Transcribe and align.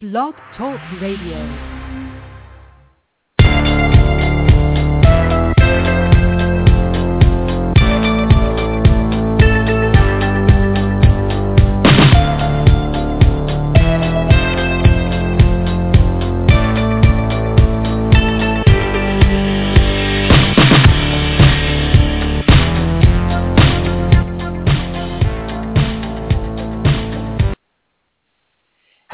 Blog 0.00 0.36
Talk 0.56 0.78
Radio. 1.00 1.77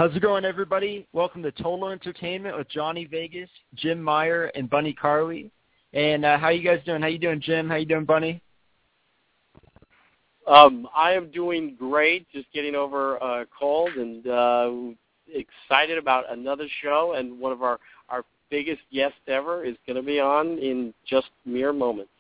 How's 0.04 0.14
it 0.14 0.20
going, 0.20 0.44
everybody? 0.44 1.06
Welcome 1.14 1.42
to 1.44 1.50
Total 1.50 1.88
Entertainment 1.88 2.58
with 2.58 2.68
Jonny 2.68 3.06
Vegas, 3.06 3.48
Jim 3.74 4.02
Meyer, 4.02 4.52
and 4.54 4.68
Bunny 4.68 4.92
Carley. 4.92 5.50
And 5.94 6.26
uh, 6.26 6.36
how 6.36 6.50
you 6.50 6.62
guys 6.62 6.80
doing? 6.84 7.00
How 7.00 7.08
you 7.08 7.16
doing, 7.16 7.40
Jim? 7.40 7.70
How 7.70 7.76
you 7.76 7.86
doing, 7.86 8.04
Bunny? 8.04 8.42
Um, 10.46 10.86
I 10.94 11.12
am 11.12 11.30
doing 11.30 11.74
great. 11.78 12.30
Just 12.34 12.52
getting 12.52 12.74
over 12.74 13.16
a 13.16 13.46
cold 13.58 13.92
and 13.92 14.26
uh, 14.26 14.72
excited 15.32 15.96
about 15.96 16.30
another 16.30 16.66
show. 16.82 17.14
And 17.16 17.40
one 17.40 17.52
of 17.52 17.62
our 17.62 17.80
our 18.10 18.24
biggest 18.50 18.82
guests 18.92 19.16
ever 19.26 19.64
is 19.64 19.76
going 19.86 19.96
to 19.96 20.02
be 20.02 20.20
on 20.20 20.58
in 20.58 20.92
just 21.08 21.28
mere 21.46 21.72
moments. 21.72 22.12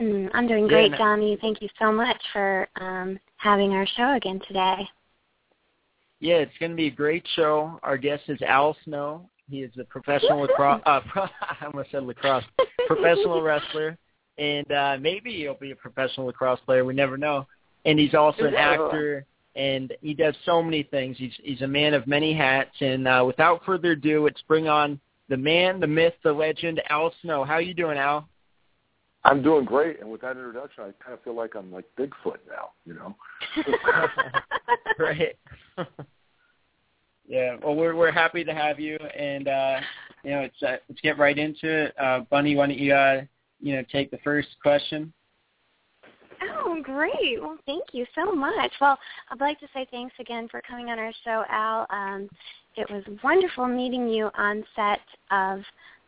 Mm, 0.00 0.30
I'm 0.32 0.46
doing 0.46 0.68
great, 0.68 0.92
Jonny. 0.92 1.36
Thank 1.40 1.60
you 1.60 1.68
so 1.80 1.90
much 1.90 2.22
for 2.32 2.68
um, 2.76 3.18
having 3.38 3.72
our 3.72 3.86
show 3.96 4.14
again 4.14 4.40
today. 4.46 4.88
Yeah, 6.22 6.34
it's 6.34 6.56
going 6.60 6.70
to 6.70 6.76
be 6.76 6.86
a 6.86 6.90
great 6.90 7.26
show. 7.34 7.80
Our 7.82 7.98
guest 7.98 8.22
is 8.28 8.40
Al 8.42 8.76
Snow. 8.84 9.28
He 9.50 9.62
is 9.62 9.72
a 9.76 9.82
professional 9.82 10.42
lacrosse. 10.42 10.80
Uh, 10.86 11.00
pro, 11.00 11.22
I 11.40 11.66
almost 11.66 11.90
said 11.90 12.04
lacrosse. 12.04 12.44
professional 12.86 13.42
wrestler, 13.42 13.98
and 14.38 14.70
uh, 14.70 14.98
maybe 15.00 15.32
he'll 15.38 15.54
be 15.54 15.72
a 15.72 15.76
professional 15.76 16.28
lacrosse 16.28 16.60
player. 16.64 16.84
We 16.84 16.94
never 16.94 17.18
know. 17.18 17.48
And 17.86 17.98
he's 17.98 18.14
also 18.14 18.44
an 18.44 18.54
actor, 18.54 19.26
and 19.56 19.92
he 20.00 20.14
does 20.14 20.36
so 20.46 20.62
many 20.62 20.84
things. 20.84 21.16
He's 21.18 21.32
he's 21.42 21.62
a 21.62 21.66
man 21.66 21.92
of 21.92 22.06
many 22.06 22.32
hats. 22.32 22.76
And 22.80 23.08
uh, 23.08 23.24
without 23.26 23.64
further 23.64 23.90
ado, 23.90 24.22
let's 24.24 24.42
bring 24.42 24.68
on 24.68 25.00
the 25.28 25.36
man, 25.36 25.80
the 25.80 25.88
myth, 25.88 26.14
the 26.22 26.32
legend, 26.32 26.80
Al 26.88 27.12
Snow. 27.22 27.42
How 27.42 27.54
are 27.54 27.62
you 27.62 27.74
doing, 27.74 27.98
Al? 27.98 28.28
I'm 29.24 29.42
doing 29.42 29.64
great, 29.64 30.00
and 30.00 30.10
with 30.10 30.20
that 30.22 30.32
introduction, 30.32 30.84
I 30.84 31.04
kind 31.04 31.14
of 31.14 31.22
feel 31.22 31.34
like 31.34 31.54
I'm 31.54 31.72
like 31.72 31.84
Bigfoot 31.98 32.38
now, 32.48 32.70
you 32.84 32.94
know. 32.94 33.14
right. 34.98 35.36
yeah. 37.28 37.56
Well, 37.62 37.76
we're 37.76 37.94
we're 37.94 38.10
happy 38.10 38.42
to 38.42 38.52
have 38.52 38.80
you, 38.80 38.96
and 38.96 39.46
uh, 39.46 39.80
you 40.24 40.30
know, 40.32 40.40
it's 40.40 40.62
uh, 40.62 40.76
let's 40.88 41.00
get 41.02 41.18
right 41.18 41.38
into 41.38 41.84
it. 41.84 41.94
Uh, 42.00 42.20
Bunny, 42.30 42.56
why 42.56 42.66
don't 42.66 42.78
you 42.78 42.94
uh, 42.94 43.22
you 43.60 43.76
know 43.76 43.84
take 43.92 44.10
the 44.10 44.18
first 44.18 44.48
question? 44.60 45.12
Oh, 46.42 46.80
great. 46.82 47.40
Well, 47.40 47.58
thank 47.66 47.84
you 47.92 48.04
so 48.14 48.32
much. 48.32 48.72
Well, 48.80 48.98
I'd 49.30 49.40
like 49.40 49.60
to 49.60 49.68
say 49.72 49.86
thanks 49.90 50.14
again 50.18 50.48
for 50.50 50.60
coming 50.62 50.88
on 50.88 50.98
our 50.98 51.12
show, 51.24 51.44
Al. 51.48 51.86
Um, 51.90 52.28
it 52.76 52.90
was 52.90 53.04
wonderful 53.22 53.66
meeting 53.68 54.08
you 54.08 54.30
on 54.36 54.64
set 54.74 55.00
of 55.30 55.60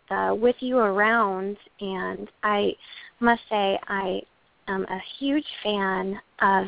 the 0.08 0.36
With 0.40 0.56
You 0.60 0.78
Around, 0.78 1.56
and 1.80 2.30
I 2.42 2.72
must 3.20 3.42
say 3.48 3.78
I 3.88 4.20
am 4.68 4.84
a 4.84 5.00
huge 5.18 5.46
fan 5.62 6.20
of 6.40 6.66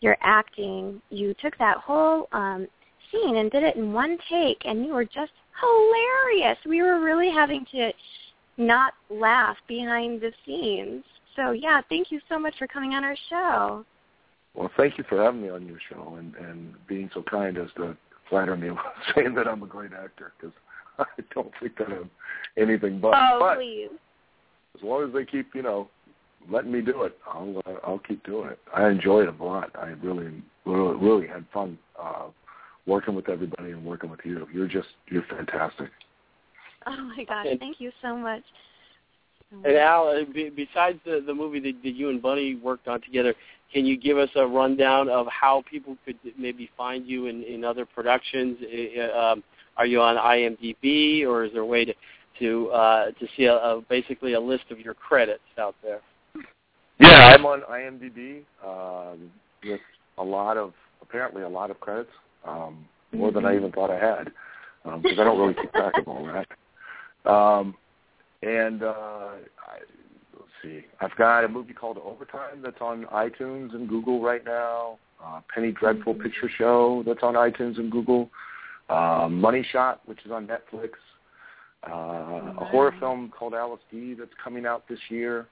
your 0.00 0.16
acting. 0.20 1.00
You 1.10 1.34
took 1.40 1.56
that 1.58 1.78
whole 1.78 2.28
um, 2.32 2.66
scene 3.10 3.36
and 3.36 3.50
did 3.50 3.62
it 3.62 3.76
in 3.76 3.92
one 3.92 4.18
take, 4.30 4.58
and 4.64 4.84
you 4.84 4.94
were 4.94 5.04
just 5.04 5.32
hilarious. 5.60 6.58
We 6.66 6.82
were 6.82 7.00
really 7.00 7.30
having 7.30 7.66
to 7.72 7.92
not 8.56 8.94
laugh 9.10 9.56
behind 9.66 10.20
the 10.20 10.32
scenes. 10.44 11.04
So 11.36 11.52
yeah, 11.52 11.80
thank 11.88 12.10
you 12.10 12.20
so 12.28 12.38
much 12.38 12.54
for 12.58 12.66
coming 12.66 12.94
on 12.94 13.04
our 13.04 13.16
show. 13.30 13.84
Well, 14.54 14.70
thank 14.76 14.98
you 14.98 15.04
for 15.08 15.22
having 15.22 15.42
me 15.42 15.50
on 15.50 15.66
your 15.66 15.78
show 15.88 16.16
and 16.18 16.34
and 16.34 16.74
being 16.86 17.10
so 17.14 17.22
kind 17.22 17.56
as 17.58 17.68
to 17.76 17.96
flatter 18.28 18.56
me 18.56 18.70
with 18.70 18.78
saying 19.14 19.34
that 19.34 19.46
I'm 19.46 19.62
a 19.62 19.66
great 19.66 19.92
actor 19.92 20.32
because 20.38 20.54
I 21.18 21.22
don't 21.34 21.52
think 21.60 21.76
that 21.78 21.88
I'm 21.88 22.10
anything 22.56 23.00
but. 23.00 23.14
Oh, 23.14 23.38
but 23.40 23.56
please. 23.56 23.88
As 24.76 24.82
long 24.82 25.06
as 25.06 25.12
they 25.12 25.24
keep, 25.24 25.54
you 25.54 25.62
know, 25.62 25.88
letting 26.50 26.72
me 26.72 26.80
do 26.80 27.02
it, 27.02 27.16
I'll 27.26 27.60
uh, 27.66 27.74
I'll 27.84 28.00
keep 28.00 28.24
doing 28.24 28.50
it. 28.50 28.58
I 28.74 28.88
enjoyed 28.88 29.28
it 29.28 29.40
a 29.40 29.44
lot. 29.44 29.70
I 29.74 29.88
really 30.02 30.42
really 30.64 30.96
really 30.96 31.26
had 31.26 31.44
fun 31.52 31.78
uh, 32.00 32.26
working 32.86 33.14
with 33.14 33.28
everybody 33.28 33.72
and 33.72 33.84
working 33.84 34.10
with 34.10 34.20
you. 34.24 34.46
You're 34.52 34.68
just 34.68 34.88
you're 35.08 35.24
fantastic. 35.28 35.90
Oh 36.86 36.96
my 36.96 37.24
gosh, 37.24 37.46
thank 37.58 37.80
you 37.80 37.90
so 38.02 38.16
much. 38.16 38.42
And 39.64 39.76
Al, 39.76 40.08
uh, 40.08 40.24
besides 40.54 40.98
the 41.04 41.22
the 41.26 41.34
movie 41.34 41.60
that, 41.60 41.82
that 41.82 41.94
you 41.94 42.10
and 42.10 42.20
Bunny 42.20 42.56
worked 42.56 42.86
on 42.86 43.00
together, 43.00 43.34
can 43.72 43.86
you 43.86 43.96
give 43.96 44.18
us 44.18 44.28
a 44.36 44.46
rundown 44.46 45.08
of 45.08 45.26
how 45.28 45.64
people 45.70 45.96
could 46.04 46.18
maybe 46.38 46.70
find 46.76 47.06
you 47.06 47.26
in 47.26 47.42
in 47.44 47.64
other 47.64 47.86
productions? 47.86 48.58
Uh, 48.62 49.18
Um, 49.18 49.44
are 49.78 49.86
you 49.86 50.02
on 50.02 50.16
IMDb, 50.16 51.24
or 51.24 51.44
is 51.44 51.52
there 51.52 51.62
a 51.62 51.66
way 51.66 51.84
to 51.84 51.94
to 52.40 52.68
uh, 52.68 53.06
to 53.12 53.26
see 53.36 53.44
a, 53.44 53.54
a, 53.54 53.80
basically 53.88 54.34
a 54.34 54.40
list 54.40 54.64
of 54.70 54.78
your 54.78 54.94
credits 54.94 55.40
out 55.58 55.74
there? 55.82 56.00
Yeah, 57.00 57.34
I'm 57.34 57.46
on 57.46 57.62
IMDb 57.70 58.42
um, 58.64 59.30
with 59.64 59.80
a 60.18 60.24
lot 60.24 60.56
of 60.56 60.72
apparently 61.00 61.42
a 61.42 61.48
lot 61.48 61.70
of 61.70 61.80
credits, 61.80 62.10
um, 62.44 62.84
more 63.12 63.30
than 63.30 63.44
I 63.46 63.56
even 63.56 63.72
thought 63.72 63.90
I 63.90 63.98
had, 63.98 64.32
because 64.84 65.18
um, 65.18 65.20
I 65.20 65.24
don't 65.24 65.38
really 65.38 65.54
keep 65.54 65.72
track 65.72 65.94
of 65.96 66.08
all 66.08 66.26
that. 66.26 67.30
Um, 67.30 67.74
and 68.42 68.82
uh, 68.82 68.88
I, 68.88 69.78
let's 70.34 70.50
see, 70.62 70.84
I've 71.00 71.14
got 71.16 71.44
a 71.44 71.48
movie 71.48 71.72
called 71.72 71.98
Overtime 71.98 72.62
that's 72.62 72.80
on 72.80 73.04
iTunes 73.06 73.74
and 73.74 73.88
Google 73.88 74.20
right 74.20 74.44
now. 74.44 74.98
Uh, 75.24 75.40
Penny 75.52 75.72
Dreadful 75.72 76.14
Mm-hmm. 76.14 76.22
Picture 76.22 76.48
Show 76.56 77.02
that's 77.06 77.22
on 77.22 77.34
iTunes 77.34 77.78
and 77.78 77.90
Google. 77.90 78.30
Uh, 78.88 79.28
Money 79.30 79.66
Shot, 79.70 80.00
which 80.06 80.18
is 80.24 80.30
on 80.30 80.46
Netflix. 80.46 80.90
Uh, 81.88 82.60
a 82.60 82.64
horror 82.70 82.94
film 82.98 83.30
called 83.36 83.54
Alice 83.54 83.80
D 83.90 84.14
that's 84.14 84.30
coming 84.42 84.66
out 84.66 84.88
this 84.88 84.98
year. 85.08 85.46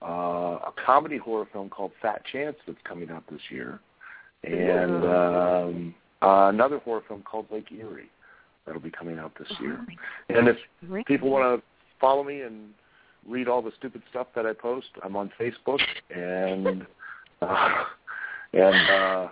Uh, 0.00 0.58
a 0.66 0.72
comedy 0.84 1.18
horror 1.18 1.46
film 1.52 1.68
called 1.68 1.90
Fat 2.00 2.22
Chance 2.32 2.56
that's 2.66 2.78
coming 2.84 3.10
out 3.10 3.24
this 3.30 3.40
year. 3.50 3.80
And 4.44 5.04
um, 5.04 5.94
uh, 6.22 6.48
another 6.48 6.78
horror 6.78 7.02
film 7.06 7.22
called 7.22 7.46
Lake 7.50 7.66
Erie 7.72 8.10
that'll 8.64 8.80
be 8.80 8.90
coming 8.90 9.18
out 9.18 9.32
this 9.38 9.50
year. 9.60 9.84
And 10.28 10.48
if 10.48 10.56
people 11.06 11.30
want 11.30 11.60
to 11.60 11.66
follow 12.00 12.22
me 12.22 12.42
and 12.42 12.70
read 13.26 13.48
all 13.48 13.60
the 13.60 13.72
stupid 13.78 14.02
stuff 14.10 14.28
that 14.36 14.46
I 14.46 14.52
post, 14.52 14.88
I'm 15.02 15.16
on 15.16 15.32
Facebook 15.38 15.80
and 16.14 16.86
uh, 17.42 17.84
and 18.52 18.90
uh, 18.90 19.28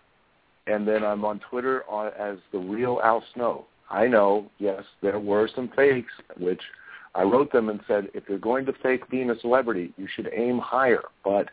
and 0.67 0.87
then 0.87 1.05
I'm 1.05 1.25
on 1.25 1.41
Twitter 1.51 1.85
on, 1.89 2.13
as 2.19 2.39
the 2.53 2.59
real 2.59 3.01
Al 3.03 3.23
Snow. 3.35 3.67
I 3.89 4.07
know, 4.07 4.51
yes, 4.59 4.83
there 5.01 5.19
were 5.19 5.49
some 5.55 5.71
fakes, 5.77 6.13
which 6.39 6.61
I 7.15 7.23
wrote 7.23 7.53
them 7.53 7.69
and 7.69 7.81
said, 7.87 8.09
if 8.15 8.25
you're 8.29 8.39
going 8.39 8.67
to 8.67 8.73
fake 8.83 9.09
being 9.09 9.31
a 9.31 9.41
celebrity, 9.41 9.93
you 9.97 10.09
should 10.15 10.29
aim 10.35 10.59
higher. 10.59 11.05
But 11.25 11.49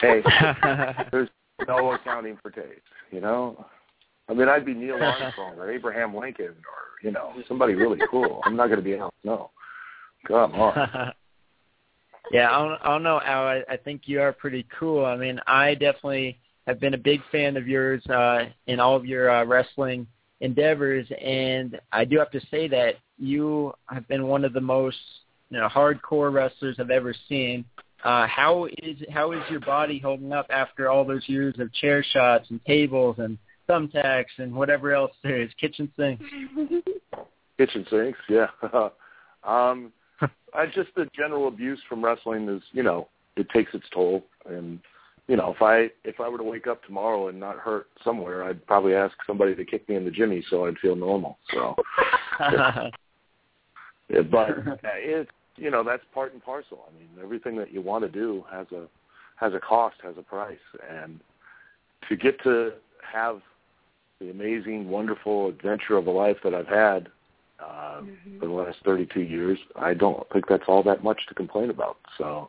hey, 0.00 0.22
there's 1.12 1.28
no 1.66 1.92
accounting 1.92 2.38
for 2.42 2.50
taste, 2.50 2.80
you 3.10 3.20
know. 3.20 3.66
I 4.28 4.34
mean, 4.34 4.48
I'd 4.48 4.66
be 4.66 4.74
Neil 4.74 4.96
Armstrong 4.96 5.58
or 5.58 5.70
Abraham 5.70 6.14
Lincoln 6.14 6.46
or 6.46 7.02
you 7.02 7.10
know 7.10 7.32
somebody 7.46 7.74
really 7.74 7.98
cool. 8.10 8.40
I'm 8.44 8.56
not 8.56 8.66
going 8.66 8.78
to 8.78 8.84
be 8.84 8.96
Al 8.96 9.12
Snow. 9.22 9.50
Come 10.26 10.54
on. 10.54 10.74
yeah, 12.32 12.50
I 12.50 12.58
don't, 12.58 12.78
I 12.82 12.88
don't 12.88 13.02
know, 13.02 13.20
Al. 13.24 13.46
I, 13.46 13.62
I 13.70 13.76
think 13.76 14.02
you 14.06 14.20
are 14.20 14.32
pretty 14.32 14.66
cool. 14.78 15.04
I 15.04 15.16
mean, 15.16 15.40
I 15.46 15.74
definitely 15.74 16.38
have 16.68 16.78
been 16.78 16.92
a 16.92 16.98
big 16.98 17.22
fan 17.32 17.56
of 17.56 17.66
yours 17.66 18.06
uh, 18.08 18.44
in 18.66 18.78
all 18.78 18.94
of 18.94 19.06
your 19.06 19.30
uh, 19.30 19.42
wrestling 19.44 20.06
endeavors, 20.40 21.06
and 21.20 21.80
I 21.92 22.04
do 22.04 22.18
have 22.18 22.30
to 22.32 22.40
say 22.50 22.68
that 22.68 22.96
you 23.18 23.72
have 23.86 24.06
been 24.06 24.26
one 24.26 24.44
of 24.44 24.52
the 24.52 24.60
most 24.60 24.98
you 25.48 25.58
know 25.58 25.66
hardcore 25.66 26.30
wrestlers 26.30 26.76
I've 26.78 26.90
ever 26.90 27.14
seen. 27.26 27.64
Uh, 28.04 28.26
how 28.26 28.66
is 28.82 28.98
how 29.10 29.32
is 29.32 29.40
your 29.50 29.60
body 29.60 29.98
holding 29.98 30.32
up 30.32 30.46
after 30.50 30.90
all 30.90 31.06
those 31.06 31.26
years 31.26 31.54
of 31.58 31.72
chair 31.72 32.04
shots 32.04 32.50
and 32.50 32.62
tables 32.66 33.16
and 33.18 33.38
thumbtacks 33.66 34.36
and 34.36 34.54
whatever 34.54 34.92
else 34.92 35.12
there 35.24 35.40
is, 35.40 35.50
kitchen 35.58 35.90
sinks? 35.98 36.24
Kitchen 37.56 37.84
sinks, 37.90 38.18
yeah. 38.28 38.46
um, 39.42 39.90
I 40.54 40.66
just 40.66 40.90
the 40.94 41.08
general 41.16 41.48
abuse 41.48 41.80
from 41.88 42.04
wrestling 42.04 42.48
is, 42.48 42.62
you 42.70 42.84
know, 42.84 43.08
it 43.36 43.48
takes 43.50 43.74
its 43.74 43.86
toll, 43.92 44.22
and 44.46 44.78
you 45.28 45.36
know, 45.36 45.52
if 45.54 45.62
I 45.62 45.90
if 46.04 46.20
I 46.20 46.28
were 46.28 46.38
to 46.38 46.44
wake 46.44 46.66
up 46.66 46.82
tomorrow 46.84 47.28
and 47.28 47.38
not 47.38 47.56
hurt 47.58 47.86
somewhere, 48.02 48.44
I'd 48.44 48.66
probably 48.66 48.94
ask 48.94 49.14
somebody 49.26 49.54
to 49.54 49.64
kick 49.64 49.88
me 49.88 49.96
in 49.96 50.04
the 50.04 50.10
jimmy 50.10 50.42
so 50.48 50.66
I'd 50.66 50.78
feel 50.78 50.96
normal. 50.96 51.38
So, 51.52 51.76
yeah, 52.40 52.90
but 54.30 54.48
it 54.84 55.28
you 55.56 55.70
know 55.70 55.84
that's 55.84 56.02
part 56.14 56.32
and 56.32 56.42
parcel. 56.42 56.86
I 56.88 56.98
mean, 56.98 57.08
everything 57.22 57.56
that 57.56 57.72
you 57.72 57.82
want 57.82 58.04
to 58.04 58.10
do 58.10 58.42
has 58.50 58.66
a 58.72 58.86
has 59.36 59.52
a 59.52 59.60
cost, 59.60 59.96
has 60.02 60.14
a 60.18 60.22
price, 60.22 60.56
and 60.90 61.20
to 62.08 62.16
get 62.16 62.42
to 62.44 62.72
have 63.12 63.40
the 64.20 64.30
amazing, 64.30 64.88
wonderful 64.88 65.48
adventure 65.48 65.96
of 65.96 66.06
a 66.06 66.10
life 66.10 66.38
that 66.42 66.54
I've 66.54 66.66
had 66.66 67.08
uh, 67.60 68.00
mm-hmm. 68.00 68.40
for 68.40 68.46
the 68.46 68.52
last 68.52 68.78
32 68.84 69.20
years, 69.20 69.58
I 69.76 69.94
don't 69.94 70.26
think 70.32 70.48
that's 70.48 70.64
all 70.66 70.82
that 70.84 71.04
much 71.04 71.20
to 71.28 71.34
complain 71.34 71.70
about. 71.70 71.98
So, 72.16 72.48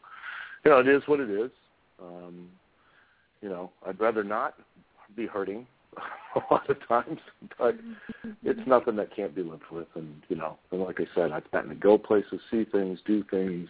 you 0.65 0.71
know, 0.71 0.79
it 0.79 0.87
is 0.87 1.03
what 1.05 1.19
it 1.19 1.29
is. 1.29 1.51
Um, 2.01 2.49
you 3.41 3.49
know, 3.49 3.71
I'd 3.85 3.99
rather 3.99 4.23
not 4.23 4.55
be 5.15 5.25
hurting 5.25 5.65
a 6.35 6.53
lot 6.53 6.69
of 6.69 6.77
times, 6.87 7.19
but 7.57 7.75
it's 8.43 8.67
nothing 8.67 8.95
that 8.97 9.15
can't 9.15 9.35
be 9.35 9.43
lived 9.43 9.63
with. 9.71 9.87
And 9.95 10.21
you 10.29 10.35
know, 10.35 10.57
and 10.71 10.81
like 10.81 10.99
I 10.99 11.05
said, 11.15 11.31
I've 11.31 11.49
gotten 11.51 11.69
to 11.69 11.75
go 11.75 11.97
places, 11.97 12.39
see 12.51 12.65
things, 12.65 12.99
do 13.05 13.23
things, 13.29 13.69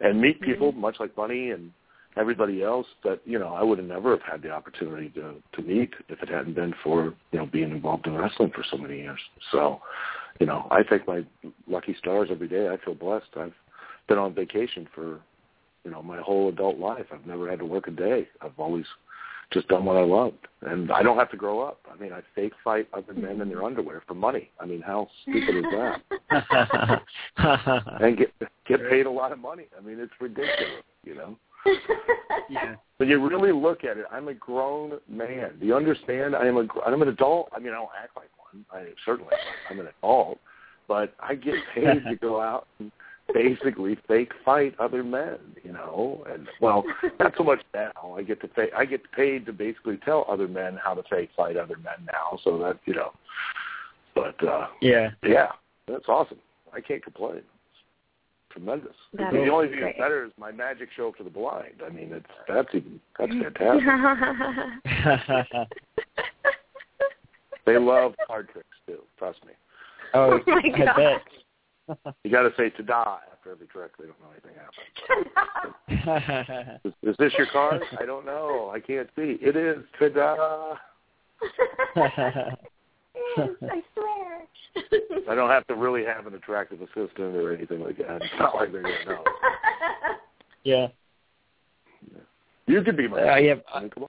and 0.00 0.20
meet 0.20 0.40
people, 0.40 0.72
mm-hmm. 0.72 0.80
much 0.80 0.96
like 1.00 1.14
Bunny 1.14 1.50
and 1.50 1.72
everybody 2.16 2.62
else 2.62 2.86
that 3.04 3.20
you 3.24 3.38
know 3.38 3.54
I 3.54 3.62
would 3.62 3.78
have 3.78 3.86
never 3.86 4.10
have 4.10 4.22
had 4.22 4.42
the 4.42 4.50
opportunity 4.50 5.10
to 5.10 5.34
to 5.52 5.62
meet 5.62 5.90
if 6.08 6.22
it 6.22 6.28
hadn't 6.28 6.54
been 6.54 6.74
for 6.82 7.14
you 7.32 7.38
know 7.38 7.46
being 7.46 7.70
involved 7.70 8.06
in 8.06 8.14
wrestling 8.14 8.50
for 8.54 8.64
so 8.70 8.76
many 8.76 8.98
years. 8.98 9.20
So, 9.52 9.80
you 10.40 10.46
know, 10.46 10.66
I 10.70 10.82
thank 10.88 11.06
my 11.06 11.24
lucky 11.66 11.94
stars 11.98 12.28
every 12.30 12.48
day. 12.48 12.68
I 12.68 12.84
feel 12.84 12.94
blessed. 12.94 13.28
I've 13.36 13.54
been 14.08 14.18
on 14.18 14.34
vacation 14.34 14.88
for 14.94 15.20
you 15.84 15.90
know 15.90 16.02
my 16.02 16.20
whole 16.20 16.48
adult 16.48 16.78
life. 16.78 17.06
I've 17.12 17.26
never 17.26 17.48
had 17.48 17.58
to 17.60 17.64
work 17.64 17.88
a 17.88 17.90
day. 17.90 18.28
I've 18.40 18.58
always 18.58 18.86
just 19.52 19.68
done 19.68 19.84
what 19.84 19.96
I 19.96 20.02
loved, 20.02 20.46
and 20.62 20.92
I 20.92 21.02
don't 21.02 21.18
have 21.18 21.30
to 21.32 21.36
grow 21.36 21.60
up. 21.60 21.80
I 21.90 22.00
mean, 22.00 22.12
I 22.12 22.20
fake 22.34 22.52
fight 22.62 22.88
other 22.92 23.14
men 23.14 23.40
in 23.40 23.48
their 23.48 23.64
underwear 23.64 24.02
for 24.06 24.14
money. 24.14 24.50
I 24.60 24.66
mean, 24.66 24.80
how 24.80 25.08
stupid 25.22 25.56
is 25.56 25.64
that? 25.72 27.02
and 28.00 28.16
get 28.16 28.32
get 28.66 28.88
paid 28.88 29.06
a 29.06 29.10
lot 29.10 29.32
of 29.32 29.38
money. 29.38 29.66
I 29.76 29.80
mean, 29.80 29.98
it's 29.98 30.12
ridiculous, 30.20 30.84
you 31.04 31.14
know. 31.14 31.36
yeah. 32.48 32.76
But 32.98 33.08
you 33.08 33.26
really 33.26 33.52
look 33.52 33.84
at 33.84 33.96
it, 33.96 34.06
I'm 34.10 34.28
a 34.28 34.34
grown 34.34 34.98
man. 35.08 35.58
Do 35.58 35.66
you 35.66 35.74
understand? 35.74 36.36
I 36.36 36.46
am 36.46 36.56
a 36.56 36.66
I'm 36.86 37.02
an 37.02 37.08
adult. 37.08 37.48
I 37.54 37.58
mean, 37.58 37.70
I 37.70 37.76
don't 37.76 37.90
act 38.00 38.16
like 38.16 38.30
one. 38.38 38.64
I 38.72 38.90
certainly 39.04 39.32
I'm 39.68 39.80
an 39.80 39.88
adult, 39.98 40.38
but 40.86 41.14
I 41.20 41.34
get 41.34 41.54
paid 41.74 42.04
to 42.04 42.16
go 42.20 42.40
out 42.40 42.66
and 42.78 42.92
basically 43.34 43.98
fake 44.08 44.32
fight 44.44 44.74
other 44.78 45.02
men, 45.02 45.38
you 45.62 45.72
know. 45.72 46.24
And 46.32 46.46
well, 46.60 46.84
not 47.18 47.34
so 47.36 47.44
much 47.44 47.60
now. 47.74 48.14
I 48.16 48.22
get 48.22 48.40
to 48.42 48.48
pay, 48.48 48.68
I 48.76 48.84
get 48.84 49.10
paid 49.12 49.46
to 49.46 49.52
basically 49.52 49.98
tell 50.04 50.24
other 50.28 50.48
men 50.48 50.78
how 50.82 50.94
to 50.94 51.02
fake 51.08 51.30
fight 51.36 51.56
other 51.56 51.76
men 51.76 52.06
now. 52.06 52.38
So 52.44 52.58
that 52.58 52.78
you 52.84 52.94
know, 52.94 53.12
but 54.14 54.42
uh 54.46 54.66
yeah, 54.80 55.10
yeah, 55.22 55.48
that's 55.86 56.08
awesome. 56.08 56.38
I 56.72 56.80
can't 56.80 57.02
complain. 57.02 57.38
It's 57.38 57.46
tremendous. 58.52 58.94
That 59.14 59.32
the 59.32 59.48
only 59.48 59.68
thing 59.68 59.80
that's 59.80 59.98
better 59.98 60.24
is 60.24 60.32
my 60.38 60.52
magic 60.52 60.88
show 60.96 61.12
for 61.16 61.24
the 61.24 61.30
blind. 61.30 61.82
I 61.84 61.90
mean, 61.90 62.12
it's 62.12 62.26
that's 62.48 62.68
even 62.74 63.00
that's 63.18 63.32
fantastic. 63.32 63.84
they 67.66 67.78
love 67.78 68.14
card 68.26 68.48
tricks 68.52 68.68
too. 68.86 68.98
Trust 69.18 69.38
me. 69.46 69.52
Oh, 70.14 70.14
Oh 70.14 70.40
my 70.46 70.62
I 70.74 70.78
God. 70.84 70.96
bet. 70.96 71.22
You 72.24 72.30
got 72.30 72.42
to 72.42 72.52
say 72.56 72.70
"ta-da" 72.70 73.18
after 73.32 73.50
every 73.52 73.66
trick. 73.66 73.92
They 73.98 74.06
don't 74.06 74.18
know 74.20 74.30
anything 74.32 74.54
happens. 74.56 74.86
Is, 76.84 76.92
is 77.10 77.16
this 77.18 77.32
your 77.36 77.46
card? 77.52 77.82
I 78.00 78.06
don't 78.06 78.24
know. 78.24 78.70
I 78.74 78.80
can't 78.80 79.08
see. 79.16 79.36
It 79.40 79.56
is 79.56 79.78
ta-da. 79.98 80.76
I 81.96 82.56
swear. 83.94 84.46
I 85.28 85.34
don't 85.34 85.50
have 85.50 85.66
to 85.66 85.74
really 85.74 86.04
have 86.04 86.26
an 86.26 86.34
attractive 86.34 86.80
assistant 86.80 87.36
or 87.36 87.52
anything 87.54 87.80
like 87.80 87.98
that. 87.98 88.22
It's 88.22 88.32
not 88.38 88.54
like 88.54 88.72
they're 88.72 88.82
gonna 88.82 89.04
know. 89.06 89.24
yeah. 90.64 90.86
You 92.66 92.82
could 92.82 92.96
be 92.96 93.08
my. 93.08 93.20
Uh, 93.20 93.36
yeah, 93.36 93.54
I 93.74 93.80
mean, 93.80 93.90
come 93.90 94.04
on. 94.04 94.08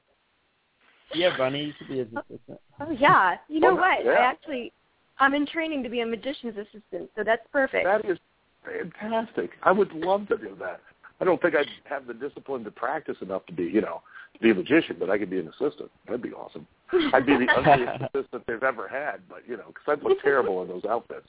yeah, 1.15 1.35
Bunny, 1.37 1.65
you 1.65 1.73
should 1.77 1.87
be 1.87 1.97
his 1.99 2.07
assistant. 2.07 2.59
Oh 2.79 2.91
yeah. 2.91 3.35
You 3.49 3.59
know 3.59 3.73
Well, 3.75 3.83
what? 3.83 4.05
yeah. 4.05 4.11
I 4.11 4.21
actually 4.21 4.71
I'm 5.21 5.35
in 5.35 5.45
training 5.45 5.83
to 5.83 5.89
be 5.89 6.01
a 6.01 6.05
magician's 6.05 6.57
assistant, 6.57 7.11
so 7.15 7.23
that's 7.23 7.43
perfect. 7.53 7.85
That 7.85 8.03
is 8.09 8.17
fantastic. 8.65 9.51
I 9.61 9.71
would 9.71 9.93
love 9.93 10.27
to 10.29 10.37
do 10.37 10.57
that. 10.59 10.81
I 11.21 11.25
don't 11.25 11.39
think 11.39 11.53
I'd 11.55 11.67
have 11.85 12.07
the 12.07 12.15
discipline 12.15 12.63
to 12.63 12.71
practice 12.71 13.17
enough 13.21 13.45
to 13.45 13.53
be, 13.53 13.65
you 13.65 13.81
know, 13.81 14.01
be 14.41 14.49
a 14.49 14.55
magician, 14.55 14.95
but 14.99 15.11
I 15.11 15.19
could 15.19 15.29
be 15.29 15.37
an 15.37 15.47
assistant. 15.49 15.91
That'd 16.07 16.23
be 16.23 16.33
awesome. 16.33 16.65
I'd 17.13 17.27
be 17.27 17.37
the 17.37 17.47
ugliest 17.55 18.01
assistant 18.15 18.43
they've 18.47 18.63
ever 18.63 18.87
had, 18.87 19.17
but 19.29 19.47
you 19.47 19.57
know, 19.57 19.65
because 19.67 19.83
I'd 19.87 20.03
look 20.03 20.19
terrible 20.23 20.63
in 20.63 20.67
those 20.67 20.85
outfits, 20.85 21.27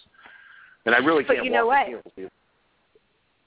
and 0.86 0.94
I 0.94 0.98
really 0.98 1.22
can't 1.24 1.40
But 1.40 1.44
you 1.44 1.50
know 1.50 1.66
what? 1.66 1.88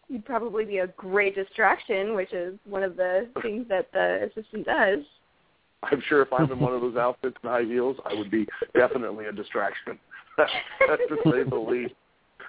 You'd 0.08 0.26
probably 0.26 0.66
be 0.66 0.78
a 0.78 0.88
great 0.88 1.34
distraction, 1.34 2.14
which 2.14 2.32
is 2.34 2.60
one 2.66 2.84
of 2.84 2.96
the 2.96 3.28
things 3.42 3.66
that 3.70 3.92
the 3.92 4.30
assistant 4.30 4.68
does. 4.68 5.00
I'm 5.82 6.04
sure 6.08 6.22
if 6.22 6.32
I'm 6.32 6.52
in 6.52 6.60
one 6.60 6.74
of 6.74 6.82
those 6.82 6.96
outfits 6.96 7.36
and 7.42 7.52
high 7.52 7.64
heels, 7.64 7.98
I 8.06 8.14
would 8.14 8.30
be 8.30 8.48
definitely 8.76 9.26
a 9.26 9.32
distraction. 9.32 9.98
That's 10.38 10.52
to 11.10 11.18
say 11.32 11.44
the 11.50 11.56
least. 11.56 11.94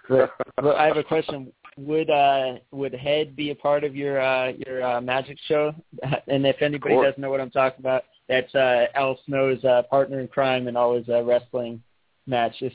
I 0.59 0.87
have 0.87 0.97
a 0.97 1.05
question. 1.05 1.53
Would 1.79 2.11
uh 2.11 2.55
would 2.71 2.94
Head 2.94 3.37
be 3.37 3.50
a 3.50 3.55
part 3.55 3.85
of 3.85 3.94
your 3.94 4.21
uh 4.21 4.53
your 4.67 4.83
uh, 4.83 5.00
magic 5.00 5.38
show? 5.47 5.75
And 6.29 6.47
if 6.47 6.62
anybody 6.62 6.94
doesn't 6.97 7.19
know 7.19 7.31
what 7.31 7.41
I'm 7.41 7.50
talking 7.50 7.81
about, 7.81 8.05
that's 8.29 8.55
uh 8.55 8.87
Al 8.94 9.19
Snow's 9.27 9.62
uh, 9.65 9.83
partner 9.91 10.21
in 10.21 10.29
crime 10.29 10.69
in 10.69 10.77
all 10.77 10.97
his 10.97 11.09
uh, 11.09 11.23
wrestling 11.23 11.83
matches. 12.27 12.73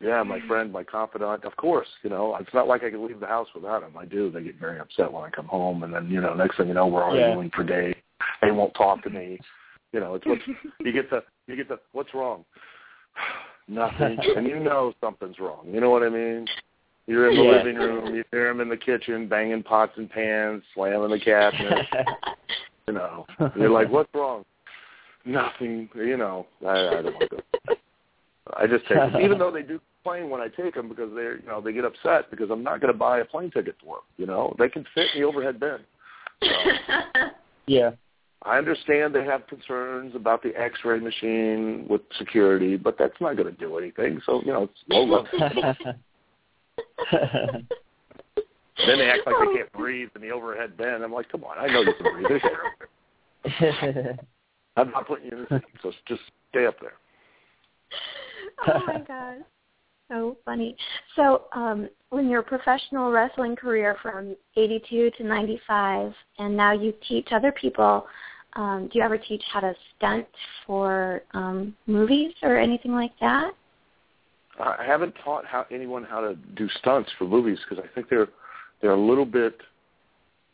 Yeah, 0.00 0.22
my 0.22 0.40
friend, 0.48 0.72
my 0.72 0.82
confidant. 0.82 1.44
Of 1.44 1.56
course, 1.56 1.86
you 2.02 2.10
know, 2.10 2.36
it's 2.36 2.52
not 2.52 2.66
like 2.66 2.82
I 2.82 2.90
can 2.90 3.06
leave 3.06 3.20
the 3.20 3.26
house 3.26 3.48
without 3.54 3.82
him. 3.82 3.96
I 3.96 4.04
do. 4.04 4.30
They 4.30 4.42
get 4.42 4.58
very 4.58 4.78
upset 4.78 5.10
when 5.10 5.24
I 5.24 5.30
come 5.30 5.46
home, 5.46 5.82
and 5.82 5.94
then 5.94 6.10
you 6.10 6.20
know, 6.20 6.34
next 6.34 6.56
thing 6.56 6.68
you 6.68 6.74
know, 6.74 6.86
we're 6.86 7.16
Yeah. 7.16 7.28
arguing 7.28 7.50
for 7.50 7.62
days. 7.62 7.94
They 8.42 8.50
won't 8.50 8.74
talk 8.74 9.02
to 9.04 9.10
me. 9.10 9.38
You 9.92 10.00
know, 10.00 10.14
it's 10.14 10.26
what 10.26 10.40
you 10.80 10.92
get 10.92 11.08
the 11.10 11.22
you 11.46 11.56
get 11.56 11.68
the 11.68 11.78
what's 11.92 12.12
wrong? 12.12 12.44
Nothing, 13.68 14.18
and 14.36 14.46
you 14.46 14.60
know 14.60 14.92
something's 15.00 15.38
wrong. 15.38 15.66
You 15.70 15.80
know 15.80 15.90
what 15.90 16.02
I 16.02 16.08
mean? 16.08 16.46
You're 17.06 17.30
in 17.30 17.36
the 17.36 17.42
Yeah. 17.42 17.50
living 17.50 17.76
room. 17.76 18.14
You 18.14 18.24
hear 18.30 18.48
him 18.48 18.60
in 18.60 18.68
the 18.68 18.76
kitchen 18.76 19.28
banging 19.28 19.62
pots 19.62 19.92
and 19.96 20.08
pans, 20.08 20.62
slamming 20.74 21.10
the 21.10 21.20
cabinet. 21.20 21.86
you 22.88 22.94
know, 22.94 23.26
you're 23.56 23.70
like, 23.70 23.90
what's 23.90 24.08
wrong? 24.14 24.44
Nothing. 25.24 25.88
You 25.94 26.16
know, 26.16 26.46
I, 26.66 26.98
I 26.98 27.02
don't 27.02 27.14
want 27.14 27.30
to. 27.30 27.76
I 28.56 28.66
just 28.66 28.86
take 28.86 28.98
them, 28.98 29.20
even 29.20 29.38
though 29.38 29.50
they 29.50 29.62
do 29.62 29.80
complain 30.02 30.28
when 30.28 30.40
I 30.40 30.48
take 30.48 30.74
them 30.74 30.88
because 30.88 31.10
they're, 31.14 31.40
you 31.40 31.46
know, 31.46 31.62
they 31.62 31.72
get 31.72 31.84
upset 31.84 32.30
because 32.30 32.50
I'm 32.50 32.62
not 32.62 32.80
going 32.80 32.92
to 32.92 32.98
buy 32.98 33.20
a 33.20 33.24
plane 33.24 33.50
ticket 33.50 33.76
for 33.82 33.96
them. 33.96 34.04
You 34.18 34.26
know, 34.26 34.54
they 34.58 34.68
can 34.68 34.84
fit 34.94 35.06
in 35.14 35.22
the 35.22 35.26
overhead 35.26 35.58
bin. 35.58 35.78
So 36.42 36.48
yeah. 37.66 37.92
I 38.44 38.58
understand 38.58 39.14
they 39.14 39.24
have 39.24 39.46
concerns 39.46 40.14
about 40.14 40.42
the 40.42 40.50
X-ray 40.54 41.00
machine 41.00 41.86
with 41.88 42.02
security, 42.18 42.76
but 42.76 42.96
that's 42.98 43.18
not 43.20 43.36
going 43.36 43.54
to 43.54 43.58
do 43.58 43.78
anything. 43.78 44.20
So 44.26 44.42
you 44.44 44.52
know, 44.52 44.64
it's 44.64 44.80
low 44.88 45.04
level. 45.04 45.84
Then 48.86 48.98
they 48.98 49.08
act 49.08 49.26
like 49.26 49.36
they 49.38 49.58
can't 49.58 49.72
breathe 49.72 50.08
in 50.16 50.22
the 50.22 50.30
overhead 50.30 50.76
bin. 50.76 51.02
I'm 51.02 51.12
like, 51.12 51.28
come 51.28 51.44
on, 51.44 51.58
I 51.58 51.72
know 51.72 51.82
you 51.82 51.94
can 51.94 52.12
breathe. 52.12 52.26
There's 52.28 52.42
air 52.44 53.92
there. 53.92 54.18
I'm 54.76 54.90
not 54.90 55.06
putting 55.06 55.26
you 55.26 55.32
in 55.32 55.46
the 55.48 55.58
seat, 55.60 55.80
so 55.82 55.92
just 56.08 56.22
stay 56.50 56.66
up 56.66 56.76
there. 56.80 56.94
oh 58.66 58.80
my 58.86 59.00
god. 59.00 59.44
So 60.10 60.36
funny. 60.44 60.76
So, 61.16 61.44
um, 61.52 61.88
in 62.12 62.28
your 62.28 62.42
professional 62.42 63.10
wrestling 63.10 63.56
career 63.56 63.96
from 64.02 64.36
82 64.56 65.12
to 65.16 65.24
95, 65.24 66.12
and 66.38 66.56
now 66.56 66.72
you 66.72 66.92
teach 67.08 67.28
other 67.32 67.52
people, 67.52 68.06
um, 68.56 68.88
do 68.92 68.98
you 68.98 69.04
ever 69.04 69.18
teach 69.18 69.42
how 69.52 69.60
to 69.60 69.74
stunt 69.96 70.26
for 70.66 71.22
um, 71.32 71.74
movies 71.86 72.32
or 72.42 72.56
anything 72.56 72.92
like 72.92 73.12
that? 73.20 73.52
I 74.60 74.84
haven't 74.86 75.14
taught 75.24 75.44
how 75.44 75.66
anyone 75.70 76.04
how 76.04 76.20
to 76.20 76.36
do 76.56 76.68
stunts 76.78 77.10
for 77.18 77.24
movies 77.24 77.58
because 77.68 77.84
I 77.84 77.92
think 77.94 78.08
they're 78.08 78.28
they're 78.80 78.92
a 78.92 79.00
little 79.00 79.24
bit 79.24 79.60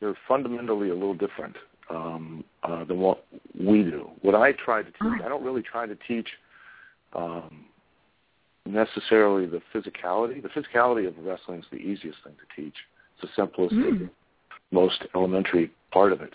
they're 0.00 0.16
fundamentally 0.26 0.88
a 0.88 0.94
little 0.94 1.14
different 1.14 1.56
um, 1.90 2.44
uh, 2.62 2.84
than 2.84 2.98
what 2.98 3.26
we 3.58 3.82
do. 3.82 4.10
What 4.22 4.34
I 4.34 4.52
try 4.52 4.82
to 4.82 4.90
teach, 4.90 5.20
I 5.24 5.28
don't 5.28 5.44
really 5.44 5.62
try 5.62 5.86
to 5.86 5.96
teach 6.08 6.28
um, 7.14 7.66
necessarily 8.66 9.46
the 9.46 9.60
physicality. 9.74 10.42
The 10.42 10.48
physicality 10.48 11.06
of 11.06 11.14
wrestling 11.22 11.60
is 11.60 11.66
the 11.70 11.78
easiest 11.78 12.18
thing 12.24 12.32
to 12.34 12.62
teach. 12.62 12.74
It's 13.14 13.22
the 13.22 13.42
simplest, 13.42 13.74
Mm. 13.74 14.08
most 14.70 15.04
elementary 15.14 15.70
part 15.90 16.12
of 16.12 16.20
it. 16.22 16.34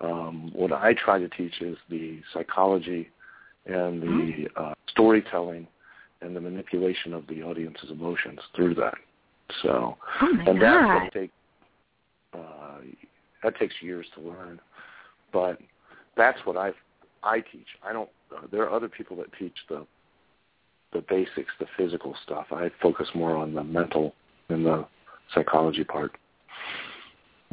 Um, 0.00 0.50
what 0.54 0.72
I 0.72 0.94
try 0.94 1.18
to 1.18 1.28
teach 1.28 1.60
is 1.60 1.76
the 1.88 2.20
psychology 2.32 3.10
and 3.66 4.02
the 4.02 4.48
uh, 4.56 4.74
storytelling 4.88 5.66
and 6.20 6.34
the 6.34 6.40
manipulation 6.40 7.14
of 7.14 7.26
the 7.26 7.42
audience's 7.42 7.90
emotions 7.90 8.40
through 8.54 8.74
that. 8.76 8.94
So, 9.62 9.96
Oh 10.20 10.36
and 10.46 10.60
that's 10.60 10.86
god. 10.86 11.10
take 11.12 11.30
uh, 12.32 12.78
that 13.42 13.56
takes 13.58 13.74
years 13.80 14.06
to 14.14 14.20
learn, 14.20 14.60
but 15.32 15.60
that's 16.16 16.38
what 16.44 16.56
I 16.56 16.72
I 17.22 17.40
teach. 17.40 17.66
I 17.82 17.92
don't. 17.92 18.08
Uh, 18.34 18.46
there 18.50 18.62
are 18.62 18.72
other 18.72 18.88
people 18.88 19.16
that 19.18 19.26
teach 19.38 19.54
the 19.68 19.86
the 20.92 21.04
basics, 21.08 21.52
the 21.58 21.66
physical 21.76 22.14
stuff. 22.24 22.46
I 22.52 22.70
focus 22.80 23.08
more 23.14 23.36
on 23.36 23.54
the 23.54 23.62
mental 23.62 24.14
and 24.48 24.64
the 24.64 24.86
psychology 25.34 25.84
part. 25.84 26.12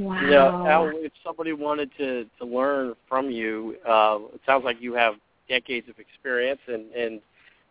Wow. 0.02 0.22
Now, 0.22 0.68
Al, 0.68 0.92
if 0.96 1.12
somebody 1.24 1.54
wanted 1.54 1.92
to 1.98 2.26
to 2.40 2.46
learn 2.46 2.96
from 3.08 3.30
you, 3.30 3.76
uh, 3.88 4.18
it 4.34 4.42
sounds 4.46 4.64
like 4.66 4.78
you 4.80 4.94
have 4.94 5.16
decades 5.48 5.88
of 5.90 6.00
experience, 6.00 6.60
and 6.68 6.92
and 6.92 7.22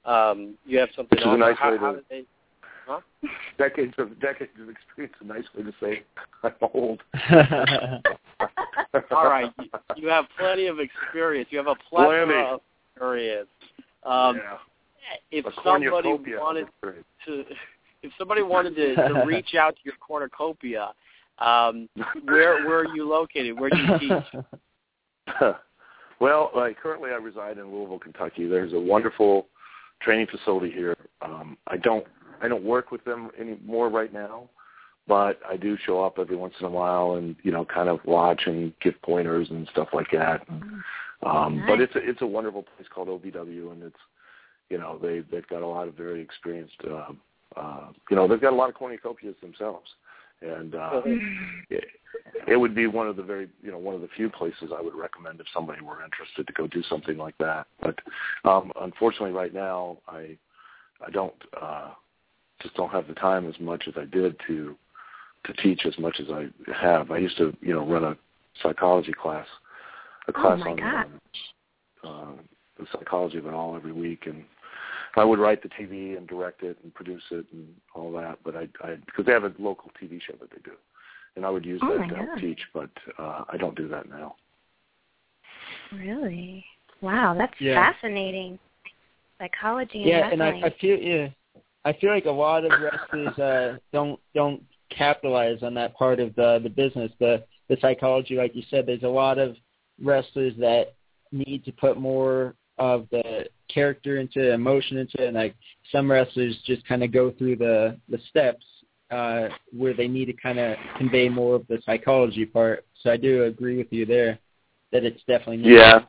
um, 0.05 0.55
you 0.65 0.79
have 0.79 0.91
something. 0.95 1.19
Which 1.19 1.27
is 1.27 1.35
a 1.35 1.37
nice 1.37 1.57
how, 1.59 1.73
way 1.73 1.79
how 1.79 1.91
to. 1.93 1.97
did 1.97 2.05
they, 2.09 2.25
huh? 2.87 3.01
Decades 3.59 3.95
of 3.99 4.21
decades 4.21 4.53
of 4.63 4.69
experience. 4.69 5.15
A 5.21 5.25
nice 5.25 5.45
way 5.57 5.65
to 5.65 5.73
say 5.81 6.03
I'm 6.45 6.53
old. 6.73 7.03
All 9.11 9.25
right, 9.25 9.53
you, 9.59 9.69
you 9.97 10.09
have 10.09 10.27
plenty 10.39 10.67
of 10.67 10.79
experience. 10.79 11.49
You 11.51 11.59
have 11.59 11.67
a 11.67 11.77
plethora 11.89 12.27
Plenty. 12.27 12.47
of 12.47 12.61
experience. 12.95 13.49
Um, 14.05 14.37
yeah. 14.37 14.57
If 15.33 15.47
A 15.47 15.53
somebody 15.65 15.89
cornucopia 15.91 16.37
of 16.37 16.41
wanted 16.41 16.69
experience. 16.69 17.07
to, 17.27 17.45
if 18.03 18.13
somebody 18.17 18.43
wanted 18.43 18.77
to, 18.77 18.95
to 18.95 19.23
reach 19.27 19.55
out 19.55 19.75
to 19.75 19.81
your 19.85 19.95
cornucopia, 20.01 20.93
um, 21.41 21.89
where 22.25 22.67
where 22.67 22.81
are 22.81 22.95
you 22.95 23.09
located? 23.09 23.59
Where 23.59 23.71
do 23.71 23.79
you 23.79 23.99
teach? 23.99 24.43
well, 26.21 26.51
uh, 26.55 26.69
currently 26.83 27.11
I 27.11 27.15
reside 27.15 27.59
in 27.59 27.73
Louisville, 27.73 27.99
Kentucky. 27.99 28.47
There's 28.47 28.73
a 28.73 28.81
wonderful 28.81 29.47
training 30.03 30.27
facility 30.31 30.71
here. 30.71 30.97
Um, 31.23 31.57
I 31.67 31.77
don't 31.77 32.07
I 32.43 32.49
don't 32.49 32.65
work 32.65 32.91
with 32.91 33.05
them 33.05 33.31
anymore 33.39 33.89
right 33.89 34.13
now, 34.13 34.49
but 35.07 35.41
I 35.49 35.57
do 35.57 35.77
show 35.85 36.03
up 36.03 36.19
every 36.19 36.37
once 36.37 36.55
in 36.61 36.67
a 36.67 36.71
while 36.71 37.15
and 37.15 37.37
you 37.43 37.53
know 37.53 37.65
kind 37.65 37.89
of 37.89 38.01
watch 38.05 38.43
and 38.47 38.73
give 38.81 39.01
pointers 39.03 39.49
and 39.51 39.69
stuff 39.73 39.89
like 39.93 40.11
that. 40.13 40.47
Um, 41.23 41.65
But 41.67 41.81
it's 41.81 41.95
a, 41.95 41.99
it's 41.99 42.23
a 42.23 42.27
wonderful 42.27 42.63
place 42.63 42.89
called 42.93 43.09
OVW, 43.09 43.73
and 43.73 43.83
it's 43.83 43.97
you 44.69 44.79
know 44.79 44.99
they 45.01 45.21
they've 45.31 45.47
got 45.49 45.63
a 45.63 45.67
lot 45.67 45.89
of 45.89 45.95
very 45.95 46.21
experienced 46.21 46.77
uh, 46.89 47.13
uh, 47.57 47.89
you 48.11 48.17
know 48.17 48.27
they've 48.27 48.41
got 48.41 48.53
a 48.53 48.57
lot 48.57 48.69
of 48.69 48.75
cornucopias 48.75 49.35
themselves, 49.41 49.91
and 50.43 50.75
uh, 50.75 51.03
it, 51.69 51.85
it 52.49 52.57
would 52.57 52.75
be 52.75 52.87
one 52.87 53.09
of 53.09 53.17
the 53.17 53.23
very 53.23 53.49
you 53.63 53.71
know 53.71 53.79
one 53.79 53.95
of 53.95 54.01
the 54.01 54.09
few 54.17 54.31
places 54.31 54.71
I 54.77 54.81
would 54.81 54.95
recommend 54.95 55.41
if 55.41 55.47
somebody 55.53 55.83
were 55.83 56.05
interested 56.05 56.47
to 56.47 56.53
go 56.53 56.67
do 56.67 56.83
something 56.85 57.17
like 57.17 57.37
that. 57.39 57.67
But 57.81 57.99
um, 58.45 58.73
unfortunately, 58.81 59.33
right 59.33 59.53
now 59.55 59.99
I 60.09 60.37
I 61.07 61.11
don't 61.11 61.35
uh, 61.61 61.91
just 62.63 62.75
don't 62.75 62.91
have 62.91 63.09
the 63.09 63.15
time 63.15 63.49
as 63.49 63.59
much 63.61 63.85
as 63.89 63.95
I 63.97 64.05
did 64.05 64.37
to 64.47 64.77
to 65.45 65.53
teach 65.55 65.83
as 65.87 65.99
much 65.99 66.21
as 66.21 66.27
I 66.31 66.49
have. 66.73 67.11
I 67.11 67.19
used 67.19 67.37
to 67.39 67.57
you 67.61 67.75
know 67.75 67.87
run 67.87 68.05
a 68.05 68.17
psychology 68.63 69.13
class, 69.13 69.47
a 70.29 70.33
Oh, 70.37 70.41
class 70.41 70.59
my 70.61 70.71
on 70.71 70.83
um, 70.83 71.21
uh, 72.05 72.43
the 72.79 72.87
psychology 72.93 73.39
of 73.39 73.47
it 73.47 73.55
all 73.55 73.77
every 73.77 73.93
week, 73.93 74.27
and 74.27 74.45
I 75.17 75.25
would 75.25 75.39
write 75.39 75.63
the 75.63 75.69
TV 75.71 76.17
and 76.17 76.27
direct 76.27 76.63
it 76.63 76.79
and 76.83 76.95
produce 76.95 77.23
it 77.31 77.47
and 77.53 77.69
all 77.95 78.13
that. 78.13 78.39
But 78.45 78.57
I, 78.57 78.69
I 78.83 78.97
because 79.07 79.27
they 79.27 79.33
have 79.33 79.45
a 79.45 79.53
local 79.59 79.91
TV 80.01 80.21
show 80.23 80.35
that 80.41 80.51
they 80.51 80.61
do, 80.65 80.73
and 81.37 81.45
I 81.45 81.51
would 81.51 81.65
use 81.65 81.81
Oh, 81.85 81.91
that 81.93 81.99
my 82.01 82.09
to 82.09 82.15
help 82.15 82.39
teach. 82.39 82.61
But 82.73 82.91
uh, 83.19 83.45
I 83.49 83.57
don't 83.57 83.77
do 83.77 83.89
that 83.89 84.09
now. 84.09 84.37
Really? 85.93 86.65
Wow, 87.01 87.35
that's 87.37 87.55
Yeah. 87.61 87.75
fascinating. 87.75 88.59
Psychology 89.39 90.03
and 90.03 90.07
yeah, 90.07 90.31
and. 90.31 90.43
I, 90.43 90.51
I 90.67 90.75
feel 90.81 90.99
yeah, 90.99 91.29
I 91.85 91.93
feel 91.95 92.11
like 92.11 92.27
a 92.27 92.31
lot 92.31 92.65
of 92.65 92.73
wrestlers 92.81 93.39
uh, 93.39 93.79
don't 93.93 94.21
don't 94.35 94.63
capitalize 94.91 95.63
on 95.63 95.75
that 95.75 95.95
part 95.95 96.21
of 96.21 96.35
the 96.37 96.61
the 96.63 96.69
business, 96.69 97.11
the 97.19 97.43
the 97.69 97.79
psychology. 97.81 98.37
Like 98.37 98.55
you 98.55 98.63
said, 98.71 98.87
there's 98.87 99.03
a 99.03 99.09
lot 99.09 99.39
of 99.39 99.57
wrestlers 100.03 100.55
that 100.59 100.95
need 101.33 101.65
to 101.65 101.73
put 101.73 101.97
more 101.99 102.55
of 102.81 103.07
the 103.11 103.45
character 103.73 104.19
into 104.19 104.53
emotion 104.53 104.97
into 104.97 105.23
it, 105.23 105.29
and 105.29 105.37
like 105.37 105.55
some 105.93 106.11
wrestlers 106.11 106.59
just 106.65 106.85
kind 106.89 107.05
of 107.05 107.13
go 107.13 107.31
through 107.31 107.57
the 107.57 107.97
the 108.09 108.19
steps 108.29 108.65
uh, 109.11 109.49
where 109.77 109.95
they 109.95 110.09
need 110.09 110.25
to 110.25 110.33
kind 110.33 110.59
of 110.59 110.77
convey 110.97 111.29
more 111.29 111.55
of 111.57 111.67
the 111.69 111.79
psychology 111.85 112.47
part. 112.47 112.85
So 113.03 113.11
I 113.11 113.17
do 113.17 113.45
agree 113.45 113.77
with 113.77 113.93
you 113.93 114.07
there 114.07 114.39
that 114.93 115.05
it's 115.05 115.21
definitely 115.27 115.59
needed. 115.59 115.77
Yeah. 115.77 116.01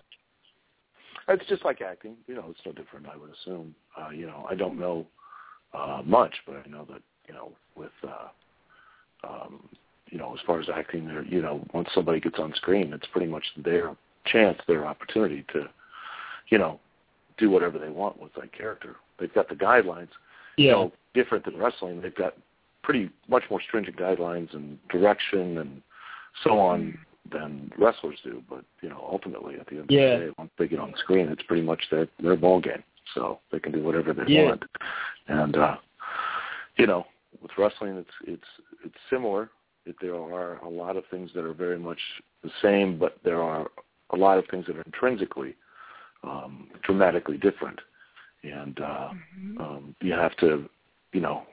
It's 1.27 1.45
just 1.47 1.63
like 1.63 1.81
acting. 1.81 2.15
You 2.27 2.35
know, 2.35 2.45
it's 2.49 2.59
no 2.65 2.71
different. 2.71 3.05
I 3.07 3.17
would 3.17 3.29
assume. 3.31 3.75
Uh, 3.99 4.09
you 4.09 4.25
know, 4.25 4.45
I 4.49 4.55
don't 4.55 4.79
know 4.79 5.05
uh, 5.73 6.01
much, 6.05 6.33
but 6.45 6.55
I 6.65 6.69
know 6.69 6.85
that 6.89 7.01
you 7.27 7.33
know 7.33 7.51
with 7.75 7.91
uh, 8.03 9.27
um, 9.27 9.67
you 10.09 10.17
know 10.17 10.33
as 10.33 10.39
far 10.45 10.59
as 10.59 10.67
acting, 10.73 11.07
there, 11.07 11.23
you 11.23 11.41
know, 11.41 11.65
once 11.73 11.89
somebody 11.93 12.19
gets 12.19 12.39
on 12.39 12.53
screen, 12.55 12.93
it's 12.93 13.07
pretty 13.11 13.27
much 13.27 13.43
their 13.57 13.95
chance, 14.25 14.57
their 14.67 14.85
opportunity 14.85 15.45
to, 15.53 15.69
you 16.51 16.57
know, 16.57 16.79
do 17.37 17.49
whatever 17.49 17.79
they 17.79 17.89
want 17.89 18.21
with 18.21 18.33
that 18.35 18.55
character. 18.55 18.97
They've 19.17 19.33
got 19.33 19.49
the 19.49 19.55
guidelines. 19.55 20.09
You 20.57 20.67
Yeah. 20.67 20.71
know, 20.73 20.91
different 21.13 21.45
than 21.45 21.57
wrestling. 21.57 22.01
They've 22.01 22.13
got 22.13 22.35
pretty 22.83 23.09
much 23.27 23.49
more 23.49 23.61
stringent 23.61 23.97
guidelines 23.97 24.53
and 24.53 24.77
direction 24.89 25.57
and 25.57 25.81
so 26.43 26.59
on 26.59 26.97
than 27.31 27.71
wrestlers 27.77 28.19
do. 28.23 28.43
But 28.49 28.63
you 28.81 28.89
know, 28.89 29.07
ultimately, 29.09 29.59
at 29.59 29.67
the 29.67 29.77
end 29.79 29.91
Yeah. 29.91 30.01
of 30.01 30.19
the 30.19 30.25
day, 30.27 30.33
once 30.37 30.51
they 30.57 30.67
get 30.67 30.79
on 30.79 30.93
screen, 30.97 31.29
it's 31.29 31.43
pretty 31.43 31.63
much 31.63 31.89
their 31.89 32.07
their 32.19 32.35
ball 32.35 32.59
game. 32.59 32.83
So 33.13 33.39
they 33.51 33.59
can 33.59 33.71
do 33.71 33.81
whatever 33.83 34.13
they 34.13 34.25
Yeah. 34.31 34.43
want. 34.45 34.63
And 35.27 35.57
uh, 35.57 35.77
you 36.77 36.85
know, 36.87 37.07
with 37.41 37.57
wrestling, 37.57 37.97
it's 37.97 38.13
it's 38.25 38.61
it's 38.83 38.97
similar. 39.09 39.49
It, 39.85 39.95
there 39.99 40.15
are 40.15 40.57
a 40.59 40.69
lot 40.69 40.95
of 40.97 41.05
things 41.07 41.31
that 41.33 41.43
are 41.43 41.53
very 41.53 41.79
much 41.79 41.99
the 42.43 42.51
same, 42.61 42.97
but 42.99 43.17
there 43.23 43.41
are 43.41 43.67
a 44.11 44.15
lot 44.17 44.37
of 44.37 44.45
things 44.47 44.65
that 44.67 44.75
are 44.77 44.83
intrinsically 44.83 45.55
um, 46.23 46.69
dramatically 46.83 47.37
different. 47.37 47.79
And 48.43 48.79
uh, 48.79 49.09
um, 49.59 49.95
you 50.01 50.13
have 50.13 50.35
to, 50.37 50.67
you 51.13 51.21
know, 51.21 51.43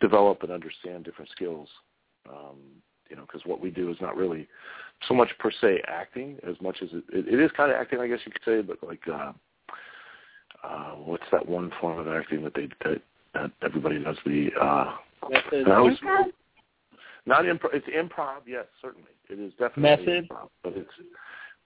develop 0.00 0.42
and 0.42 0.52
understand 0.52 1.04
different 1.04 1.30
skills. 1.30 1.68
Um, 2.28 2.58
you 3.08 3.16
know, 3.16 3.22
because 3.22 3.42
what 3.44 3.60
we 3.60 3.70
do 3.70 3.90
is 3.90 3.96
not 4.00 4.16
really 4.16 4.48
so 5.08 5.14
much 5.14 5.28
per 5.38 5.50
se 5.60 5.82
acting 5.88 6.38
as 6.48 6.54
much 6.62 6.78
as 6.82 6.88
it, 6.92 7.04
it, 7.12 7.34
it 7.34 7.40
is 7.40 7.50
kind 7.56 7.70
of 7.70 7.76
acting, 7.76 7.98
I 7.98 8.06
guess 8.06 8.20
you 8.24 8.32
could 8.32 8.42
say, 8.44 8.62
but 8.62 8.78
like, 8.86 9.00
uh, 9.12 9.32
uh, 10.64 10.92
what's 10.92 11.24
that 11.32 11.46
one 11.46 11.72
form 11.80 11.98
of 11.98 12.08
acting 12.08 12.44
that 12.44 12.54
they 12.54 12.68
that, 12.84 13.02
that 13.34 13.50
everybody 13.62 14.02
does? 14.02 14.16
The 14.24 14.50
uh, 14.60 14.94
Method. 15.28 15.68
Always- 15.68 15.98
Improv? 15.98 16.24
not 17.26 17.44
improv. 17.44 17.70
It's 17.72 17.86
improv, 17.86 18.40
yes, 18.46 18.64
certainly. 18.80 19.10
It 19.28 19.38
is 19.38 19.52
definitely 19.58 20.06
Method? 20.06 20.28
improv, 20.28 20.48
but 20.62 20.72
it's 20.76 20.90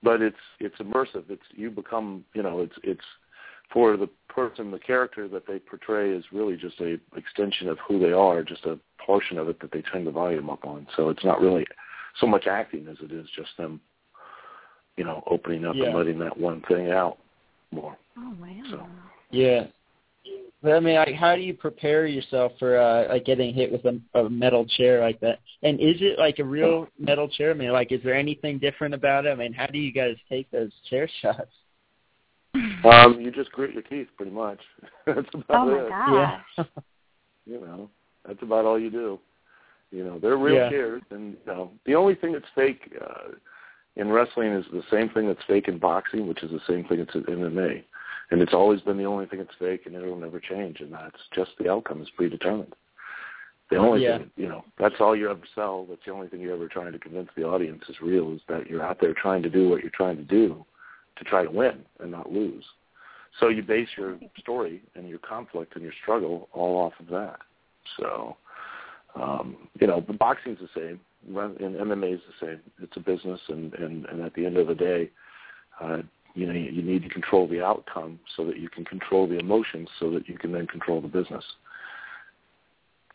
but 0.06 0.22
it's 0.22 0.36
it's 0.60 0.76
immersive. 0.76 1.24
It's 1.28 1.42
you 1.50 1.68
become, 1.68 2.24
you 2.32 2.42
know, 2.44 2.60
it's 2.60 2.76
it's 2.84 3.04
for 3.72 3.96
the 3.96 4.08
person, 4.28 4.70
the 4.70 4.78
character 4.78 5.26
that 5.26 5.48
they 5.48 5.58
portray 5.58 6.12
is 6.12 6.24
really 6.32 6.56
just 6.56 6.80
a 6.80 6.96
extension 7.16 7.68
of 7.68 7.76
who 7.86 7.98
they 7.98 8.12
are, 8.12 8.44
just 8.44 8.64
a 8.66 8.78
portion 9.04 9.36
of 9.36 9.48
it 9.48 9.60
that 9.60 9.72
they 9.72 9.82
turn 9.82 10.04
the 10.04 10.12
volume 10.12 10.48
up 10.48 10.64
on. 10.64 10.86
So 10.96 11.08
it's 11.08 11.24
not 11.24 11.40
really 11.40 11.66
so 12.20 12.28
much 12.28 12.46
acting 12.46 12.86
as 12.88 12.98
it 13.02 13.10
is 13.10 13.26
just 13.34 13.48
them, 13.58 13.80
you 14.96 15.02
know, 15.02 15.24
opening 15.28 15.64
up 15.64 15.74
Yeah. 15.74 15.86
and 15.86 15.96
letting 15.96 16.20
that 16.20 16.38
one 16.38 16.62
thing 16.68 16.92
out 16.92 17.18
more. 17.72 17.96
Oh 18.16 18.32
wow. 18.40 18.62
So. 18.70 18.86
Yeah. 19.32 19.64
But 20.66 20.74
I 20.74 20.80
mean, 20.80 20.96
like, 20.96 21.14
how 21.14 21.36
do 21.36 21.42
you 21.42 21.54
prepare 21.54 22.06
yourself 22.06 22.50
for 22.58 22.76
uh, 22.76 23.06
like 23.08 23.24
getting 23.24 23.54
hit 23.54 23.70
with 23.70 23.84
a, 23.84 24.00
a 24.18 24.28
metal 24.28 24.66
chair 24.66 25.00
like 25.00 25.20
that? 25.20 25.38
And 25.62 25.78
is 25.78 25.94
it 26.00 26.18
like 26.18 26.40
a 26.40 26.44
real 26.44 26.88
metal 26.98 27.28
chair? 27.28 27.52
I 27.52 27.54
mean, 27.54 27.70
like, 27.70 27.92
is 27.92 28.00
there 28.02 28.16
anything 28.16 28.58
different 28.58 28.92
about 28.92 29.26
it? 29.26 29.30
I 29.30 29.36
mean, 29.36 29.52
how 29.52 29.66
do 29.66 29.78
you 29.78 29.92
guys 29.92 30.16
take 30.28 30.50
those 30.50 30.72
chair 30.90 31.08
shots? 31.22 31.52
Um, 32.82 33.20
you 33.20 33.30
just 33.30 33.52
grit 33.52 33.74
your 33.74 33.84
teeth, 33.84 34.08
pretty 34.16 34.32
much. 34.32 34.58
That's 35.06 35.28
about 35.34 35.68
Oh 35.68 35.70
my 35.70 35.78
it. 35.78 35.88
gosh. 35.88 36.42
Yeah. 36.58 36.64
you 37.46 37.60
know 37.60 37.88
that's 38.26 38.42
about 38.42 38.64
all 38.64 38.76
you 38.76 38.90
do 38.90 39.20
you 39.92 40.02
know 40.02 40.18
they're 40.18 40.36
real 40.36 40.56
Yeah. 40.56 40.68
chairs 40.68 41.02
and 41.10 41.34
you 41.34 41.52
know 41.52 41.70
the 41.86 41.94
only 41.94 42.16
thing 42.16 42.32
that's 42.32 42.44
fake 42.56 42.92
uh 43.00 43.28
in 43.94 44.10
wrestling 44.10 44.50
is 44.50 44.64
the 44.72 44.82
same 44.90 45.10
thing 45.10 45.28
that's 45.28 45.44
fake 45.46 45.68
in 45.68 45.78
boxing 45.78 46.26
which 46.26 46.42
is 46.42 46.50
the 46.50 46.60
same 46.66 46.84
thing 46.86 46.98
that's 46.98 47.14
in 47.14 47.22
MMA 47.22 47.84
and 48.30 48.42
it's 48.42 48.54
always 48.54 48.80
been 48.80 48.96
the 48.96 49.04
only 49.04 49.26
thing 49.26 49.38
that's 49.38 49.54
fake 49.58 49.82
and 49.86 49.94
it'll 49.94 50.16
never 50.16 50.40
change 50.40 50.80
and 50.80 50.92
that's 50.92 51.20
just 51.34 51.50
the 51.58 51.70
outcome 51.70 52.02
is 52.02 52.08
predetermined 52.16 52.74
the 53.70 53.76
only 53.76 54.02
Yeah. 54.02 54.18
thing 54.18 54.30
you 54.36 54.48
know 54.48 54.64
that's 54.78 54.96
all 55.00 55.16
you 55.16 55.30
ever 55.30 55.40
sell 55.54 55.86
that's 55.88 56.04
the 56.04 56.12
only 56.12 56.28
thing 56.28 56.40
you're 56.40 56.54
ever 56.54 56.68
trying 56.68 56.92
to 56.92 56.98
convince 56.98 57.28
the 57.36 57.44
audience 57.44 57.82
is 57.88 58.00
real 58.00 58.32
is 58.32 58.40
that 58.48 58.68
you're 58.68 58.82
out 58.82 58.98
there 59.00 59.14
trying 59.14 59.42
to 59.42 59.50
do 59.50 59.68
what 59.68 59.82
you're 59.82 59.90
trying 59.90 60.16
to 60.16 60.24
do 60.24 60.64
to 61.16 61.24
try 61.24 61.42
to 61.44 61.50
win 61.50 61.84
and 62.00 62.10
not 62.10 62.30
lose 62.30 62.64
so 63.40 63.48
you 63.48 63.62
base 63.62 63.88
your 63.96 64.18
story 64.38 64.82
and 64.94 65.08
your 65.08 65.18
conflict 65.18 65.74
and 65.74 65.84
your 65.84 65.92
struggle 66.02 66.48
all 66.52 66.76
off 66.76 66.94
of 66.98 67.06
that. 67.08 67.38
So, 67.98 68.36
um, 69.14 69.56
you 69.78 69.86
know, 69.86 70.00
boxing's 70.00 70.58
the 70.58 70.68
same, 70.74 71.00
and 71.26 71.58
MMA 71.58 72.14
is 72.14 72.20
the 72.40 72.46
same. 72.46 72.60
It's 72.80 72.96
a 72.96 73.00
business, 73.00 73.40
and 73.48 73.74
and 73.74 74.06
and 74.06 74.22
at 74.22 74.34
the 74.34 74.46
end 74.46 74.56
of 74.56 74.68
the 74.68 74.74
day, 74.74 75.10
uh, 75.80 75.98
you 76.36 76.46
know, 76.46 76.52
you, 76.52 76.70
you 76.70 76.82
need 76.82 77.02
to 77.02 77.08
control 77.08 77.48
the 77.48 77.64
outcome 77.64 78.20
so 78.36 78.44
that 78.44 78.58
you 78.58 78.68
can 78.68 78.84
control 78.84 79.26
the 79.26 79.38
emotions, 79.38 79.88
so 79.98 80.10
that 80.10 80.28
you 80.28 80.38
can 80.38 80.52
then 80.52 80.66
control 80.66 81.00
the 81.00 81.08
business. 81.08 81.44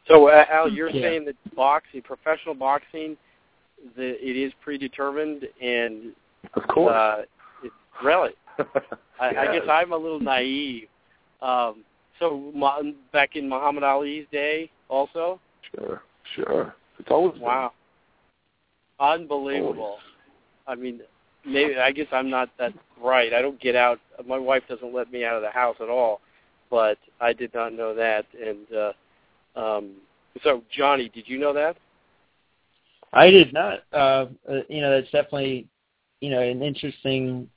So, 0.08 0.28
uh, 0.28 0.46
Al, 0.50 0.68
you're 0.68 0.90
Yeah. 0.90 1.04
saying 1.04 1.26
that 1.26 1.36
boxing, 1.56 2.02
professional 2.02 2.56
boxing, 2.56 3.16
the, 3.96 4.28
it 4.28 4.36
is 4.36 4.52
predetermined, 4.64 5.48
and 5.62 6.14
Of 6.56 6.68
course. 6.68 6.92
uh, 6.94 7.22
it, 7.64 7.72
really, 8.04 8.34
I, 9.20 9.28
I 9.30 9.46
guess 9.54 9.68
I'm 9.70 9.94
a 9.94 9.98
little 9.98 10.20
naive. 10.20 10.88
Um, 11.42 11.84
so, 12.20 12.52
back 13.14 13.36
in 13.36 13.48
Muhammad 13.48 13.84
Ali's 13.84 14.26
day, 14.32 14.70
also, 14.90 15.40
Sure, 15.76 16.02
sure. 16.36 16.76
It's 17.00 17.10
always 17.12 17.34
been. 17.34 17.44
wow, 17.44 17.72
unbelievable. 19.00 19.98
I 20.68 20.76
mean, 20.76 21.02
maybe 21.46 21.78
I 21.78 21.92
guess 21.92 22.08
I'm 22.12 22.30
not 22.30 22.50
that 22.60 22.74
bright. 23.02 23.34
I 23.34 23.42
don't 23.42 23.60
get 23.60 23.76
out. 23.76 24.00
My 24.26 24.38
wife 24.38 24.64
doesn't 24.70 24.94
let 24.94 25.12
me 25.12 25.26
out 25.26 25.36
of 25.36 25.42
the 25.42 25.50
house 25.50 25.78
at 25.82 25.90
all. 25.90 26.22
But 26.70 26.98
I 27.20 27.34
did 27.34 27.54
not 27.54 27.74
know 27.74 27.94
that. 27.96 28.26
And 28.42 28.68
uh, 28.74 29.60
um, 29.60 29.96
so, 30.44 30.64
Jonny, 30.76 31.10
did 31.10 31.28
you 31.28 31.38
know 31.38 31.54
that? 31.54 31.78
I 33.14 33.30
did 33.30 33.54
not. 33.54 33.80
Uh, 33.92 34.28
uh, 34.50 34.62
you 34.70 34.82
know, 34.82 34.92
that's 34.92 35.12
definitely 35.12 35.68
you 36.22 36.30
know 36.30 36.40
an 36.40 36.62
interesting 36.62 37.50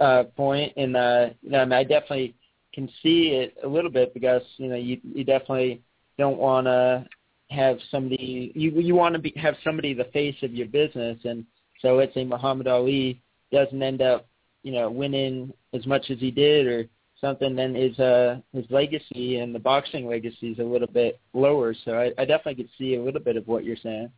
uh, 0.00 0.24
point, 0.36 0.72
and 0.76 0.96
uh, 0.96 1.28
you 1.42 1.50
know, 1.50 1.60
I, 1.60 1.64
mean, 1.64 1.72
I 1.74 1.84
definitely 1.84 2.34
can 2.74 2.88
see 3.02 3.28
it 3.28 3.56
a 3.62 3.68
little 3.68 3.90
bit 3.90 4.12
because 4.14 4.42
you 4.56 4.68
know 4.68 4.76
you 4.76 4.98
you 5.04 5.24
definitely 5.24 5.80
don't 6.18 6.38
want 6.38 6.66
to 6.66 7.06
have 7.50 7.78
somebody 7.90 8.50
you 8.56 8.72
you 8.72 8.94
want 8.94 9.14
to 9.14 9.20
be 9.20 9.32
have 9.36 9.54
somebody 9.62 9.94
the 9.94 10.04
face 10.12 10.36
of 10.42 10.52
your 10.52 10.66
business, 10.66 11.18
and 11.24 11.44
so 11.80 11.94
let's 11.94 12.12
say 12.14 12.24
Muhammad 12.24 12.66
Ali 12.66 13.22
doesn't 13.52 13.82
end 13.82 14.02
up 14.02 14.26
you 14.62 14.72
know 14.72 14.90
winning 14.90 15.52
as 15.72 15.86
much 15.86 16.10
as 16.10 16.18
he 16.18 16.30
did 16.30 16.66
or 16.66 16.86
something, 17.20 17.56
then 17.56 17.74
his 17.74 17.98
uh 17.98 18.40
his 18.52 18.64
legacy 18.70 19.38
and 19.38 19.54
the 19.54 19.58
boxing 19.58 20.06
legacy 20.06 20.50
is 20.50 20.58
a 20.58 20.62
little 20.62 20.88
bit 20.88 21.20
lower. 21.32 21.74
So 21.84 21.92
I, 21.92 22.12
I 22.20 22.24
definitely 22.24 22.64
could 22.64 22.72
see 22.78 22.96
a 22.96 23.02
little 23.02 23.20
bit 23.20 23.36
of 23.36 23.46
what 23.46 23.64
you're 23.64 23.76
saying. 23.76 24.10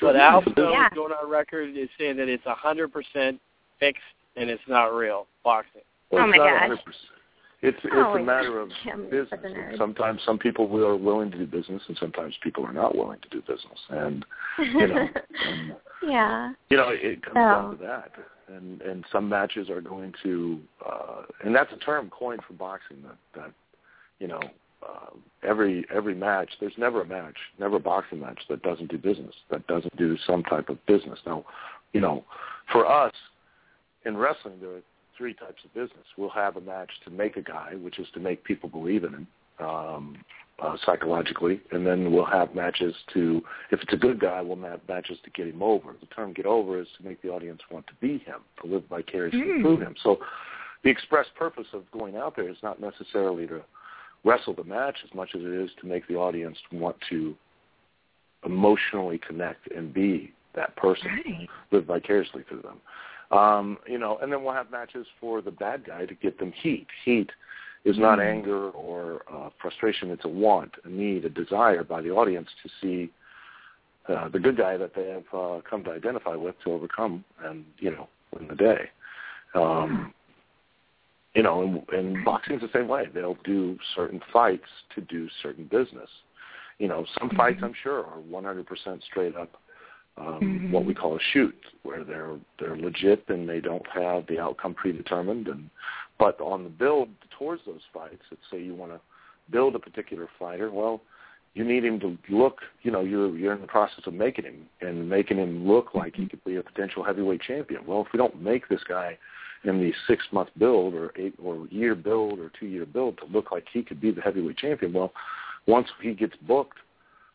But 0.00 0.16
Al 0.16 0.42
yeah. 0.56 0.88
going 0.94 1.12
on 1.12 1.30
record 1.30 1.76
is 1.76 1.88
saying 1.98 2.18
that 2.18 2.28
it's 2.28 2.46
a 2.46 2.54
hundred 2.54 2.92
percent 2.92 3.40
fixed 3.80 4.02
and 4.36 4.50
it's 4.50 4.62
not 4.68 4.94
real 4.94 5.26
boxing. 5.42 5.82
Well, 6.10 6.24
oh 6.24 6.26
my 6.26 6.36
gosh. 6.36 6.70
100%. 6.70 6.78
It's 7.60 7.78
it's 7.82 7.92
oh, 7.92 8.14
a 8.14 8.22
matter 8.22 8.60
of 8.60 8.68
business. 9.10 9.76
Sometimes 9.76 10.20
some 10.24 10.38
people 10.38 10.64
are 10.86 10.96
willing 10.96 11.30
to 11.32 11.38
do 11.38 11.46
business, 11.46 11.82
and 11.88 11.96
sometimes 11.98 12.34
people 12.40 12.64
are 12.64 12.72
not 12.72 12.96
willing 12.96 13.18
to 13.20 13.28
do 13.30 13.40
business. 13.40 13.78
And 13.90 14.24
you 14.58 14.86
know, 14.86 15.08
and, 15.46 15.76
yeah, 16.02 16.52
you 16.70 16.76
know, 16.76 16.90
it 16.90 17.22
comes 17.22 17.34
down 17.34 17.78
to 17.78 17.84
that. 17.84 18.12
And 18.46 18.80
and 18.82 19.04
some 19.10 19.28
matches 19.28 19.70
are 19.70 19.80
going 19.80 20.14
to, 20.22 20.60
uh, 20.86 21.22
and 21.44 21.54
that's 21.54 21.72
a 21.72 21.78
term 21.78 22.10
coined 22.10 22.42
for 22.46 22.54
boxing 22.54 23.02
that 23.02 23.18
that 23.34 23.52
you 24.20 24.28
know 24.28 24.40
uh, 24.86 25.10
every 25.42 25.84
every 25.92 26.14
match. 26.14 26.50
There's 26.60 26.72
never 26.78 27.02
a 27.02 27.06
match, 27.06 27.36
never 27.58 27.76
a 27.76 27.80
boxing 27.80 28.20
match 28.20 28.40
that 28.48 28.62
doesn't 28.62 28.88
do 28.88 28.98
business, 28.98 29.34
that 29.50 29.66
doesn't 29.66 29.96
do 29.96 30.16
some 30.28 30.44
type 30.44 30.68
of 30.68 30.84
business. 30.86 31.18
Now, 31.26 31.44
you 31.92 32.00
know, 32.00 32.24
for 32.70 32.86
us 32.86 33.12
in 34.04 34.16
wrestling, 34.16 34.60
there 34.60 34.76
are 34.76 34.82
three 35.18 35.34
types 35.34 35.62
of 35.64 35.74
business. 35.74 36.06
We'll 36.16 36.30
have 36.30 36.56
a 36.56 36.60
match 36.60 36.90
to 37.04 37.10
make 37.10 37.36
a 37.36 37.42
guy, 37.42 37.74
which 37.74 37.98
is 37.98 38.06
to 38.14 38.20
make 38.20 38.44
people 38.44 38.68
believe 38.68 39.04
in 39.04 39.12
him 39.12 39.26
um, 39.58 40.16
uh, 40.60 40.76
psychologically, 40.86 41.60
and 41.72 41.86
then 41.86 42.12
we'll 42.12 42.24
have 42.24 42.54
matches 42.54 42.94
to, 43.14 43.42
if 43.70 43.80
it's 43.82 43.92
a 43.92 43.96
good 43.96 44.18
guy, 44.18 44.40
we'll 44.40 44.60
have 44.62 44.80
matches 44.88 45.18
to 45.24 45.30
get 45.30 45.46
him 45.46 45.62
over. 45.62 45.94
The 46.00 46.06
term 46.06 46.32
"get 46.32 46.46
over" 46.46 46.80
is 46.80 46.88
to 46.98 47.04
make 47.04 47.20
the 47.22 47.28
audience 47.28 47.60
want 47.70 47.86
to 47.88 47.94
be 48.00 48.18
him, 48.18 48.40
to 48.62 48.66
live 48.68 48.84
vicariously 48.88 49.40
mm. 49.40 49.62
through 49.62 49.80
him. 49.80 49.94
So, 50.02 50.18
the 50.84 50.90
express 50.90 51.26
purpose 51.36 51.66
of 51.72 51.90
going 51.90 52.16
out 52.16 52.36
there 52.36 52.48
is 52.48 52.56
not 52.62 52.80
necessarily 52.80 53.46
to 53.48 53.62
wrestle 54.24 54.54
the 54.54 54.64
match 54.64 54.96
as 55.04 55.14
much 55.14 55.30
as 55.34 55.42
it 55.42 55.52
is 55.52 55.70
to 55.80 55.86
make 55.86 56.06
the 56.08 56.14
audience 56.14 56.56
want 56.72 56.96
to 57.10 57.34
emotionally 58.44 59.18
connect 59.18 59.70
and 59.72 59.92
be 59.92 60.32
that 60.54 60.74
person, 60.76 61.06
right. 61.06 61.48
live 61.70 61.84
vicariously 61.84 62.44
through 62.48 62.62
them. 62.62 62.80
Um, 63.30 63.78
you 63.86 63.98
know, 63.98 64.18
and 64.22 64.32
then 64.32 64.42
we'll 64.42 64.54
have 64.54 64.70
matches 64.70 65.06
for 65.20 65.42
the 65.42 65.50
bad 65.50 65.84
guy 65.86 66.06
to 66.06 66.14
get 66.14 66.38
them 66.38 66.52
heat. 66.62 66.86
Heat 67.04 67.30
is 67.84 67.98
not 67.98 68.18
mm-hmm. 68.18 68.38
anger 68.38 68.70
or 68.70 69.22
uh, 69.32 69.50
frustration. 69.60 70.10
It's 70.10 70.24
a 70.24 70.28
want, 70.28 70.72
a 70.84 70.88
need, 70.88 71.24
a 71.24 71.28
desire 71.28 71.84
by 71.84 72.00
the 72.00 72.10
audience 72.10 72.48
to 72.62 72.70
see 72.80 73.12
uh, 74.08 74.28
the 74.28 74.38
good 74.38 74.56
guy 74.56 74.76
that 74.76 74.94
they 74.94 75.08
have 75.08 75.24
uh, 75.34 75.60
come 75.68 75.84
to 75.84 75.90
identify 75.90 76.34
with 76.34 76.54
to 76.64 76.72
overcome 76.72 77.24
and, 77.44 77.64
you 77.78 77.90
know, 77.90 78.08
win 78.32 78.48
the 78.48 78.54
day. 78.54 78.88
Um, 79.54 80.14
you 81.34 81.42
know, 81.42 81.62
and, 81.62 81.82
and 81.90 82.24
boxing 82.24 82.56
is 82.56 82.62
the 82.62 82.70
same 82.72 82.88
way. 82.88 83.04
They'll 83.12 83.36
do 83.44 83.78
certain 83.94 84.20
fights 84.32 84.68
to 84.94 85.02
do 85.02 85.28
certain 85.42 85.64
business. 85.64 86.08
You 86.78 86.88
know, 86.88 87.04
some 87.18 87.30
fights 87.36 87.56
mm-hmm. 87.56 87.66
I'm 87.66 87.74
sure 87.82 88.06
are 88.06 88.18
100% 88.30 88.64
straight 89.04 89.36
up 89.36 89.50
um, 90.20 90.40
mm-hmm. 90.40 90.72
what 90.72 90.84
we 90.84 90.94
call 90.94 91.16
a 91.16 91.20
shoot, 91.32 91.54
where 91.82 92.04
they're 92.04 92.36
they're 92.58 92.76
legit 92.76 93.24
and 93.28 93.48
they 93.48 93.60
don't 93.60 93.86
have 93.92 94.26
the 94.26 94.38
outcome 94.38 94.74
predetermined. 94.74 95.48
And 95.48 95.70
but 96.18 96.40
on 96.40 96.64
the 96.64 96.70
build 96.70 97.08
towards 97.38 97.62
those 97.66 97.80
fights, 97.92 98.22
let's 98.30 98.42
say 98.50 98.60
you 98.60 98.74
want 98.74 98.92
to 98.92 99.00
build 99.50 99.74
a 99.74 99.78
particular 99.78 100.28
fighter, 100.38 100.70
well, 100.70 101.00
you 101.54 101.64
need 101.64 101.84
him 101.84 102.00
to 102.00 102.18
look. 102.28 102.60
You 102.82 102.90
know, 102.90 103.00
you're 103.00 103.36
you're 103.36 103.54
in 103.54 103.60
the 103.60 103.66
process 103.66 104.06
of 104.06 104.14
making 104.14 104.44
him 104.44 104.66
and 104.80 105.08
making 105.08 105.38
him 105.38 105.66
look 105.66 105.94
like 105.94 106.16
he 106.16 106.26
could 106.26 106.44
be 106.44 106.56
a 106.56 106.62
potential 106.62 107.04
heavyweight 107.04 107.42
champion. 107.42 107.86
Well, 107.86 108.04
if 108.06 108.12
we 108.12 108.18
don't 108.18 108.40
make 108.40 108.68
this 108.68 108.82
guy 108.88 109.18
in 109.64 109.80
the 109.80 109.92
six 110.06 110.24
month 110.32 110.50
build 110.56 110.94
or 110.94 111.12
eight 111.16 111.34
or 111.42 111.66
year 111.70 111.94
build 111.94 112.38
or 112.38 112.50
two 112.58 112.66
year 112.66 112.86
build 112.86 113.18
to 113.18 113.24
look 113.26 113.50
like 113.50 113.64
he 113.72 113.82
could 113.82 114.00
be 114.00 114.10
the 114.10 114.20
heavyweight 114.20 114.56
champion, 114.56 114.92
well, 114.92 115.12
once 115.66 115.88
he 116.00 116.14
gets 116.14 116.34
booked 116.46 116.78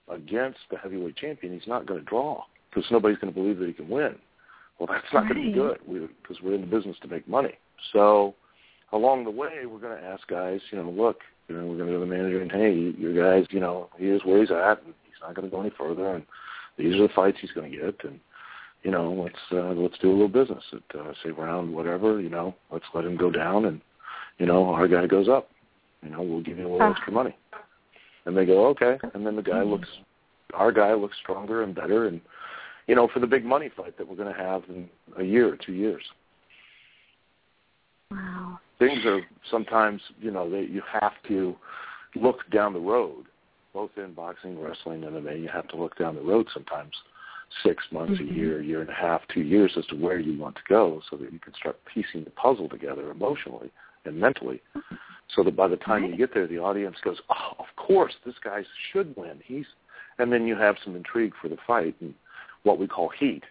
against 0.10 0.60
the 0.69 0.78
heavyweight 0.78 1.15
champion, 1.15 1.54
he's 1.54 1.67
not 1.67 1.86
going 1.86 2.00
to 2.00 2.06
draw 2.06 2.43
because 2.73 2.89
nobody's 2.91 3.17
going 3.17 3.33
to 3.33 3.39
believe 3.39 3.59
that 3.59 3.67
he 3.67 3.73
can 3.73 3.89
win. 3.89 4.15
Well, 4.79 4.88
that's 4.91 5.05
not 5.13 5.23
right. 5.23 5.33
going 5.33 5.45
to 5.45 5.51
be 5.51 5.57
good 5.57 5.79
because 6.21 6.41
we, 6.41 6.49
we're 6.49 6.55
in 6.55 6.62
the 6.62 6.67
business 6.67 6.97
to 7.01 7.07
make 7.07 7.27
money. 7.27 7.57
So 7.91 8.33
along 8.91 9.25
the 9.25 9.31
way, 9.31 9.65
we're 9.65 9.79
going 9.79 9.97
to 9.97 10.03
ask 10.03 10.25
guys, 10.27 10.59
you 10.71 10.81
know, 10.81 10.89
look, 10.89 11.19
you 11.47 11.55
know, 11.55 11.65
we're 11.65 11.77
going 11.77 11.89
to 11.89 11.93
go 11.93 11.99
to 11.99 12.05
the 12.05 12.12
manager 12.12 12.41
and 12.41 12.51
hey, 12.51 12.93
your 12.99 13.13
guys, 13.13 13.45
you 13.51 13.59
know, 13.59 13.89
here's 13.97 14.21
where 14.23 14.39
he's 14.39 14.51
at, 14.51 14.83
and 14.83 14.93
he's 15.03 15.21
not 15.21 15.36
going 15.36 15.49
to 15.49 15.55
go 15.55 15.62
any 15.62 15.71
further, 15.77 16.15
and 16.15 16.23
these 16.77 16.95
are 16.95 17.07
the 17.07 17.13
fights 17.13 17.38
he's 17.41 17.51
going 17.51 17.71
to 17.71 17.77
get, 17.77 17.95
and 18.03 18.19
you 18.83 18.91
know, 18.91 19.12
let's 19.13 19.36
uh, 19.51 19.73
let's 19.73 19.97
do 19.99 20.09
a 20.09 20.12
little 20.12 20.27
business 20.27 20.63
at 20.73 20.99
uh, 20.99 21.13
say 21.23 21.29
round 21.29 21.73
whatever, 21.73 22.19
you 22.19 22.29
know, 22.29 22.55
let's 22.71 22.86
let 22.93 23.05
him 23.05 23.17
go 23.17 23.29
down, 23.29 23.65
and 23.65 23.81
you 24.39 24.45
know, 24.45 24.65
our 24.65 24.88
guy 24.88 25.05
goes 25.05 25.29
up, 25.29 25.49
you 26.01 26.09
know, 26.09 26.21
we'll 26.21 26.41
give 26.41 26.57
you 26.57 26.67
a 26.67 26.71
little 26.71 26.91
extra 26.91 27.12
money, 27.12 27.36
and 28.25 28.36
they 28.36 28.45
go 28.45 28.67
okay, 28.67 28.97
and 29.13 29.25
then 29.25 29.36
the 29.36 29.41
guy 29.41 29.53
mm-hmm. 29.53 29.71
looks, 29.71 29.89
our 30.53 30.71
guy 30.71 30.93
looks 30.93 31.17
stronger 31.21 31.63
and 31.63 31.75
better, 31.75 32.07
and 32.07 32.21
you 32.88 32.96
know, 32.96 33.08
for 33.13 33.19
the 33.19 33.28
big 33.28 33.46
money 33.46 33.69
fight 33.76 33.98
that 33.98 34.08
we're 34.08 34.15
going 34.15 34.34
to 34.34 34.39
have 34.39 34.63
in 34.69 34.89
a 35.17 35.24
year 35.24 35.52
or 35.52 35.58
two 35.58 35.74
years. 35.74 36.04
Wow. 38.12 38.60
Things 38.80 39.06
are 39.06 39.22
sometimes, 39.50 40.02
you 40.19 40.32
know, 40.32 40.50
that 40.50 40.69
you 40.69 40.82
have 41.02 41.13
to 41.28 41.56
look 42.15 42.39
down 42.52 42.74
the 42.74 42.80
road, 42.80 43.26
both 43.74 43.91
in 43.98 44.13
boxing, 44.13 44.62
wrestling, 44.62 45.04
and 45.04 45.15
MMA. 45.15 45.41
You 45.41 45.50
have 45.50 45.67
to 45.69 45.78
look 45.78 45.98
down 45.98 46.15
the 46.15 46.22
road 46.22 46.48
sometimes, 46.54 46.93
six 47.63 47.84
months, 47.91 48.19
mm-hmm. 48.19 48.34
a 48.34 48.38
year, 48.38 48.62
year 48.62 48.82
and 48.82 48.89
a 48.89 48.93
half, 48.93 49.22
two 49.34 49.41
years, 49.41 49.72
as 49.78 49.86
to 49.88 49.96
where 49.96 50.19
you 50.19 50.39
want 50.39 50.56
to 50.56 50.62
go, 50.67 51.02
so 51.10 51.17
that 51.17 51.32
you 51.32 51.39
can 51.39 51.54
start 51.54 51.80
piecing 51.91 52.24
the 52.24 52.32
puzzle 52.32 52.69
together 52.69 53.10
emotionally 53.10 53.72
and 54.06 54.19
mentally, 54.19 54.62
so 55.34 55.43
that 55.43 55.56
by 55.56 55.67
the 55.67 55.78
time 55.78 56.02
right. 56.02 56.12
you 56.12 56.17
get 56.17 56.34
there, 56.34 56.48
the 56.48 56.60
audience 56.60 56.98
goes, 57.04 57.22
"Oh, 57.30 57.54
of 57.58 57.67
course, 57.78 58.13
this 58.26 58.36
guy 58.43 58.65
should 58.91 59.15
win." 59.15 59.39
He's, 59.46 59.65
and 60.19 60.32
then 60.32 60.46
you 60.46 60.56
have 60.58 60.76
some 60.84 60.96
intrigue 60.96 61.34
for 61.41 61.48
the 61.48 61.58
fight, 61.65 61.96
and 62.02 62.13
what 62.63 62.80
we 62.80 62.88
call 62.88 63.10
heat 63.10 63.43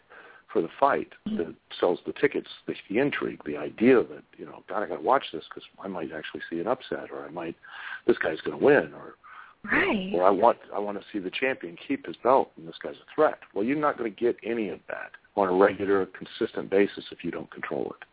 for 0.53 0.61
the 0.61 0.68
fight 0.79 1.09
mm-hmm. 1.27 1.38
that 1.38 1.55
sells 1.81 1.98
the 2.07 2.12
tickets, 2.12 2.48
the, 2.66 2.75
the 2.90 2.98
intrigue, 2.98 3.40
the 3.46 3.57
idea 3.57 3.96
that 3.96 4.22
you 4.37 4.44
know, 4.44 4.62
God, 4.68 4.83
I 4.83 4.87
got 4.87 4.96
to 4.96 5.03
watch 5.03 5.25
this 5.33 5.44
because 5.48 5.64
I 5.83 5.88
might 5.88 6.12
actually 6.12 6.42
see 6.51 6.61
an 6.61 6.66
upset, 6.66 7.11
or 7.11 7.25
I 7.25 7.31
might, 7.31 7.57
this 8.07 8.18
guy's 8.18 8.40
going 8.40 8.59
to 8.59 8.64
win, 8.64 8.92
or 8.94 9.14
right, 9.70 10.12
or 10.14 10.25
I 10.25 10.31
want 10.31 10.59
I 10.75 10.79
want 10.79 10.98
to 10.98 11.05
see 11.12 11.18
the 11.18 11.31
champion 11.31 11.77
keep 11.88 12.07
his 12.07 12.16
belt, 12.22 12.51
and 12.57 12.68
this 12.68 12.77
guy's 12.83 12.94
a 12.94 13.14
threat. 13.14 13.38
Well, 13.55 13.64
you're 13.64 13.79
not 13.79 13.96
going 13.98 14.12
to 14.12 14.20
get 14.20 14.37
any 14.44 14.68
of 14.68 14.81
that 14.88 15.12
on 15.37 15.48
a 15.48 15.53
regular, 15.53 16.07
consistent 16.07 16.70
basis 16.70 17.05
if 17.11 17.25
you 17.25 17.31
don't 17.31 17.51
control 17.51 17.94
it. 17.98 18.07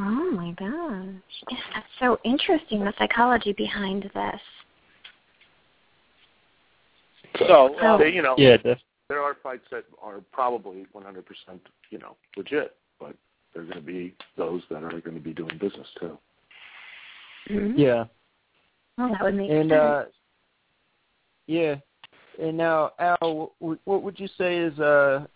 Oh 0.00 0.30
my 0.30 0.52
gosh, 0.52 1.24
yes, 1.50 1.60
that's 1.74 1.86
so 1.98 2.18
interesting. 2.24 2.84
The 2.84 2.92
psychology 2.98 3.52
behind 3.52 4.04
this. 4.14 4.40
So, 7.40 7.74
so 7.80 7.86
uh, 7.86 8.04
you 8.04 8.22
know, 8.22 8.36
yeah, 8.38 8.56
there 9.08 9.22
are 9.22 9.36
fights 9.42 9.64
that 9.70 9.84
are 10.02 10.20
probably 10.32 10.86
100%, 10.94 11.22
you 11.90 11.98
know, 11.98 12.16
legit, 12.36 12.76
but 13.00 13.14
there 13.52 13.62
are 13.62 13.66
going 13.66 13.78
to 13.78 13.82
be 13.82 14.14
those 14.36 14.62
that 14.70 14.82
are 14.82 15.00
going 15.00 15.14
to 15.14 15.20
be 15.20 15.32
doing 15.32 15.56
business 15.58 15.86
too. 15.98 16.18
Mm-hmm. 17.50 17.78
Yeah. 17.78 18.04
Well, 18.96 19.10
that 19.10 19.22
would 19.22 19.34
make 19.34 19.50
and, 19.50 19.70
sense. 19.70 19.80
Uh, 19.80 20.04
yeah. 21.46 21.76
And 22.40 22.56
now, 22.56 22.92
Al, 22.98 23.52
what 23.58 24.02
would 24.02 24.20
you 24.20 24.28
say 24.38 24.58
is 24.58 24.78
uh 24.78 25.26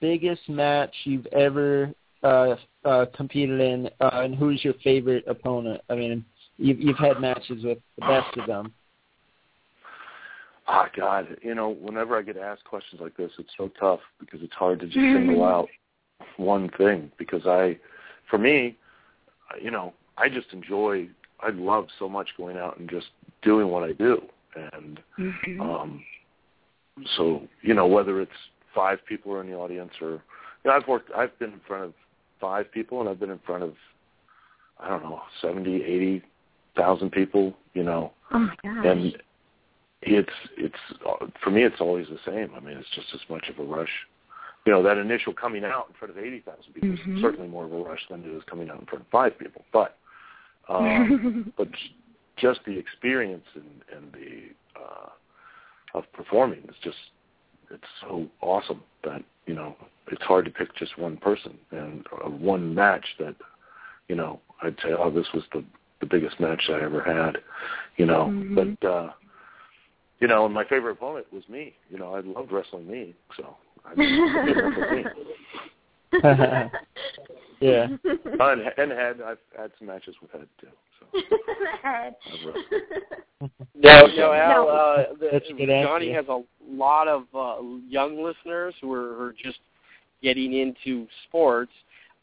biggest 0.00 0.48
match 0.48 0.94
you've 1.04 1.26
ever 1.26 1.92
uh, 2.22 2.56
uh, 2.84 3.06
competed 3.14 3.60
in, 3.60 3.88
uh, 4.00 4.10
and 4.12 4.34
who's 4.34 4.62
your 4.64 4.74
favorite 4.84 5.24
opponent? 5.26 5.80
I 5.88 5.94
mean, 5.94 6.24
you've 6.56 6.80
you've 6.80 6.98
had 6.98 7.20
matches 7.20 7.64
with 7.64 7.78
the 7.98 8.06
best 8.06 8.36
of 8.36 8.46
them. 8.46 8.72
Ah, 10.74 10.86
oh, 10.86 10.90
God, 10.96 11.36
you 11.42 11.54
know, 11.54 11.68
whenever 11.68 12.16
I 12.16 12.22
get 12.22 12.38
asked 12.38 12.64
questions 12.64 13.02
like 13.02 13.14
this, 13.14 13.30
it's 13.38 13.52
so 13.58 13.70
tough 13.78 14.00
because 14.18 14.40
it's 14.42 14.54
hard 14.54 14.80
to 14.80 14.86
just 14.86 14.96
single 14.96 15.44
out 15.44 15.68
one 16.38 16.70
thing. 16.78 17.12
Because 17.18 17.46
I, 17.46 17.78
for 18.30 18.38
me, 18.38 18.76
you 19.60 19.70
know, 19.70 19.92
I 20.16 20.30
just 20.30 20.46
enjoy. 20.52 21.08
I 21.40 21.50
love 21.50 21.88
so 21.98 22.08
much 22.08 22.30
going 22.38 22.56
out 22.56 22.78
and 22.78 22.88
just 22.88 23.08
doing 23.42 23.68
what 23.68 23.82
I 23.82 23.92
do, 23.92 24.22
and 24.72 24.98
mm-hmm. 25.18 25.60
um, 25.60 26.02
so 27.16 27.42
you 27.60 27.74
know, 27.74 27.86
whether 27.86 28.22
it's 28.22 28.30
five 28.74 28.98
people 29.06 29.32
are 29.34 29.42
in 29.42 29.50
the 29.50 29.56
audience 29.56 29.92
or 30.00 30.12
you 30.12 30.20
know, 30.70 30.72
I've 30.72 30.88
worked. 30.88 31.10
I've 31.14 31.38
been 31.38 31.52
in 31.52 31.60
front 31.66 31.84
of 31.84 31.92
five 32.40 32.72
people, 32.72 33.00
and 33.00 33.10
I've 33.10 33.20
been 33.20 33.30
in 33.30 33.40
front 33.44 33.62
of 33.62 33.74
I 34.80 34.88
don't 34.88 35.02
know 35.02 35.20
seventy, 35.42 35.82
eighty 35.82 36.22
thousand 36.76 37.12
people. 37.12 37.52
You 37.74 37.82
know, 37.82 38.12
oh 38.32 38.48
and 38.64 39.14
it's 40.02 40.32
it's 40.56 40.74
for 41.42 41.50
me. 41.50 41.62
It's 41.62 41.80
always 41.80 42.06
the 42.08 42.18
same. 42.26 42.50
I 42.56 42.60
mean, 42.60 42.76
it's 42.76 42.88
just 42.94 43.08
as 43.14 43.20
much 43.28 43.48
of 43.48 43.58
a 43.58 43.62
rush. 43.62 43.90
You 44.66 44.72
know, 44.72 44.82
that 44.82 44.98
initial 44.98 45.32
coming 45.32 45.64
out 45.64 45.86
in 45.88 45.94
front 45.94 46.16
of 46.16 46.22
eighty 46.22 46.40
thousand 46.40 46.72
people 46.74 46.90
mm-hmm. 46.90 47.16
is 47.16 47.22
certainly 47.22 47.48
more 47.48 47.64
of 47.64 47.72
a 47.72 47.82
rush 47.82 48.00
than 48.10 48.22
it 48.24 48.28
is 48.28 48.42
coming 48.48 48.70
out 48.70 48.80
in 48.80 48.86
front 48.86 49.04
of 49.04 49.10
five 49.10 49.38
people. 49.38 49.62
But 49.72 49.96
um, 50.68 51.52
but 51.56 51.68
just 52.36 52.60
the 52.66 52.76
experience 52.76 53.44
and, 53.54 53.64
and 53.96 54.12
the 54.12 54.80
uh, 54.80 55.08
of 55.94 56.04
performing 56.12 56.60
is 56.68 56.76
just 56.82 56.96
it's 57.70 57.84
so 58.00 58.26
awesome 58.40 58.82
that 59.04 59.22
you 59.46 59.54
know 59.54 59.76
it's 60.10 60.22
hard 60.22 60.44
to 60.44 60.50
pick 60.50 60.74
just 60.76 60.98
one 60.98 61.16
person 61.16 61.56
and 61.70 62.06
uh, 62.24 62.28
one 62.28 62.74
match 62.74 63.06
that 63.18 63.34
you 64.08 64.16
know 64.16 64.40
I'd 64.62 64.76
say 64.82 64.90
oh 64.98 65.10
this 65.10 65.26
was 65.32 65.44
the 65.52 65.64
the 66.00 66.06
biggest 66.06 66.40
match 66.40 66.64
I 66.68 66.82
ever 66.82 67.02
had 67.02 67.38
you 67.96 68.06
know 68.06 68.26
mm-hmm. 68.26 68.54
but 68.54 68.88
uh 68.88 69.10
you 70.22 70.28
know 70.28 70.46
and 70.46 70.54
my 70.54 70.64
favorite 70.64 70.92
opponent 70.92 71.26
was 71.32 71.42
me 71.48 71.74
you 71.90 71.98
know 71.98 72.14
I 72.14 72.20
loved 72.20 72.52
wrestling 72.52 72.88
me 72.88 73.14
so 73.36 73.56
I 73.84 73.94
mean, 73.96 75.04
yeah 77.60 77.88
and, 78.04 78.62
and 78.78 78.92
head 78.92 79.20
I've 79.20 79.38
had 79.56 79.72
some 79.78 79.88
matches 79.88 80.14
with 80.22 80.30
head 80.30 80.48
too 80.60 80.68
head. 81.82 82.14
No, 83.74 84.06
no, 84.16 84.32
Al. 84.32 84.68
Uh, 84.68 84.96
the, 85.18 85.28
That's 85.32 85.50
a 85.50 85.52
good 85.52 85.66
Jonny 85.66 86.12
answer. 86.12 86.14
has 86.14 86.28
a 86.28 86.42
lot 86.70 87.08
of 87.08 87.24
uh, 87.34 87.60
young 87.88 88.22
listeners 88.22 88.72
who 88.80 88.92
are, 88.92 89.14
who 89.16 89.22
are 89.24 89.32
just 89.32 89.58
getting 90.22 90.54
into 90.54 91.08
sports. 91.26 91.72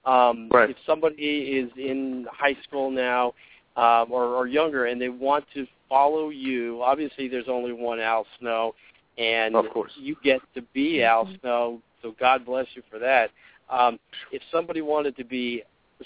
Um, 0.05 0.47
Right. 0.49 0.69
If 0.69 0.77
somebody 0.85 1.59
is 1.59 1.69
in 1.77 2.25
high 2.31 2.55
school 2.63 2.89
now 2.89 3.33
um, 3.75 4.11
or, 4.11 4.23
or 4.27 4.47
younger 4.47 4.85
and 4.85 5.01
they 5.01 5.09
want 5.09 5.43
to 5.55 5.67
follow 5.89 6.29
you, 6.29 6.81
obviously 6.83 7.27
there's 7.27 7.49
only 7.49 7.73
one 7.73 7.99
Al 7.99 8.25
Snow, 8.39 8.75
and 9.17 9.55
Of 9.55 9.69
course. 9.71 9.91
you 9.99 10.15
get 10.23 10.39
to 10.55 10.61
be 10.73 11.03
Al 11.03 11.27
Snow. 11.41 11.81
So 12.01 12.15
God 12.19 12.45
bless 12.45 12.67
you 12.75 12.83
for 12.89 12.99
that. 12.99 13.31
Um, 13.69 13.99
if 14.31 14.41
somebody 14.51 14.81
wanted 14.81 15.17
to 15.17 15.23
be 15.25 15.63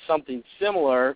something 0.07 0.41
similar, 0.59 1.15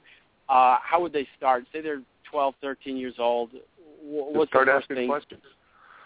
uh, 0.49 0.77
how 0.83 1.01
would 1.01 1.13
they 1.13 1.27
start? 1.37 1.65
Say 1.73 1.81
they're 1.81 2.01
12, 2.29 2.53
13 2.61 2.95
years 2.97 3.15
old. 3.17 3.49
Wh- 3.51 4.27
Just 4.27 4.35
What's 4.37 4.51
start 4.51 4.67
the 4.67 4.71
first 4.73 4.83
asking 4.83 4.95
thing? 4.97 5.07
questions 5.09 5.41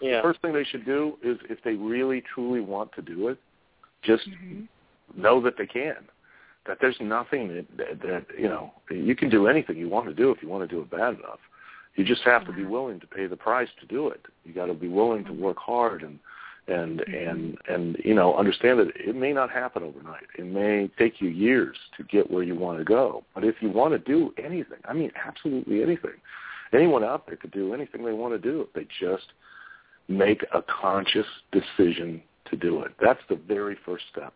Yeah. 0.00 0.16
the 0.16 0.22
first 0.22 0.40
thing 0.40 0.52
they 0.52 0.64
should 0.64 0.84
do 0.84 1.18
is 1.22 1.38
if 1.50 1.62
they 1.62 1.74
really 1.74 2.22
truly 2.34 2.60
want 2.60 2.92
to 2.94 3.02
do 3.02 3.28
it 3.28 3.38
just 4.02 4.28
Mhm. 4.28 4.66
know 5.14 5.40
that 5.40 5.56
they 5.56 5.66
can 5.66 6.08
that 6.64 6.78
there's 6.80 7.00
nothing 7.00 7.48
that, 7.54 7.76
that 7.76 8.00
that 8.00 8.38
you 8.38 8.48
know 8.48 8.72
you 8.90 9.14
can 9.14 9.28
do 9.28 9.46
anything 9.46 9.76
you 9.76 9.88
want 9.88 10.06
to 10.08 10.14
do 10.14 10.30
if 10.32 10.42
you 10.42 10.48
want 10.48 10.68
to 10.68 10.74
do 10.74 10.80
it 10.82 10.90
bad 10.90 11.14
enough 11.14 11.38
you 11.94 12.04
just 12.04 12.22
have 12.22 12.46
to 12.46 12.52
be 12.52 12.62
uh-huh. 12.62 12.70
willing 12.70 13.00
to 13.00 13.06
pay 13.06 13.26
the 13.26 13.36
price 13.36 13.68
to 13.80 13.86
do 13.86 14.08
it. 14.08 14.24
You 14.44 14.54
got 14.54 14.66
to 14.66 14.74
be 14.74 14.88
willing 14.88 15.24
to 15.26 15.32
work 15.32 15.58
hard 15.58 16.02
and 16.02 16.18
and 16.68 17.00
mm-hmm. 17.00 17.28
and 17.28 17.58
and 17.68 17.96
you 18.04 18.14
know 18.14 18.36
understand 18.36 18.78
that 18.78 18.92
it 18.96 19.16
may 19.16 19.32
not 19.32 19.50
happen 19.50 19.82
overnight. 19.82 20.24
It 20.38 20.46
may 20.46 20.88
take 20.98 21.20
you 21.20 21.28
years 21.28 21.76
to 21.96 22.04
get 22.04 22.30
where 22.30 22.44
you 22.44 22.54
want 22.54 22.78
to 22.78 22.84
go. 22.84 23.24
But 23.34 23.44
if 23.44 23.56
you 23.60 23.70
want 23.70 23.92
to 23.92 23.98
do 23.98 24.32
anything 24.42 24.78
i 24.84 24.92
mean 24.92 25.10
absolutely 25.26 25.82
anything 25.82 26.12
anyone 26.72 27.04
out 27.04 27.26
there 27.26 27.36
could 27.36 27.50
do 27.50 27.74
anything 27.74 28.04
they 28.04 28.12
want 28.12 28.34
to 28.34 28.38
do 28.38 28.62
if 28.62 28.72
they 28.72 28.86
just 29.00 29.32
make 30.08 30.44
a 30.54 30.62
conscious 30.62 31.26
decision 31.52 32.22
to 32.50 32.56
do 32.56 32.82
it. 32.82 32.92
That's 33.00 33.20
the 33.28 33.36
very 33.36 33.76
first 33.84 34.04
step 34.10 34.34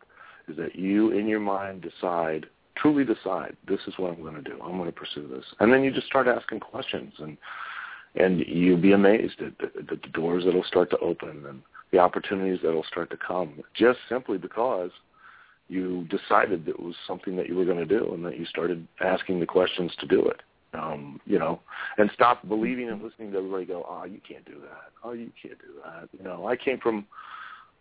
is 0.48 0.56
that 0.56 0.76
you 0.76 1.10
in 1.10 1.26
your 1.26 1.40
mind 1.40 1.82
decide 1.82 2.46
truly 2.76 3.04
decide 3.04 3.56
this 3.68 3.80
is 3.86 3.94
what 3.96 4.12
i'm 4.12 4.22
going 4.22 4.34
to 4.34 4.42
do. 4.42 4.58
I'm 4.62 4.76
going 4.76 4.86
to 4.86 4.92
pursue 4.92 5.26
this. 5.28 5.44
And 5.60 5.72
then 5.72 5.82
you 5.82 5.90
just 5.90 6.06
start 6.06 6.28
asking 6.28 6.60
questions 6.60 7.12
and 7.18 7.36
and 8.14 8.40
you'll 8.46 8.80
be 8.80 8.92
amazed 8.92 9.42
at 9.42 9.58
the, 9.58 9.82
the 9.84 9.96
doors 10.12 10.44
that'll 10.44 10.64
start 10.64 10.88
to 10.90 10.98
open 10.98 11.44
and 11.46 11.60
the 11.92 11.98
opportunities 11.98 12.60
that'll 12.62 12.84
start 12.84 13.10
to 13.10 13.16
come 13.16 13.62
just 13.74 13.98
simply 14.08 14.38
because 14.38 14.90
you 15.68 16.04
decided 16.08 16.64
that 16.64 16.70
it 16.70 16.80
was 16.80 16.94
something 17.06 17.36
that 17.36 17.46
you 17.46 17.56
were 17.56 17.66
going 17.66 17.76
to 17.76 17.84
do 17.84 18.14
and 18.14 18.24
that 18.24 18.38
you 18.38 18.46
started 18.46 18.86
asking 19.00 19.40
the 19.40 19.46
questions 19.46 19.92
to 20.00 20.06
do 20.06 20.24
it. 20.26 20.40
Um 20.74 21.20
you 21.26 21.38
know 21.38 21.60
and 21.98 22.10
stop 22.14 22.46
believing 22.48 22.90
and 22.90 23.02
listening 23.02 23.32
to 23.32 23.38
everybody 23.38 23.64
go 23.64 23.86
oh 23.88 24.04
you 24.04 24.20
can't 24.28 24.44
do 24.44 24.60
that. 24.60 24.90
Oh 25.04 25.12
you 25.12 25.30
can't 25.40 25.58
do 25.58 25.74
that. 25.84 26.08
You 26.16 26.24
know 26.24 26.46
i 26.46 26.56
came 26.56 26.78
from 26.78 27.06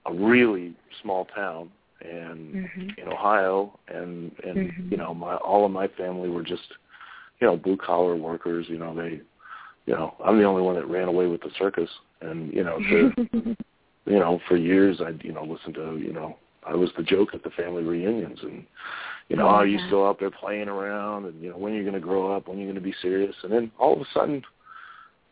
a 0.06 0.14
really 0.14 0.76
small 1.02 1.26
town 1.26 1.72
and 2.02 2.56
Mhm. 2.56 2.98
in 2.98 3.08
ohio 3.08 3.78
and 3.88 4.32
and 4.44 4.58
Mhm. 4.58 4.92
you 4.92 4.98
know 4.98 5.14
my 5.14 5.36
all 5.38 5.66
of 5.66 5.72
my 5.72 5.88
family 5.90 6.30
were 6.30 6.44
just 6.44 6.68
you 7.40 7.48
know 7.48 7.56
blue 7.56 7.78
collar 7.78 8.16
workers 8.16 8.68
you 8.70 8.78
know 8.78 8.94
they 8.94 9.22
you 9.86 9.94
know 9.94 10.16
i'm 10.24 10.38
the 10.38 10.44
only 10.44 10.62
one 10.62 10.76
that 10.76 10.88
ran 10.88 11.08
away 11.08 11.28
with 11.28 11.42
the 11.42 11.52
circus 11.58 11.90
and 12.22 12.54
you 12.54 12.64
know 12.64 12.80
to 12.90 13.14
you 14.06 14.20
know, 14.20 14.40
for 14.48 14.56
years 14.56 15.02
I'd, 15.06 15.24
you 15.24 15.34
know, 15.34 15.44
listen 15.44 15.74
to, 15.74 15.98
you 15.98 16.14
know, 16.14 16.38
I 16.66 16.74
was 16.76 16.90
the 16.98 17.04
joke 17.04 17.30
at 17.34 17.44
the 17.44 17.50
family 17.52 17.84
reunions 17.84 18.40
and, 18.42 18.66
you 19.30 19.36
know, 19.36 19.48
Oh, 19.48 19.58
oh, 19.60 19.62
you 19.64 19.78
yeah. 19.78 19.88
still 19.88 20.06
out 20.06 20.20
there 20.20 20.32
playing 20.32 20.68
around 20.68 21.26
and, 21.26 21.42
you 21.42 21.50
know, 21.50 21.58
when 21.58 21.74
are 21.74 21.76
you 21.76 21.84
going 21.84 21.96
to 21.96 22.00
grow 22.00 22.36
up? 22.36 22.48
When 22.48 22.58
are 22.58 22.62
you 22.62 22.68
going 22.68 22.76
to 22.76 22.82
be 22.82 22.94
serious? 23.02 23.36
And 23.44 23.52
then 23.52 23.72
all 23.80 23.94
of 23.94 24.02
a 24.02 24.06
sudden 24.14 24.44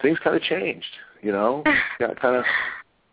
things 0.01 0.17
kind 0.23 0.35
of 0.35 0.41
changed, 0.43 0.85
you 1.21 1.31
know, 1.31 1.63
got 1.99 2.19
kind 2.19 2.35
of 2.35 2.45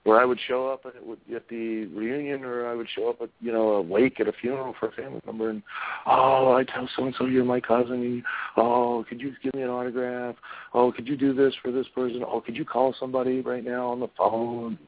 where 0.05 0.19
I 0.19 0.25
would 0.25 0.39
show 0.49 0.69
up 0.69 0.87
at, 0.87 0.95
at 1.35 1.49
the 1.49 1.87
reunion 1.87 2.45
or 2.45 2.67
I 2.67 2.75
would 2.75 2.89
show 2.95 3.11
up 3.11 3.21
at, 3.21 3.29
you 3.41 3.53
know, 3.53 3.75
a 3.75 3.83
wake 3.83 4.19
at 4.19 4.29
a 4.29 4.33
funeral 4.33 4.75
for 4.81 4.89
a 4.89 4.93
family 4.93 5.21
member 5.27 5.51
and, 5.51 5.63
oh, 6.07 6.55
I 6.55 6.65
tell 6.65 6.89
so-and-so 6.97 7.27
you're 7.27 7.45
my 7.45 7.61
cousin. 7.61 8.03
And, 8.03 8.23
oh, 8.57 9.05
could 9.09 9.21
you 9.21 9.33
give 9.43 9.55
me 9.55 9.63
an 9.63 9.69
autograph? 9.69 10.37
Oh, 10.73 10.91
could 10.91 11.07
you 11.07 11.17
do 11.17 11.35
this 11.35 11.55
for 11.63 11.71
this 11.71 11.87
person? 11.95 12.25
Oh, 12.27 12.41
could 12.41 12.57
you 12.57 12.65
call 12.65 12.95
somebody 12.99 13.43
right 13.43 13.65
now 13.65 13.89
on 13.89 14.01
the 14.01 14.09
phone? 14.17 14.79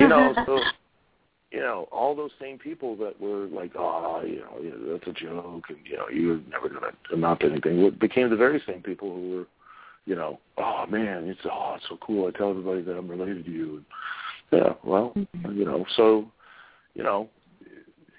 you 0.00 0.08
know, 0.08 0.34
so 0.46 0.60
you 1.50 1.60
know, 1.60 1.88
all 1.90 2.14
those 2.14 2.30
same 2.40 2.58
people 2.58 2.96
that 2.96 3.20
were 3.20 3.46
like, 3.46 3.72
oh, 3.76 4.22
you 4.24 4.38
know, 4.38 4.92
that's 4.92 5.06
a 5.08 5.12
joke, 5.12 5.64
and 5.68 5.78
you 5.84 5.96
know, 5.96 6.08
you're 6.08 6.40
never 6.48 6.68
going 6.68 6.80
to 6.80 7.14
amount 7.14 7.40
to 7.40 7.46
anything, 7.46 7.90
became 8.00 8.30
the 8.30 8.36
very 8.36 8.62
same 8.66 8.82
people 8.82 9.12
who 9.12 9.36
were, 9.36 9.46
you 10.06 10.14
know, 10.14 10.38
oh 10.58 10.86
man, 10.86 11.24
it's 11.24 11.40
oh, 11.44 11.74
it's 11.76 11.84
so 11.88 11.98
cool. 12.00 12.28
I 12.28 12.38
tell 12.38 12.50
everybody 12.50 12.82
that 12.82 12.96
I'm 12.96 13.08
related 13.08 13.44
to 13.46 13.50
you. 13.50 13.76
And, 13.76 13.84
yeah, 14.50 14.74
well, 14.82 15.12
Mhm. 15.14 15.56
you 15.56 15.64
know, 15.64 15.84
so, 15.96 16.30
you 16.94 17.02
know, 17.02 17.28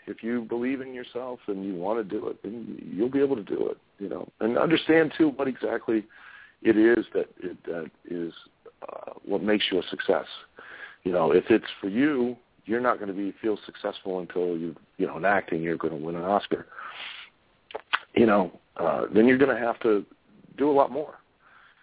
if 0.08 0.24
you 0.24 0.42
believe 0.42 0.82
in 0.82 0.94
yourself 0.94 1.40
and 1.48 1.66
you 1.66 1.76
want 1.76 1.98
to 1.98 2.04
do 2.04 2.28
it, 2.28 2.42
then 2.44 2.78
you'll 2.94 3.10
be 3.10 3.22
able 3.22 3.36
to 3.36 3.44
do 3.44 3.68
it. 3.70 3.78
You 4.00 4.10
know, 4.10 4.28
and 4.40 4.58
understand 4.58 5.14
too 5.18 5.30
what 5.30 5.48
exactly 5.48 6.06
it 6.64 6.78
is 6.78 7.06
that 7.14 7.30
it, 7.40 7.64
that 7.66 7.90
is 8.06 8.34
uh, 8.88 9.12
what 9.24 9.44
makes 9.44 9.66
you 9.72 9.80
a 9.80 9.84
success. 9.84 10.26
You 11.04 11.12
know, 11.12 11.32
if 11.32 11.50
it's 11.50 11.66
for 11.80 11.88
you, 11.88 12.36
you're 12.66 12.82
not 12.82 12.98
going 12.98 13.10
to 13.10 13.14
be 13.14 13.34
feel 13.42 13.58
successful 13.66 14.20
until 14.20 14.58
you 14.58 14.76
you 14.98 15.08
know 15.08 15.18
in 15.18 15.26
acting 15.26 15.62
you're 15.62 15.78
going 15.78 15.98
to 15.98 16.04
win 16.04 16.16
an 16.16 16.24
Oscar. 16.24 16.68
You 18.16 18.26
know, 18.26 18.60
uh, 18.78 19.06
then 19.14 19.28
you're 19.28 19.38
going 19.38 19.56
to 19.56 19.62
have 19.62 19.80
to 19.82 20.06
do 20.58 20.70
a 20.70 20.74
lot 20.74 20.92
more. 20.92 21.16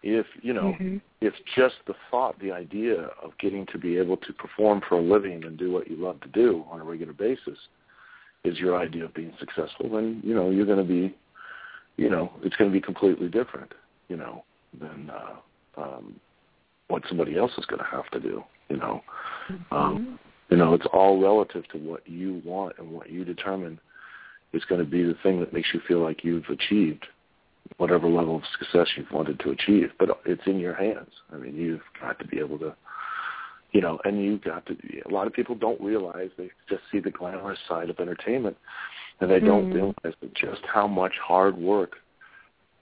If 0.03 0.27
you 0.43 0.53
know, 0.53 0.77
Mhm. 0.79 1.01
if 1.21 1.35
just 1.57 1.77
the 1.87 1.95
thought, 2.11 2.39
the 2.39 2.53
idea 2.53 3.11
of 3.23 3.37
getting 3.39 3.67
to 3.67 3.79
be 3.79 3.99
able 3.99 4.17
to 4.19 4.33
perform 4.33 4.81
for 4.81 4.97
a 4.97 5.01
living 5.01 5.45
and 5.45 5.57
do 5.57 5.73
what 5.73 5.89
you 5.89 5.97
love 5.97 6.21
to 6.21 6.29
do 6.29 6.65
on 6.71 6.81
a 6.81 6.85
regular 6.85 7.13
basis 7.13 7.59
is 8.45 8.61
your 8.61 8.77
idea 8.77 9.05
of 9.05 9.15
being 9.15 9.33
successful, 9.39 9.89
then 9.89 10.21
you 10.25 10.35
know 10.35 10.51
you're 10.51 10.67
going 10.67 10.79
to 10.79 10.85
be, 10.85 11.15
you 11.97 12.09
know, 12.09 12.33
it's 12.43 12.57
going 12.57 12.71
to 12.71 12.75
be 12.75 12.81
completely 12.81 13.29
different, 13.29 13.73
you 14.09 14.17
know, 14.17 14.45
than 14.79 15.11
uh, 15.11 15.83
um, 15.83 16.21
what 16.87 17.03
somebody 17.09 17.37
else 17.37 17.53
is 17.59 17.67
going 17.67 17.81
to 17.81 17.87
have 17.87 18.09
to 18.11 18.21
do. 18.21 18.45
You 18.69 18.77
know, 18.77 19.03
um, 19.71 20.19
you 20.51 20.57
know, 20.57 20.75
it's 20.75 20.87
all 20.93 21.21
relative 21.21 21.67
to 21.69 21.79
what 21.79 22.07
you 22.07 22.41
want 22.45 22.79
and 22.79 22.91
what 22.91 23.11
you 23.11 23.25
determine 23.25 23.81
is 24.53 24.65
going 24.67 24.81
to 24.81 24.87
be 24.87 25.03
the 25.03 25.17
thing 25.23 25.41
that 25.41 25.53
makes 25.53 25.69
you 25.75 25.81
feel 25.87 26.01
like 26.01 26.25
you've 26.25 26.49
achieved 26.49 27.07
whatever 27.77 28.09
level 28.09 28.37
of 28.37 28.43
success 28.59 28.89
you've 28.97 29.11
wanted 29.13 29.39
to 29.41 29.51
achieve. 29.51 29.91
But 29.99 30.21
it's 30.25 30.47
in 30.47 30.59
your 30.59 30.75
hands. 30.75 31.11
I 31.33 31.37
mean, 31.37 31.55
you've 31.55 31.83
got 32.01 32.19
to 32.19 32.27
be 32.27 32.39
able 32.39 32.59
to, 32.61 32.75
you 33.73 33.81
know, 33.81 33.99
and 34.05 34.23
you've 34.23 34.43
got 34.43 34.67
to. 34.67 34.77
A 35.09 35.13
lot 35.13 35.27
of 35.27 35.33
people 35.33 35.55
don't 35.55 35.81
realize 35.81 36.31
they 36.37 36.51
just 36.69 36.83
see 36.91 37.01
the 37.01 37.11
glamorous 37.11 37.59
side 37.69 37.91
of 37.91 38.01
entertainment, 38.01 38.57
and 39.21 39.31
they 39.31 39.41
don't 39.41 39.69
Mhm. 39.71 39.75
realize 39.75 40.17
just 40.35 40.65
how 40.67 40.87
much 40.87 41.17
hard 41.19 41.57
work 41.57 41.97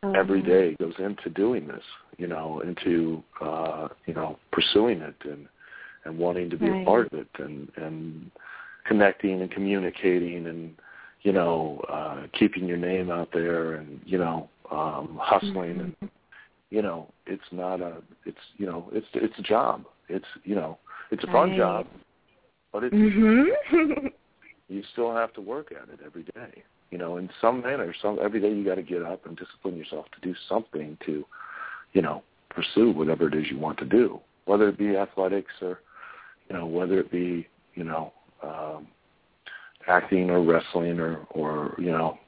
Oh, 0.03 0.13
every 0.13 0.41
yeah. 0.41 0.47
day 0.47 0.77
goes 0.79 0.95
into 0.99 1.31
doing 1.31 1.67
this, 1.67 1.83
you 2.19 2.27
know, 2.27 2.61
into 2.61 3.23
uh, 3.41 3.89
you 4.07 4.15
know 4.15 4.39
pursuing 4.53 5.01
it 5.01 5.15
and 5.25 5.49
and 6.05 6.19
wanting 6.19 6.51
to 6.51 6.57
be 6.57 6.71
Right. 6.71 6.83
a 6.83 6.85
part 6.85 7.13
of 7.13 7.19
it 7.19 7.29
and 7.39 7.71
and 7.77 8.31
connecting 8.87 9.41
and 9.41 9.51
communicating 9.51 10.47
and 10.47 10.77
you 11.23 11.33
know 11.33 11.81
uh, 11.89 12.27
keeping 12.39 12.67
your 12.67 12.77
name 12.77 13.11
out 13.11 13.31
there 13.33 13.75
and 13.75 14.01
you 14.05 14.19
know 14.19 14.49
um, 14.71 15.19
hustling 15.23 15.81
and 15.81 15.97
Mhm. 16.01 16.11
you 16.71 16.83
know 16.83 17.09
it's 17.27 17.53
not 17.53 17.81
a 17.81 18.03
it's 18.25 18.39
you 18.57 18.67
know 18.67 18.89
it's 18.93 19.07
it's 19.15 19.39
a 19.39 19.43
job 19.43 19.85
it's 20.09 20.27
you 20.45 20.55
know 20.55 20.79
it's 21.11 21.25
a 21.25 21.29
fun 21.29 21.51
Right. 21.51 21.59
job 21.59 21.87
but 22.73 22.85
it's 22.85 22.95
Mhm. 22.95 24.11
you 24.69 24.83
still 24.93 25.15
have 25.15 25.33
to 25.35 25.41
work 25.41 25.73
at 25.73 25.89
it 25.89 26.01
every 26.05 26.25
day. 26.25 26.63
You 26.91 26.99
know, 26.99 27.17
in 27.17 27.31
some 27.41 27.63
manner, 27.63 27.95
some 28.01 28.19
every 28.21 28.41
day 28.41 28.53
you 28.53 28.65
got 28.65 28.77
to 28.77 28.83
get 28.83 29.03
up 29.03 29.27
and 29.27 29.37
discipline 29.37 29.77
yourself 29.77 30.07
to 30.13 30.21
do 30.21 30.35
something 30.49 30.97
to, 31.07 31.25
you 31.93 32.03
know, 32.03 32.23
pursue 32.51 32.91
whatever 32.91 33.29
it 33.29 33.35
is 33.35 33.51
you 33.51 33.59
want 33.59 33.79
to 33.79 33.85
do, 33.85 34.21
whether 34.47 34.69
it 34.69 34.79
be 34.79 34.97
athletics 34.97 35.53
or, 35.63 35.81
you 36.49 36.57
know, 36.57 36.67
whether 36.67 36.99
it 37.01 37.11
be, 37.11 37.47
you 37.75 37.85
know, 37.85 38.13
um, 38.43 38.87
acting 39.89 40.31
or 40.31 40.43
wrestling 40.43 40.99
or, 41.01 41.27
or 41.31 41.75
you 41.79 41.91
know, 41.91 42.19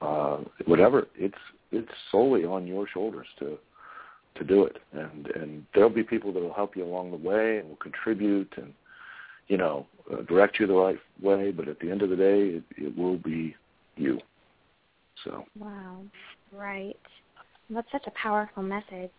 uh, 0.00 0.38
whatever. 0.66 1.06
It's 1.14 1.34
it's 1.72 1.90
solely 2.10 2.44
on 2.44 2.66
your 2.66 2.86
shoulders 2.88 3.26
to 3.38 3.58
to 4.36 4.44
do 4.44 4.64
it, 4.64 4.76
and 4.92 5.28
and 5.28 5.64
there'll 5.74 5.90
be 5.90 6.02
people 6.02 6.32
that 6.32 6.42
will 6.42 6.52
help 6.52 6.76
you 6.76 6.84
along 6.84 7.10
the 7.10 7.16
way 7.16 7.58
and 7.58 7.68
will 7.68 7.76
contribute 7.76 8.52
and 8.56 8.72
you 9.48 9.56
know 9.56 9.86
uh, 10.12 10.22
direct 10.22 10.58
you 10.60 10.66
the 10.66 10.74
right 10.74 10.98
way. 11.22 11.50
But 11.50 11.68
at 11.68 11.78
the 11.80 11.90
end 11.90 12.02
of 12.02 12.10
the 12.10 12.16
day, 12.16 12.40
it, 12.48 12.64
it 12.76 12.96
will 12.96 13.18
be 13.18 13.54
you. 13.96 14.20
So. 15.24 15.44
Wow. 15.58 16.02
Right. 16.52 16.98
That's 17.70 17.90
such 17.90 18.06
a 18.06 18.10
powerful 18.10 18.62
message. 18.62 19.10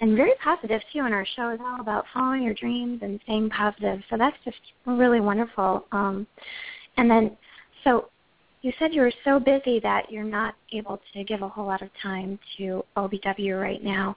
And 0.00 0.16
very 0.16 0.32
positive 0.42 0.80
too. 0.92 1.00
And 1.00 1.14
our 1.14 1.26
show 1.36 1.50
is 1.50 1.60
all 1.62 1.80
about 1.80 2.04
following 2.12 2.42
your 2.42 2.54
dreams 2.54 3.00
and 3.02 3.20
staying 3.24 3.50
positive. 3.50 4.00
So 4.10 4.16
that's 4.16 4.36
just 4.44 4.58
really 4.86 5.20
wonderful. 5.20 5.86
Um, 5.92 6.26
and 6.96 7.10
then, 7.10 7.36
so 7.84 8.08
you 8.62 8.72
said 8.78 8.94
you 8.94 9.00
were 9.00 9.12
so 9.24 9.40
busy 9.40 9.80
that 9.80 10.10
you're 10.10 10.24
not 10.24 10.54
able 10.72 11.00
to 11.14 11.24
give 11.24 11.42
a 11.42 11.48
whole 11.48 11.66
lot 11.66 11.82
of 11.82 11.88
time 12.02 12.38
to 12.58 12.84
OVW 12.96 13.60
right 13.60 13.82
now. 13.82 14.14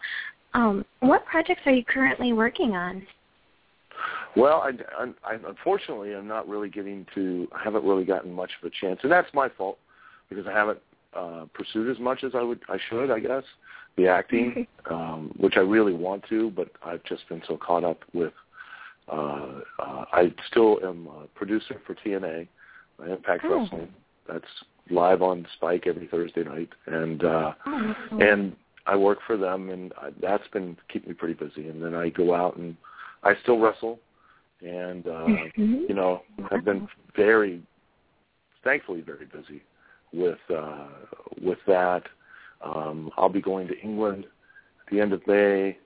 Um, 0.53 0.86
what 0.99 1.25
projects 1.25 1.62
are 1.65 1.71
you 1.71 1.84
currently 1.84 2.34
working 2.34 2.75
on? 2.75 3.06
Well, 4.36 4.62
I, 4.63 4.71
I, 5.03 5.34
I 5.34 5.38
unfortunately 5.47 6.13
I'm 6.13 6.27
not 6.27 6.47
really 6.47 6.69
getting 6.69 7.06
to. 7.15 7.47
I 7.53 7.63
haven't 7.63 7.84
really 7.84 8.06
gotten 8.06 8.34
much 8.34 8.51
of 8.62 8.67
a 8.67 8.71
chance, 8.82 8.99
and 9.03 9.12
that's 9.12 9.32
my 9.34 9.49
fault 9.49 9.77
because 10.29 10.45
I 10.47 10.51
haven't 10.51 10.79
uh, 11.15 11.45
pursued 11.53 11.89
as 11.89 11.99
much 11.99 12.23
as 12.23 12.32
I 12.36 12.41
would. 12.41 12.60
I 12.67 12.77
should, 12.89 13.12
I 13.12 13.19
guess, 13.19 13.43
the 13.95 14.08
acting, 14.08 14.67
um, 14.89 15.34
which 15.38 15.53
I 15.56 15.62
really 15.62 15.93
want 15.93 16.23
to, 16.29 16.51
but 16.51 16.69
I've 16.84 17.03
just 17.03 17.27
been 17.29 17.41
so 17.47 17.58
caught 17.58 17.84
up 17.84 17.99
with. 18.13 18.34
Uh, 19.12 19.60
uh, 19.79 20.06
I 20.13 20.34
still 20.49 20.79
am 20.84 21.08
a 21.08 21.27
producer 21.36 21.82
for 21.86 21.93
TNA, 21.93 22.47
Impact 23.06 23.43
oh. 23.45 23.60
Wrestling, 23.60 23.89
that's 24.27 24.45
live 24.89 25.21
on 25.21 25.47
Spike 25.55 25.86
every 25.88 26.07
Thursday 26.07 26.43
night, 26.43 26.69
and 26.88 27.23
uh, 27.23 27.53
oh, 27.65 27.95
and 28.19 28.55
I 28.86 28.95
work 28.95 29.19
for 29.25 29.38
them, 29.38 29.69
and 29.69 29.93
I, 29.97 30.09
that's 30.21 30.47
been 30.49 30.77
keeping 30.91 31.09
me 31.09 31.15
pretty 31.15 31.36
busy. 31.36 31.69
And 31.69 31.81
then 31.81 31.95
I 31.95 32.09
go 32.09 32.33
out 32.33 32.57
and 32.57 32.75
I 33.23 33.33
still 33.43 33.59
wrestle, 33.59 33.99
and 34.62 35.07
uh, 35.07 35.25
mm-hmm. 35.27 35.86
you 35.88 35.95
know 35.95 36.21
I've 36.51 36.65
been 36.65 36.88
very, 37.15 37.62
thankfully, 38.63 39.01
very 39.01 39.25
busy 39.25 39.62
with 40.13 40.39
uh, 40.55 40.88
with 41.41 41.59
that. 41.67 42.03
Um, 42.63 43.12
I'll 43.17 43.29
be 43.29 43.41
going 43.41 43.67
to 43.67 43.79
England 43.79 44.25
at 44.86 44.93
the 44.93 45.01
end 45.01 45.13
of 45.13 45.25
May. 45.27 45.77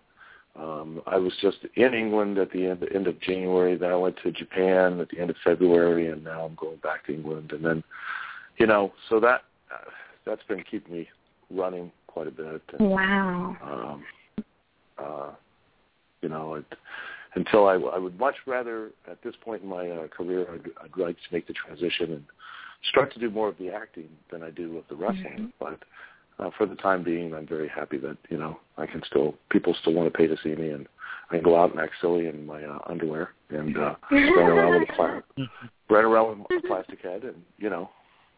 Um, 0.55 1.01
I 1.05 1.17
was 1.17 1.33
just 1.41 1.57
in 1.75 1.93
England 1.93 2.39
at 2.39 2.51
the 2.51 2.65
end, 2.65 2.83
end 2.93 3.07
of 3.07 3.19
January. 3.21 3.75
Then 3.77 3.91
I 3.91 3.95
went 3.95 4.15
to 4.23 4.31
Japan 4.31 4.99
at 4.99 5.09
the 5.09 5.19
end 5.19 5.29
of 5.29 5.35
February, 5.43 6.09
and 6.09 6.23
now 6.23 6.45
I'm 6.45 6.55
going 6.55 6.77
back 6.77 7.05
to 7.05 7.13
England. 7.13 7.51
And 7.51 7.63
then 7.63 7.83
you 8.57 8.67
know, 8.67 8.91
so 9.09 9.19
that 9.19 9.41
uh, 9.73 9.89
that's 10.25 10.43
been 10.47 10.63
keeping 10.69 10.93
me 10.93 11.07
running 11.49 11.91
quite 12.07 12.27
a 12.27 12.31
bit. 12.31 12.61
And, 12.77 12.89
wow. 12.89 13.55
Um, 13.61 14.03
uh, 14.97 15.31
you 16.21 16.29
know, 16.29 16.55
it, 16.55 16.65
until 17.35 17.67
I, 17.67 17.73
I 17.73 17.97
would 17.97 18.19
much 18.19 18.35
rather 18.45 18.89
at 19.09 19.21
this 19.23 19.35
point 19.43 19.63
in 19.63 19.69
my 19.69 19.89
uh, 19.89 20.07
career, 20.07 20.47
I'd, 20.51 20.69
I'd 20.83 20.99
like 20.99 21.15
to 21.15 21.33
make 21.33 21.47
the 21.47 21.53
transition 21.53 22.13
and 22.13 22.23
start 22.89 23.13
to 23.13 23.19
do 23.19 23.29
more 23.29 23.47
of 23.47 23.57
the 23.57 23.69
acting 23.69 24.09
than 24.31 24.43
I 24.43 24.49
do 24.49 24.77
of 24.77 24.85
the 24.89 24.95
wrestling. 24.95 25.51
Mm-hmm. 25.59 25.59
But 25.59 25.79
uh, 26.43 26.49
for 26.57 26.65
the 26.65 26.75
time 26.75 27.03
being, 27.03 27.33
I'm 27.33 27.47
very 27.47 27.67
happy 27.67 27.97
that 27.99 28.17
you 28.29 28.37
know 28.37 28.59
I 28.77 28.85
can 28.85 29.01
still 29.05 29.35
people 29.49 29.75
still 29.81 29.93
want 29.93 30.11
to 30.11 30.17
pay 30.17 30.27
to 30.27 30.37
see 30.43 30.55
me, 30.55 30.69
and 30.69 30.87
I 31.29 31.35
can 31.35 31.43
go 31.43 31.59
out 31.59 31.71
and 31.71 31.79
act 31.79 31.93
silly 32.01 32.27
in 32.27 32.45
my 32.45 32.63
uh, 32.63 32.79
underwear 32.87 33.29
and 33.49 33.77
uh, 33.77 33.95
run 34.11 34.51
around 34.51 34.79
with 34.79 34.89
a 34.89 34.93
pla- 34.93 35.21
run 35.89 36.05
around 36.05 36.45
with 36.49 36.63
a 36.63 36.67
plastic 36.67 37.01
head, 37.01 37.23
and 37.23 37.35
you 37.57 37.69
know 37.69 37.89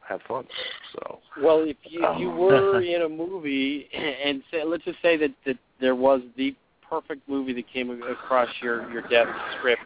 have 0.09 0.21
fun. 0.27 0.45
So 0.93 1.19
well, 1.41 1.61
if 1.61 1.77
you, 1.83 2.03
um, 2.03 2.19
you 2.19 2.29
were 2.29 2.81
in 2.81 3.03
a 3.03 3.09
movie 3.09 3.87
and 3.93 4.43
say, 4.51 4.63
let's 4.65 4.83
just 4.83 5.01
say 5.01 5.15
that 5.17 5.31
that 5.45 5.57
there 5.79 5.95
was 5.95 6.21
the 6.35 6.55
perfect 6.89 7.27
movie 7.29 7.53
that 7.53 7.71
came 7.71 7.89
across 8.03 8.49
your 8.61 8.91
your 8.91 9.03
desk 9.03 9.29
script, 9.57 9.83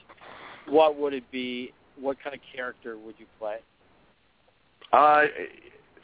what 0.67 0.97
would 0.97 1.13
it 1.13 1.29
be? 1.31 1.71
What 1.99 2.17
kind 2.23 2.35
of 2.35 2.41
character 2.55 2.97
would 2.97 3.15
you 3.19 3.25
play? 3.37 3.57
Uh, 4.91 5.25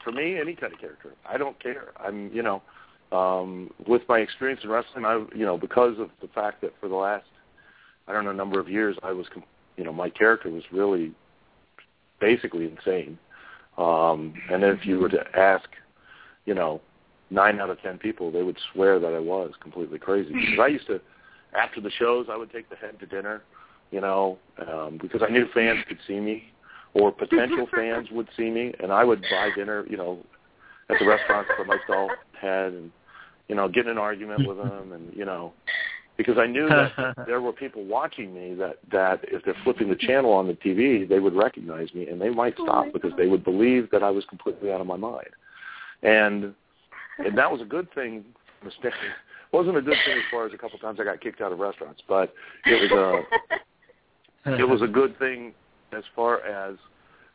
for 0.04 0.12
me, 0.12 0.40
any 0.40 0.56
kind 0.56 0.74
of 0.74 0.80
character. 0.80 1.14
I 1.28 1.38
don't 1.38 1.62
care. 1.62 1.90
I'm, 2.00 2.32
you 2.34 2.42
know, 2.44 2.62
um, 3.12 3.72
with 3.88 4.02
my 4.08 4.20
experience 4.20 4.62
in 4.64 4.70
wrestling, 4.70 5.06
I, 5.06 5.24
you 5.36 5.46
know, 5.46 5.58
because 5.58 6.00
of 6.00 6.10
the 6.22 6.28
fact 6.28 6.62
that 6.62 6.74
for 6.80 6.90
the 6.90 6.96
last, 6.96 7.26
I 8.08 8.14
don't 8.14 8.26
know, 8.26 8.32
number 8.32 8.60
of 8.60 8.70
years, 8.70 8.98
I 9.04 9.12
was, 9.12 9.28
you 9.78 9.84
know, 9.84 9.94
my 9.94 10.10
character 10.10 10.50
was 10.50 10.64
really 10.72 11.12
basically 12.20 12.66
insane. 12.66 13.18
Um, 13.80 14.34
and 14.52 14.64
if 14.64 14.86
you 14.86 15.00
were 15.00 15.10
to 15.10 15.24
ask, 15.36 15.68
you 16.46 16.54
know, 16.54 16.82
nine 17.30 17.60
out 17.60 17.70
of 17.70 17.82
ten 17.82 17.98
people, 17.98 18.30
they 18.32 18.44
would 18.44 18.58
swear 18.74 19.00
that 19.00 19.14
I 19.14 19.20
was 19.20 19.54
completely 19.62 19.98
crazy. 19.98 20.34
Because 20.34 20.60
I 20.62 20.68
used 20.68 20.88
to, 20.88 21.00
after 21.54 21.80
the 21.80 21.90
shows, 21.92 22.28
I 22.30 22.36
would 22.36 22.52
take 22.52 22.70
the 22.70 22.76
head 22.76 23.00
to 23.00 23.06
dinner, 23.06 23.42
you 23.92 24.02
know, 24.02 24.38
um, 24.68 25.00
because 25.02 25.22
I 25.28 25.32
knew 25.32 25.46
fans 25.54 25.80
could 25.88 26.00
see 26.06 26.20
me, 26.20 26.52
or 26.94 27.12
potential 27.12 27.68
fans 27.76 28.10
would 28.12 28.28
see 28.36 28.50
me, 28.50 28.74
and 28.82 28.92
I 28.92 29.06
would 29.06 29.22
buy 29.22 29.50
dinner, 29.56 29.86
you 29.90 29.96
know, 29.96 30.20
at 30.90 30.98
the 31.00 31.08
restaurant 31.08 31.48
for 31.56 31.64
myself, 31.64 32.12
head, 32.40 32.74
and 32.74 32.92
you 33.48 33.56
know, 33.56 33.68
get 33.68 33.86
in 33.86 33.92
an 33.92 33.98
argument 33.98 34.48
with 34.48 34.58
them, 34.58 34.92
and 34.92 35.16
you 35.16 35.26
know, 35.26 35.54
because 36.20 36.38
I 36.38 36.48
knew 36.48 36.68
that 36.68 37.16
there 37.28 37.40
were 37.40 37.54
people 37.54 37.86
watching 37.86 38.34
me 38.34 38.54
that 38.56 38.80
that 38.92 39.22
if 39.24 39.42
they're 39.46 39.56
flipping 39.64 39.88
the 39.88 39.96
channel 39.96 40.34
on 40.34 40.48
the 40.48 40.54
TV, 40.54 41.08
they 41.08 41.20
would 41.20 41.34
recognize 41.34 41.94
me 41.94 42.10
and 42.10 42.20
they 42.20 42.30
might 42.30 42.56
oh 42.60 42.66
stop 42.66 42.86
oh 42.90 42.92
because 42.92 43.12
God. 43.12 43.20
they 43.20 43.28
would 43.28 43.46
believe 43.46 43.90
that 43.92 44.04
I 44.04 44.10
was 44.10 44.26
completely 44.26 44.70
out 44.70 44.82
of 44.82 44.88
my 44.88 44.98
mind. 44.98 45.30
And 46.04 46.54
and 47.20 47.38
that 47.38 47.50
was 47.50 47.62
a 47.62 47.66
good 47.66 47.88
thing. 47.96 48.26
It 48.66 48.94
wasn't 49.54 49.78
a 49.78 49.82
good 49.82 49.96
thing 50.06 50.18
as 50.18 50.24
far 50.30 50.46
as 50.46 50.54
a 50.54 50.58
couple 50.58 50.78
times 50.78 51.00
I 51.00 51.06
got 51.06 51.22
kicked 51.22 51.40
out 51.40 51.54
of 51.54 51.60
restaurants, 51.60 52.04
but 52.06 52.34
it 52.66 52.92
was 52.92 53.26
a 54.46 54.52
it 54.60 54.68
was 54.68 54.82
a 54.82 54.88
good 54.88 55.18
thing 55.20 55.54
as 55.94 56.04
far 56.14 56.42
as 56.42 56.76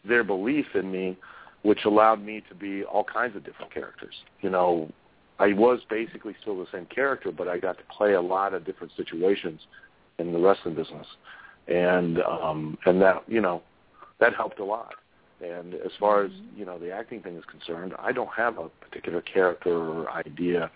their 0.07 0.25
belief 0.25 0.67
in 0.75 0.93
me, 0.93 1.17
which 1.63 1.87
allowed 1.87 2.23
me 2.23 2.43
to 2.51 2.55
be 2.55 2.85
all 2.85 3.05
kinds 3.05 3.35
of 3.35 3.45
different 3.45 3.73
characters. 3.73 4.15
You 4.43 4.51
know, 4.51 4.93
I 5.39 5.53
was 5.53 5.81
basically 5.91 6.35
still 6.41 6.57
the 6.59 6.67
same 6.73 6.87
character, 6.87 7.33
but 7.33 7.49
I 7.49 7.59
got 7.59 7.79
to 7.79 7.85
play 7.97 8.13
a 8.13 8.21
lot 8.21 8.55
of 8.55 8.65
different 8.65 8.93
situations 8.97 9.61
in 10.19 10.33
the 10.33 10.39
wrestling 10.39 10.75
business, 10.75 11.07
and 11.67 12.21
um, 12.23 12.79
and 12.87 13.01
that 13.03 13.25
you 13.27 13.41
know 13.41 13.63
that 14.21 14.35
helped 14.35 14.61
a 14.61 14.65
lot. 14.65 14.95
And 15.41 15.75
as 15.75 15.91
far 15.99 16.25
as 16.25 16.31
mm-hmm. 16.31 16.61
you 16.61 16.65
know 16.65 16.79
the 16.79 16.93
acting 16.93 17.21
thing 17.21 17.37
is 17.37 17.45
concerned, 17.51 17.95
I 17.99 18.13
don't 18.13 18.33
have 18.37 18.59
a 18.59 18.69
particular 18.69 19.21
character 19.23 19.77
or 19.77 20.11
idea. 20.11 20.71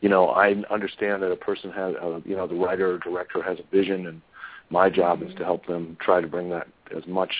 You 0.00 0.08
know, 0.08 0.28
I 0.28 0.54
understand 0.70 1.22
that 1.22 1.30
a 1.30 1.36
person 1.36 1.70
has, 1.70 1.94
uh, 2.02 2.20
you 2.24 2.34
know, 2.34 2.48
the 2.48 2.56
writer 2.56 2.94
or 2.94 2.98
director 2.98 3.40
has 3.42 3.58
a 3.60 3.70
vision, 3.74 4.06
and 4.06 4.20
my 4.70 4.90
job 4.90 5.20
mm-hmm. 5.20 5.30
is 5.30 5.34
to 5.36 5.44
help 5.44 5.66
them 5.66 5.96
try 6.00 6.20
to 6.20 6.26
bring 6.26 6.50
that 6.50 6.68
as 6.96 7.06
much 7.06 7.32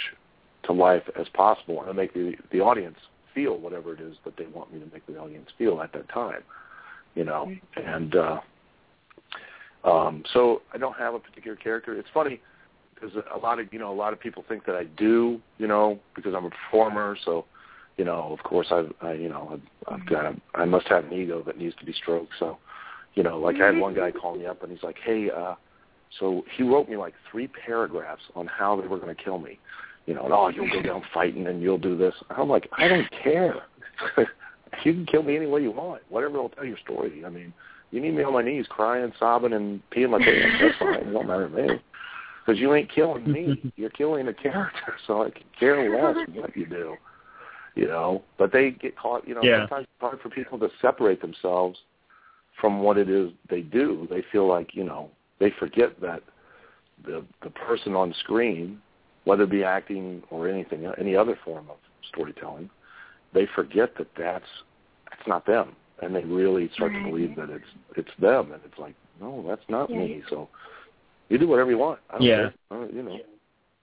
to 0.65 0.73
life 0.73 1.03
as 1.19 1.29
possible 1.35 1.85
and 1.85 1.97
make 1.97 2.15
the 2.15 2.35
the 2.51 2.61
audience 2.61 2.99
feel 3.35 3.59
whatever 3.59 3.95
it 3.95 4.01
is 4.01 4.16
that 4.25 4.37
they 4.37 4.47
want 4.47 4.73
me 4.73 4.81
to 4.81 4.87
make 4.92 5.07
the 5.07 5.16
audience 5.16 5.49
feel 5.59 5.81
at 5.81 5.92
that 5.92 6.09
time, 6.09 6.42
you 7.14 7.25
know. 7.25 7.53
And 7.77 8.14
uh, 8.14 8.40
um, 9.85 10.23
so 10.33 10.62
I 10.73 10.79
don't 10.79 10.97
have 10.97 11.14
a 11.14 11.18
particular 11.18 11.57
character. 11.57 11.99
It's 11.99 12.09
funny 12.12 12.40
because 12.95 13.16
a 13.35 13.38
lot 13.38 13.59
of 13.59 13.73
you 13.73 13.79
know 13.79 13.92
a 13.92 13.95
lot 13.95 14.12
of 14.12 14.21
people 14.21 14.45
think 14.49 14.64
that 14.66 14.75
I 14.75 14.85
do, 14.85 15.40
you 15.59 15.66
know, 15.66 15.99
because 16.14 16.35
I'm 16.35 16.45
a 16.45 16.51
performer. 16.51 17.16
So 17.25 17.45
you 17.97 18.05
know, 18.05 18.37
of 18.38 18.42
course, 18.45 18.68
I've 18.71 18.92
I, 19.01 19.12
you 19.14 19.29
know 19.29 19.51
I've, 19.53 19.95
I've 19.95 20.07
got 20.07 20.27
a, 20.27 20.35
I 20.55 20.64
must 20.64 20.88
have 20.88 21.05
an 21.05 21.12
ego 21.12 21.42
that 21.47 21.59
needs 21.59 21.75
to 21.77 21.85
be 21.85 21.92
stroked. 21.92 22.33
So 22.38 22.59
you 23.14 23.23
know, 23.23 23.38
like 23.38 23.57
I 23.61 23.66
had 23.66 23.79
one 23.79 23.95
guy 23.95 24.11
call 24.21 24.37
me 24.37 24.47
up 24.47 24.62
and 24.62 24.73
he's 24.73 24.83
like, 24.83 24.97
hey. 25.05 25.31
uh 25.31 25.55
so 26.21 26.45
he 26.57 26.62
wrote 26.62 26.88
me 26.88 26.97
like 26.97 27.14
three 27.31 27.49
paragraphs 27.49 28.23
on 28.35 28.47
how 28.47 28.79
they 28.79 28.87
were 28.87 28.99
going 28.99 29.14
to 29.14 29.23
kill 29.23 29.38
me 29.38 29.59
you 30.07 30.15
know, 30.15 30.25
and, 30.25 30.33
oh, 30.33 30.49
you'll 30.49 30.71
go 30.71 30.83
down 30.83 31.03
fighting 31.15 31.47
and 31.47 31.62
you'll 31.62 31.79
do 31.79 31.97
this. 31.97 32.15
I'm 32.31 32.49
like, 32.49 32.69
I 32.77 32.88
don't 32.88 33.09
care. 33.23 33.55
you 34.85 34.93
can 34.93 35.07
kill 35.07 35.23
me 35.23 35.37
any 35.37 35.47
way 35.47 35.62
you 35.62 35.71
want. 35.71 36.03
Whatever 36.09 36.43
will 36.43 36.49
tell 36.49 36.65
your 36.65 36.79
story. 36.79 37.25
I 37.25 37.29
mean, 37.29 37.53
you 37.91 38.01
need 38.01 38.15
me 38.15 38.23
on 38.23 38.33
my 38.33 38.43
knees 38.43 38.67
crying, 38.69 39.12
sobbing, 39.19 39.53
and 39.53 39.81
peeing 39.91 40.11
my 40.11 40.19
pants. 40.19 40.57
That's 40.61 40.79
fine. 40.79 41.09
It 41.09 41.12
don't 41.12 41.27
matter 41.27 41.49
to 41.49 41.55
me. 41.55 41.81
Because 42.45 42.61
you 42.61 42.75
ain't 42.75 42.91
killing 42.93 43.31
me. 43.31 43.73
You're 43.77 43.91
killing 43.91 44.27
a 44.29 44.35
character. 44.35 44.95
So 45.07 45.23
I 45.23 45.31
can 45.31 45.45
care 45.59 45.88
less 45.91 46.27
what 46.35 46.57
you 46.57 46.67
do. 46.67 46.97
You 47.75 47.87
know, 47.87 48.23
but 48.38 48.53
they 48.53 48.73
get 48.73 48.99
caught. 48.99 49.27
You 49.27 49.35
know, 49.35 49.43
yeah. 49.43 49.61
sometimes 49.61 49.85
it's 49.85 50.01
hard 50.01 50.21
for 50.21 50.29
people 50.29 50.59
to 50.59 50.69
separate 50.83 51.23
themselves 51.23 51.79
from 52.61 52.81
what 52.83 52.99
it 52.99 53.09
is 53.09 53.31
they 53.49 53.62
do. 53.62 54.07
They 54.11 54.23
feel 54.31 54.47
like 54.47 54.75
you 54.75 54.85
know 54.85 55.11
they 55.41 55.53
forget 55.59 55.99
that 56.03 56.23
the 57.07 57.25
the 57.43 57.49
person 57.49 57.95
on 57.95 58.15
screen 58.21 58.81
whether 59.25 59.45
it 59.45 59.51
be 59.51 59.65
acting 59.65 60.23
or 60.31 60.49
anything, 60.49 60.91
any 60.99 61.15
other 61.17 61.39
form 61.45 61.71
of 61.71 61.77
storytelling, 62.09 62.69
they 63.33 63.47
forget 63.55 63.97
that 63.99 64.09
that's 64.17 64.45
that's 65.11 65.27
not 65.29 65.47
them, 65.47 65.77
and 66.03 66.15
they 66.15 66.25
really 66.25 66.71
start 66.75 66.93
right. 66.93 67.05
to 67.05 67.11
believe 67.11 67.37
that 67.37 67.51
it's 67.51 67.65
it's 67.97 68.11
them, 68.21 68.53
and 68.53 68.61
it's 68.65 68.79
like, 68.79 68.95
no, 69.21 69.45
that's 69.47 69.63
not 69.69 69.91
yeah. 69.91 69.99
me. 69.99 70.23
So 70.29 70.49
you 71.29 71.39
do 71.39 71.49
whatever 71.49 71.71
you 71.71 71.79
want. 71.79 72.01
I 72.11 72.19
don't 72.19 72.23
Yeah. 72.23 72.37
care. 72.37 72.55
Uh, 72.71 72.87
you 72.93 73.03
know, 73.03 73.19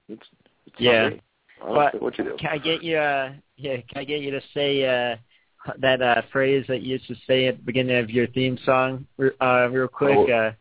it's, 0.07 0.27
it's 0.67 0.75
Yeah. 0.79 1.03
Not 1.03 1.13
me. 1.13 1.21
I 1.61 1.73
But 1.73 2.01
what 2.01 2.17
you 2.17 2.23
do. 2.23 2.37
Can 2.37 2.51
I 2.51 2.57
get 2.57 2.83
you? 2.83 2.97
Uh, 2.97 3.33
yeah, 3.57 3.77
can 3.89 3.97
I 3.97 4.03
get 4.05 4.21
you 4.21 4.31
to 4.31 4.41
say 4.53 4.85
uh, 4.85 5.17
that 5.79 6.01
uh, 6.01 6.21
phrase 6.31 6.65
that 6.67 6.81
you 6.81 6.93
used 6.93 7.07
to 7.07 7.15
say 7.27 7.47
at 7.47 7.57
the 7.57 7.63
beginning 7.63 7.97
of 7.97 8.09
your 8.09 8.27
theme 8.27 8.57
song, 8.65 9.05
uh, 9.41 9.67
real 9.69 9.87
quick? 9.87 10.17
Oh, 10.17 10.31
Uh, 10.31 10.53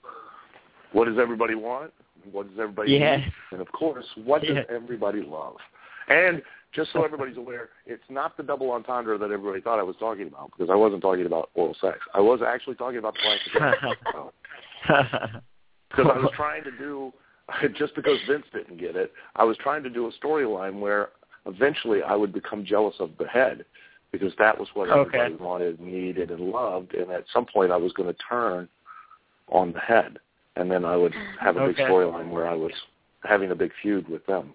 What 0.93 1.05
does 1.05 1.19
everybody 1.19 1.55
want? 1.55 1.93
What 2.33 2.49
does 2.49 2.59
everybody 2.59 2.93
Yeah. 2.93 3.17
need? 3.17 3.33
And 3.53 3.61
of 3.61 3.71
course, 3.73 4.07
what 4.17 4.43
does 4.43 4.65
everybody 4.69 5.23
love? 5.23 5.57
And 6.09 6.43
just 6.73 6.93
so 6.93 7.05
everybody's 7.05 7.37
aware, 7.37 7.71
it's 7.87 8.09
not 8.11 8.37
the 8.37 8.43
double 8.43 8.71
entendre 8.73 9.17
that 9.19 9.31
everybody 9.31 9.61
thought 9.61 9.79
I 9.79 9.83
was 9.83 9.97
talking 9.97 10.27
about 10.27 10.51
because 10.53 10.71
I 10.71 10.75
wasn't 10.75 11.03
talking 11.03 11.27
about 11.27 11.51
oral 11.55 11.75
sex. 11.81 11.99
I 12.15 12.21
was 12.21 12.41
actually 12.43 12.77
talking 12.77 12.99
about 12.99 13.15
the 13.15 13.21
because 15.91 16.07
I 16.13 16.19
was 16.19 16.31
trying 16.37 16.65
to 16.65 16.71
do 16.73 17.13
just 17.79 17.95
because 17.95 18.19
Vince 18.29 18.45
didn't 18.53 18.79
get 18.79 18.97
it, 18.97 19.13
I 19.37 19.45
was 19.45 19.57
trying 19.59 19.83
to 19.83 19.91
do 19.91 20.07
a 20.07 20.13
storyline 20.25 20.81
where 20.81 21.11
eventually 21.47 22.03
I 22.03 22.15
would 22.15 22.33
become 22.33 22.65
jealous 22.65 22.95
of 23.01 23.11
the 23.19 23.27
head 23.27 23.65
because 24.13 24.33
that 24.39 24.59
was 24.59 24.69
what 24.75 24.89
Okay. 24.89 25.19
everybody 25.19 25.43
wanted, 25.43 25.81
needed, 25.81 26.31
and 26.31 26.41
loved, 26.41 26.95
and 26.95 27.11
at 27.11 27.25
some 27.33 27.47
point 27.47 27.73
I 27.73 27.77
was 27.77 27.93
going 27.93 28.13
to 28.13 28.19
turn 28.29 28.69
on 29.51 29.73
the 29.73 29.81
head, 29.81 30.19
and 30.59 30.71
then 30.71 30.85
I 30.85 30.97
would 30.97 31.15
have 31.41 31.57
a 31.57 31.67
big 31.69 31.79
Okay. 31.79 31.85
storyline 31.85 32.31
where 32.31 32.47
I 32.47 32.55
was 32.55 32.73
having 33.25 33.51
a 33.51 33.55
big 33.55 33.73
feud 33.81 34.09
with 34.09 34.25
them. 34.27 34.55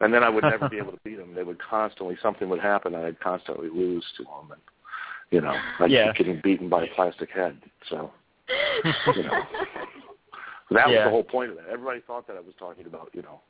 And 0.00 0.12
then 0.12 0.24
I 0.24 0.28
would 0.28 0.42
never 0.42 0.68
be 0.68 0.78
able 0.82 0.92
to 0.92 0.98
beat 1.04 1.16
them. 1.16 1.34
They 1.34 1.44
would 1.44 1.60
constantly, 1.62 2.16
something 2.22 2.48
would 2.48 2.60
happen, 2.60 2.94
and 2.94 3.04
I'd 3.04 3.20
constantly 3.20 3.68
lose 3.68 4.04
to 4.16 4.24
them. 4.24 4.50
And, 4.50 4.60
you 5.30 5.40
know, 5.40 5.56
I'd 5.78 5.90
Yeah. 5.90 6.12
keep 6.12 6.26
getting 6.26 6.40
beaten 6.42 6.68
by 6.68 6.84
a 6.84 6.94
plastic 6.94 7.30
head. 7.30 7.56
So, 7.88 8.10
you 9.14 9.22
know. 9.22 9.46
That 10.70 10.88
was 10.88 11.02
the 11.04 11.10
whole 11.10 11.24
point 11.24 11.50
of 11.50 11.56
that. 11.56 11.66
Everybody 11.70 12.00
thought 12.00 12.26
that 12.26 12.36
I 12.36 12.40
was 12.40 12.54
talking 12.58 12.86
about, 12.86 13.10
you 13.12 13.22
know, 13.22 13.40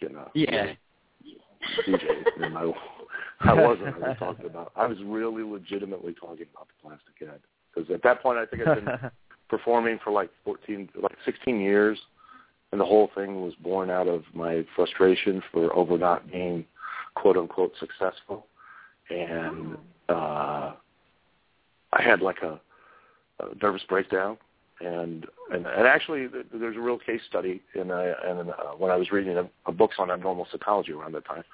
getting 0.00 0.16
a 0.16 0.30
yeah. 0.34 0.74
DJ, 1.86 2.24
and 2.40 2.56
I, 2.56 2.72
I 3.40 3.52
wasn't. 3.52 3.94
I 3.94 3.98
was 3.98 4.16
talking 4.18 4.46
about. 4.46 4.72
I 4.76 4.86
was 4.86 4.96
really 5.04 5.42
legitimately 5.42 6.14
talking 6.14 6.46
about 6.54 6.68
the 6.68 6.74
plastic 6.82 7.14
head 7.18 7.40
because 7.74 7.90
at 7.90 8.02
that 8.02 8.22
point 8.22 8.38
I 8.38 8.46
think 8.46 8.66
I'd 8.66 8.74
been 8.76 9.10
performing 9.48 9.98
for 10.02 10.12
like 10.12 10.30
fourteen, 10.44 10.88
like 11.00 11.16
sixteen 11.24 11.60
years, 11.60 11.98
and 12.72 12.80
the 12.80 12.84
whole 12.84 13.10
thing 13.14 13.42
was 13.42 13.54
born 13.56 13.90
out 13.90 14.08
of 14.08 14.24
my 14.34 14.64
frustration 14.74 15.42
for 15.52 15.74
over 15.74 15.98
not 15.98 16.30
being 16.30 16.64
quote 17.14 17.36
unquote 17.36 17.72
successful, 17.78 18.46
and 19.10 19.76
uh, 20.08 20.72
I 21.92 22.02
had 22.02 22.20
like 22.20 22.42
a, 22.42 22.60
a 23.40 23.54
nervous 23.62 23.82
breakdown. 23.88 24.38
And 24.78 25.26
and, 25.50 25.66
and 25.66 25.86
actually 25.86 26.28
th- 26.28 26.44
there's 26.52 26.76
a 26.76 26.80
real 26.80 26.98
case 26.98 27.22
study 27.26 27.62
in 27.74 27.90
I 27.90 28.12
and 28.26 28.50
uh, 28.50 28.54
when 28.76 28.90
I 28.90 28.96
was 28.96 29.10
reading 29.10 29.38
a, 29.38 29.48
a 29.64 29.72
books 29.72 29.96
on 29.98 30.10
abnormal 30.10 30.46
psychology 30.52 30.92
around 30.92 31.12
that 31.14 31.24
time, 31.24 31.44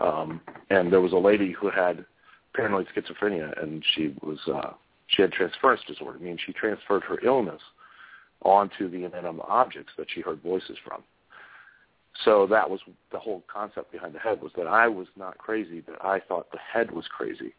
um, 0.00 0.40
and 0.70 0.90
there 0.90 1.02
was 1.02 1.12
a 1.12 1.18
lady 1.18 1.52
who 1.52 1.68
had 1.68 2.06
paranoid 2.54 2.86
schizophrenia, 2.94 3.62
and 3.62 3.84
she 3.94 4.14
was 4.22 4.38
uh, 4.48 4.72
she 5.10 5.22
had 5.22 5.32
transference 5.32 5.80
disorder, 5.86 6.18
meaning 6.18 6.38
she 6.44 6.52
transferred 6.52 7.02
her 7.04 7.18
illness 7.24 7.60
onto 8.42 8.88
the 8.88 9.04
inanimate 9.04 9.46
objects 9.48 9.92
that 9.98 10.06
she 10.12 10.20
heard 10.20 10.42
voices 10.42 10.76
from. 10.86 11.02
So 12.24 12.46
that 12.48 12.68
was 12.68 12.80
the 13.12 13.18
whole 13.18 13.42
concept 13.52 13.92
behind 13.92 14.14
the 14.14 14.18
head 14.18 14.42
was 14.42 14.52
that 14.56 14.66
I 14.66 14.88
was 14.88 15.06
not 15.16 15.38
crazy, 15.38 15.80
that 15.82 16.04
I 16.04 16.20
thought 16.20 16.50
the 16.50 16.58
head 16.58 16.90
was 16.90 17.04
crazy, 17.08 17.54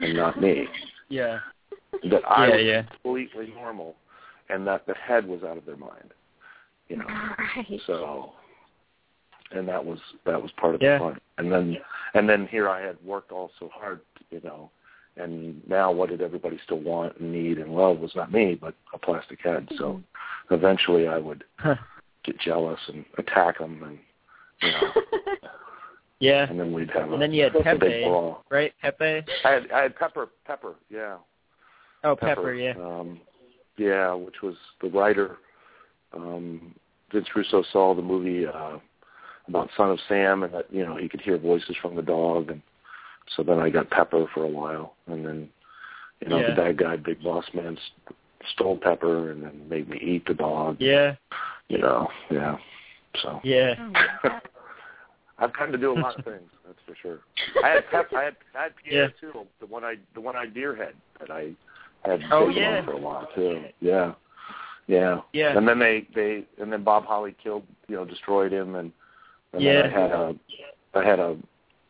and 0.00 0.14
not 0.14 0.40
me. 0.40 0.66
yeah. 1.08 1.38
That 2.10 2.22
I 2.28 2.46
Yeah, 2.46 2.56
was 2.56 2.64
yeah. 2.64 2.82
completely 2.82 3.52
normal, 3.54 3.96
and 4.48 4.66
that 4.66 4.86
the 4.86 4.94
head 4.94 5.26
was 5.26 5.42
out 5.42 5.58
of 5.58 5.66
their 5.66 5.76
mind. 5.76 6.12
You 6.88 6.96
know. 6.96 7.06
Right. 7.06 7.80
So, 7.86 8.32
and 9.52 9.68
that 9.68 9.84
was 9.84 9.98
that 10.24 10.40
was 10.40 10.50
part 10.52 10.74
of 10.74 10.82
Yeah. 10.82 10.98
the 10.98 11.04
fun. 11.04 11.20
And 11.38 11.52
then 11.52 11.76
and 12.14 12.28
then 12.28 12.46
here 12.46 12.68
I 12.68 12.80
had 12.80 12.96
worked 13.04 13.32
all 13.32 13.50
so 13.58 13.68
hard, 13.72 14.00
you 14.30 14.40
know, 14.42 14.70
and 15.22 15.60
now 15.68 15.90
what 15.92 16.08
did 16.10 16.20
everybody 16.22 16.58
still 16.64 16.80
want 16.80 17.18
and 17.18 17.32
need 17.32 17.58
and 17.58 17.74
love 17.74 17.98
was 17.98 18.12
not 18.14 18.32
me, 18.32 18.54
but 18.60 18.74
a 18.94 18.98
plastic 18.98 19.40
head. 19.42 19.68
So 19.78 20.02
eventually 20.50 21.06
I 21.08 21.18
would 21.18 21.44
Huh. 21.58 21.76
get 22.24 22.38
jealous 22.40 22.80
and 22.88 23.04
attack 23.18 23.58
them, 23.58 23.82
and 23.82 23.98
you 24.62 24.70
know, 24.72 24.92
Yeah. 26.20 26.46
and 26.50 26.60
then 26.60 26.72
we'd 26.72 26.90
have 26.90 27.10
a, 27.10 27.12
And 27.14 27.22
then 27.22 27.32
you 27.32 27.44
had 27.44 27.54
a 27.56 27.62
Pepe, 27.62 28.04
right? 28.50 28.72
Pepe. 28.82 29.22
I 29.44 29.50
had 29.50 29.70
I 29.72 29.82
had 29.82 29.96
Pepper, 29.96 30.28
Pepper, 30.46 30.74
yeah, 30.90 31.16
Oh, 32.04 32.16
Pepper. 32.16 32.54
Yeah. 32.54 32.72
um, 32.76 33.20
yeah, 33.76 34.12
which 34.12 34.42
was 34.42 34.56
the 34.82 34.88
writer. 34.88 35.38
Um, 36.12 36.74
Vince 37.12 37.28
Russo 37.34 37.62
saw 37.72 37.94
the 37.94 38.02
movie 38.02 38.46
uh, 38.46 38.78
about 39.48 39.70
Son 39.76 39.90
of 39.90 39.98
Sam, 40.08 40.42
and 40.42 40.52
that 40.54 40.66
you 40.70 40.84
know 40.84 40.96
he 40.96 41.08
could 41.08 41.20
hear 41.22 41.38
voices 41.38 41.76
from 41.80 41.96
the 41.96 42.02
dog, 42.02 42.50
and 42.50 42.62
so 43.36 43.42
then 43.42 43.58
I 43.58 43.70
got 43.70 43.90
Pepper 43.90 44.26
for 44.34 44.44
a 44.44 44.48
while, 44.48 44.94
and 45.06 45.24
then 45.24 45.48
you 46.20 46.28
know 46.28 46.38
Yeah. 46.40 46.50
the 46.50 46.56
bad 46.56 46.76
guy, 46.78 46.96
Big 46.96 47.22
Boss 47.22 47.44
Man, 47.54 47.76
st- 47.76 48.16
stole 48.54 48.76
Pepper, 48.76 49.30
and 49.32 49.42
then 49.42 49.68
made 49.68 49.88
me 49.88 49.98
eat 49.98 50.26
the 50.26 50.34
dog. 50.34 50.76
Yeah. 50.80 51.14
You 51.68 51.78
know, 51.78 52.08
yeah. 52.30 52.56
So 53.22 53.40
Yeah. 53.44 53.74
Oh 53.78 53.90
my 53.90 54.06
God. 54.22 54.42
I've 55.38 55.52
come 55.54 55.72
to 55.72 55.78
do 55.78 55.92
a 55.92 55.98
lot 55.98 56.18
of 56.18 56.24
things. 56.24 56.50
That's 56.66 56.78
for 56.86 56.94
sure. 57.00 57.18
I 57.64 57.68
had 57.68 57.88
Pep, 57.90 58.08
I 58.14 58.24
had 58.24 58.36
I 58.58 58.62
had 58.64 58.72
Pierre 58.76 59.12
too, 59.20 59.46
the 59.58 59.66
one 59.66 59.84
I 59.84 59.94
the 60.14 60.20
one 60.20 60.36
eyed 60.36 60.52
deer 60.52 60.76
head 60.76 60.94
that 61.18 61.30
I 61.30 61.52
had 62.04 62.20
Oh, 62.30 62.48
taken 62.48 62.62
yeah. 62.62 62.78
on 62.78 62.84
for 62.84 62.92
a 62.92 62.98
while 62.98 63.26
too. 63.34 63.64
Yeah, 63.80 64.12
yeah. 64.86 65.20
Yeah. 65.32 65.56
And 65.56 65.66
then 65.66 65.78
they 65.78 66.06
they 66.14 66.44
and 66.60 66.70
then 66.72 66.84
Bob 66.84 67.04
Holly 67.06 67.34
killed 67.42 67.64
you 67.88 67.96
know 67.96 68.04
destroyed 68.04 68.52
him 68.52 68.74
and, 68.74 68.92
and 69.54 69.62
Yeah. 69.62 69.82
then 69.82 69.94
I 69.94 70.00
had 70.00 70.10
a 70.10 70.34
I 70.94 71.04
had 71.04 71.18
a 71.20 71.36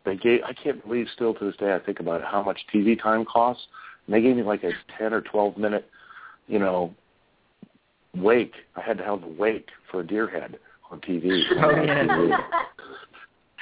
they 0.04 0.16
gave 0.16 0.42
I 0.44 0.52
can't 0.52 0.82
believe 0.84 1.06
still 1.14 1.34
to 1.34 1.44
this 1.44 1.56
day 1.56 1.74
I 1.74 1.78
think 1.78 2.00
about 2.00 2.20
it 2.20 2.26
how 2.26 2.42
much 2.42 2.58
TV 2.74 3.00
time 3.00 3.24
costs 3.24 3.62
and 4.06 4.14
they 4.14 4.20
gave 4.22 4.36
me 4.36 4.42
like 4.42 4.64
a 4.64 4.72
ten 4.98 5.12
or 5.12 5.20
twelve 5.20 5.56
minute 5.56 5.88
you 6.46 6.58
know 6.58 6.94
wake 8.16 8.52
I 8.76 8.80
had 8.80 8.98
to 8.98 9.04
have 9.04 9.22
a 9.22 9.28
wake 9.28 9.68
for 9.90 10.00
a 10.00 10.06
deer 10.06 10.28
head 10.28 10.58
on 10.90 11.00
TV. 11.00 11.42
Oh, 11.62 11.70
oh, 11.70 11.82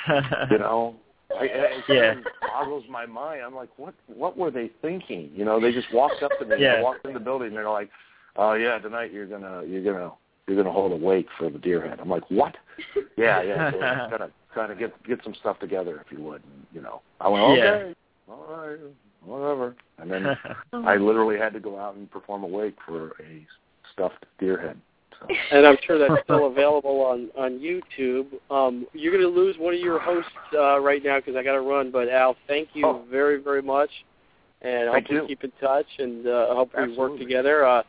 yeah. 0.08 0.46
you 0.50 0.58
know 0.58 0.94
I, 1.30 1.42
I, 1.42 1.44
it 1.46 1.84
Yeah. 1.88 2.14
boggles 2.40 2.84
my 2.88 3.04
mind. 3.04 3.42
I'm 3.42 3.54
like, 3.54 3.68
what? 3.76 3.94
What 4.06 4.38
were 4.38 4.50
they 4.50 4.70
thinking? 4.80 5.30
You 5.34 5.44
know, 5.44 5.60
they 5.60 5.72
just 5.72 5.92
walked 5.92 6.22
up 6.22 6.32
to 6.40 6.46
me. 6.46 6.56
Yeah. 6.58 6.74
I 6.76 6.82
walked 6.82 7.04
in 7.06 7.12
the 7.12 7.20
building. 7.20 7.48
and 7.48 7.56
They're 7.56 7.68
like, 7.68 7.90
"Oh 8.36 8.54
yeah, 8.54 8.78
tonight 8.78 9.12
you're 9.12 9.26
gonna 9.26 9.62
you're 9.66 9.82
gonna 9.84 10.12
you're 10.46 10.56
gonna 10.56 10.72
hold 10.72 10.92
a 10.92 10.96
wake 10.96 11.26
for 11.36 11.50
the 11.50 11.58
deer 11.58 11.86
head." 11.86 12.00
I'm 12.00 12.08
like, 12.08 12.22
"What?" 12.30 12.56
Yeah, 13.18 13.42
yeah. 13.42 13.70
So 13.72 13.80
I'm 13.82 14.10
gonna 14.10 14.30
kind 14.58 14.72
of 14.72 14.78
get 14.78 14.92
get 15.06 15.20
some 15.22 15.34
stuff 15.34 15.58
together 15.60 16.02
if 16.04 16.10
you 16.16 16.22
would. 16.24 16.42
And, 16.42 16.66
you 16.72 16.80
know, 16.80 17.00
I 17.20 17.28
went, 17.28 17.56
Yeah. 17.58 17.64
"Okay, 17.64 17.94
all 18.28 18.46
right, 18.66 18.78
whatever." 19.24 19.76
And 19.98 20.10
then 20.10 20.26
I 20.72 20.96
literally 20.96 21.38
had 21.38 21.52
to 21.52 21.60
go 21.60 21.78
out 21.78 21.94
and 21.94 22.10
perform 22.10 22.42
a 22.42 22.46
wake 22.46 22.76
for 22.86 23.10
a 23.20 23.46
stuffed 23.92 24.26
deer 24.40 24.58
head. 24.60 24.76
So. 25.20 25.26
and 25.50 25.66
I'm 25.66 25.76
sure 25.84 25.98
that's 25.98 26.22
still 26.24 26.46
available 26.46 27.00
on 27.02 27.28
on 27.36 27.58
YouTube. 27.60 28.26
Um, 28.50 28.86
you're 28.92 29.12
going 29.16 29.22
to 29.32 29.40
lose 29.40 29.56
one 29.58 29.74
of 29.74 29.80
your 29.80 29.98
hosts 30.00 30.30
uh, 30.56 30.80
right 30.80 31.02
now 31.04 31.18
because 31.18 31.34
I 31.36 31.42
got 31.42 31.52
to 31.54 31.60
run. 31.60 31.90
But 31.90 32.08
Al, 32.08 32.36
thank 32.46 32.68
you 32.74 32.86
Oh. 32.86 33.02
very 33.10 33.40
very 33.42 33.62
much, 33.62 33.90
and 34.62 34.88
I 34.88 34.92
Thank 34.94 35.06
hope 35.06 35.10
we 35.14 35.20
you. 35.22 35.26
keep 35.28 35.44
in 35.44 35.52
touch 35.60 35.86
and 35.98 36.26
uh, 36.26 36.48
I 36.50 36.54
hope 36.54 36.70
we 36.76 36.96
work 36.96 37.16
together. 37.18 37.64
Uh, 37.66 37.82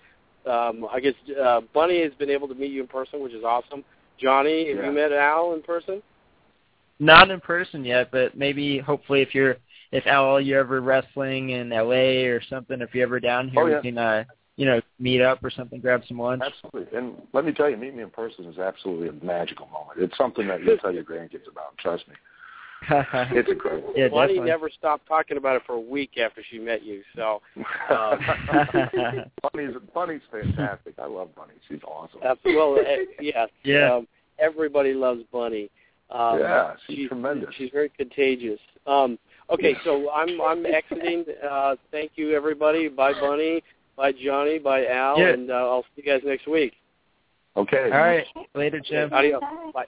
um, 0.47 0.87
I 0.91 0.99
guess 0.99 1.13
uh, 1.39 1.61
Bunny 1.73 2.01
has 2.01 2.13
been 2.17 2.29
able 2.31 2.47
to 2.47 2.55
meet 2.55 2.71
you 2.71 2.81
in 2.81 2.87
person, 2.87 3.21
which 3.21 3.33
is 3.33 3.43
awesome. 3.43 3.83
Jonny, 4.19 4.67
have 4.69 4.77
Yeah. 4.77 4.85
you 4.87 4.91
met 4.91 5.11
Al 5.11 5.53
in 5.53 5.61
person? 5.61 6.01
Not 6.99 7.31
in 7.31 7.39
person 7.39 7.85
yet, 7.85 8.09
but 8.11 8.37
maybe 8.37 8.77
hopefully 8.79 9.21
if 9.21 9.33
you're 9.33 9.57
if 9.91 10.05
Al 10.05 10.39
you're 10.39 10.59
ever 10.59 10.81
wrestling 10.81 11.51
in 11.51 11.69
LA 11.69 12.27
or 12.27 12.41
something, 12.49 12.81
if 12.81 12.93
you're 12.93 13.03
ever 13.07 13.19
down 13.19 13.49
here, 13.49 13.61
Oh, 13.63 13.65
yeah. 13.67 13.75
we 13.77 13.81
can 13.81 13.97
uh 13.97 14.23
you 14.57 14.65
know 14.65 14.81
meet 14.99 15.21
up 15.21 15.41
or 15.43 15.49
something, 15.49 15.79
grab 15.79 16.01
some 16.07 16.19
lunch. 16.19 16.43
Absolutely. 16.45 16.97
And 16.97 17.13
let 17.33 17.45
me 17.45 17.53
tell 17.53 17.69
you, 17.69 17.77
meeting 17.77 17.97
me 17.97 18.03
in 18.03 18.09
person 18.09 18.45
is 18.45 18.57
absolutely 18.59 19.07
a 19.07 19.25
magical 19.25 19.67
moment. 19.67 19.99
It's 19.99 20.17
something 20.17 20.45
that 20.47 20.61
you'll 20.63 20.77
tell 20.77 20.93
your 20.93 21.05
grandkids 21.05 21.47
about. 21.49 21.77
Trust 21.77 22.07
me. 22.09 22.15
It's 22.89 23.49
incredible. 23.49 23.91
yeah, 23.95 24.07
Bunny 24.07 24.33
definitely. 24.35 24.49
never 24.49 24.69
stopped 24.69 25.05
talking 25.05 25.35
about 25.35 25.57
it 25.57 25.63
for 25.65 25.73
a 25.73 25.79
week 25.79 26.17
after 26.17 26.41
she 26.49 26.59
met 26.59 26.81
you. 26.83 27.01
So 27.15 27.41
uh, 27.89 28.15
Bunny's 29.53 29.75
Bunny's 29.93 30.21
fantastic. 30.31 30.93
I 30.97 31.05
love 31.07 31.33
Bunny. 31.35 31.53
She's 31.67 31.79
awesome. 31.85 32.19
uh, 32.25 32.35
well, 32.45 32.77
yeah, 33.21 33.45
Yeah. 33.63 33.95
Um, 33.95 34.07
everybody 34.39 34.93
loves 34.93 35.21
Bunny. 35.31 35.69
Um, 36.11 36.39
yeah, 36.39 36.73
she's, 36.87 37.07
tremendous. 37.07 37.49
She's 37.57 37.69
very 37.71 37.89
contagious. 37.89 38.59
Um, 38.87 39.19
okay, 39.49 39.75
so 39.83 40.09
I'm 40.11 40.41
I'm 40.41 40.65
exiting. 40.65 41.25
Uh, 41.47 41.75
thank 41.91 42.11
you, 42.15 42.35
everybody. 42.35 42.87
Bye, 42.87 43.13
Bunny. 43.13 43.63
Bye, 43.95 44.13
Jonny. 44.13 44.59
Bye, 44.59 44.87
Al. 44.87 45.19
Yeah. 45.19 45.29
And 45.29 45.51
uh, 45.51 45.55
I'll 45.55 45.83
see 45.95 46.01
you 46.01 46.03
guys 46.03 46.21
next 46.25 46.47
week. 46.47 46.73
okay. 47.55 47.89
All 47.91 47.99
right. 47.99 48.25
Later, 48.55 48.79
Jim. 48.79 49.13
Adios. 49.13 49.41
Bye. 49.73 49.85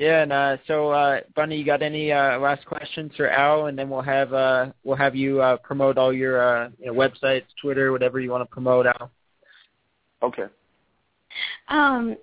Yeah, 0.00 0.22
and 0.22 0.32
uh, 0.32 0.56
so 0.66 0.88
uh, 0.90 1.20
Bunny, 1.36 1.58
you 1.58 1.64
got 1.64 1.82
any 1.82 2.10
uh, 2.10 2.38
last 2.38 2.64
questions 2.64 3.12
for 3.18 3.28
Al, 3.28 3.66
and 3.66 3.78
then 3.78 3.90
we'll 3.90 4.00
have 4.00 4.32
uh, 4.32 4.72
we'll 4.82 4.96
have 4.96 5.14
you 5.14 5.42
uh, 5.42 5.58
promote 5.58 5.98
all 5.98 6.10
your 6.10 6.40
uh, 6.40 6.70
you 6.78 6.86
know, 6.86 6.94
websites, 6.94 7.44
Twitter, 7.60 7.92
whatever 7.92 8.18
you 8.18 8.30
want 8.30 8.40
to 8.40 8.46
promote, 8.46 8.86
Al. 8.86 9.10
Okay. 10.22 10.46
Um, 11.68 12.16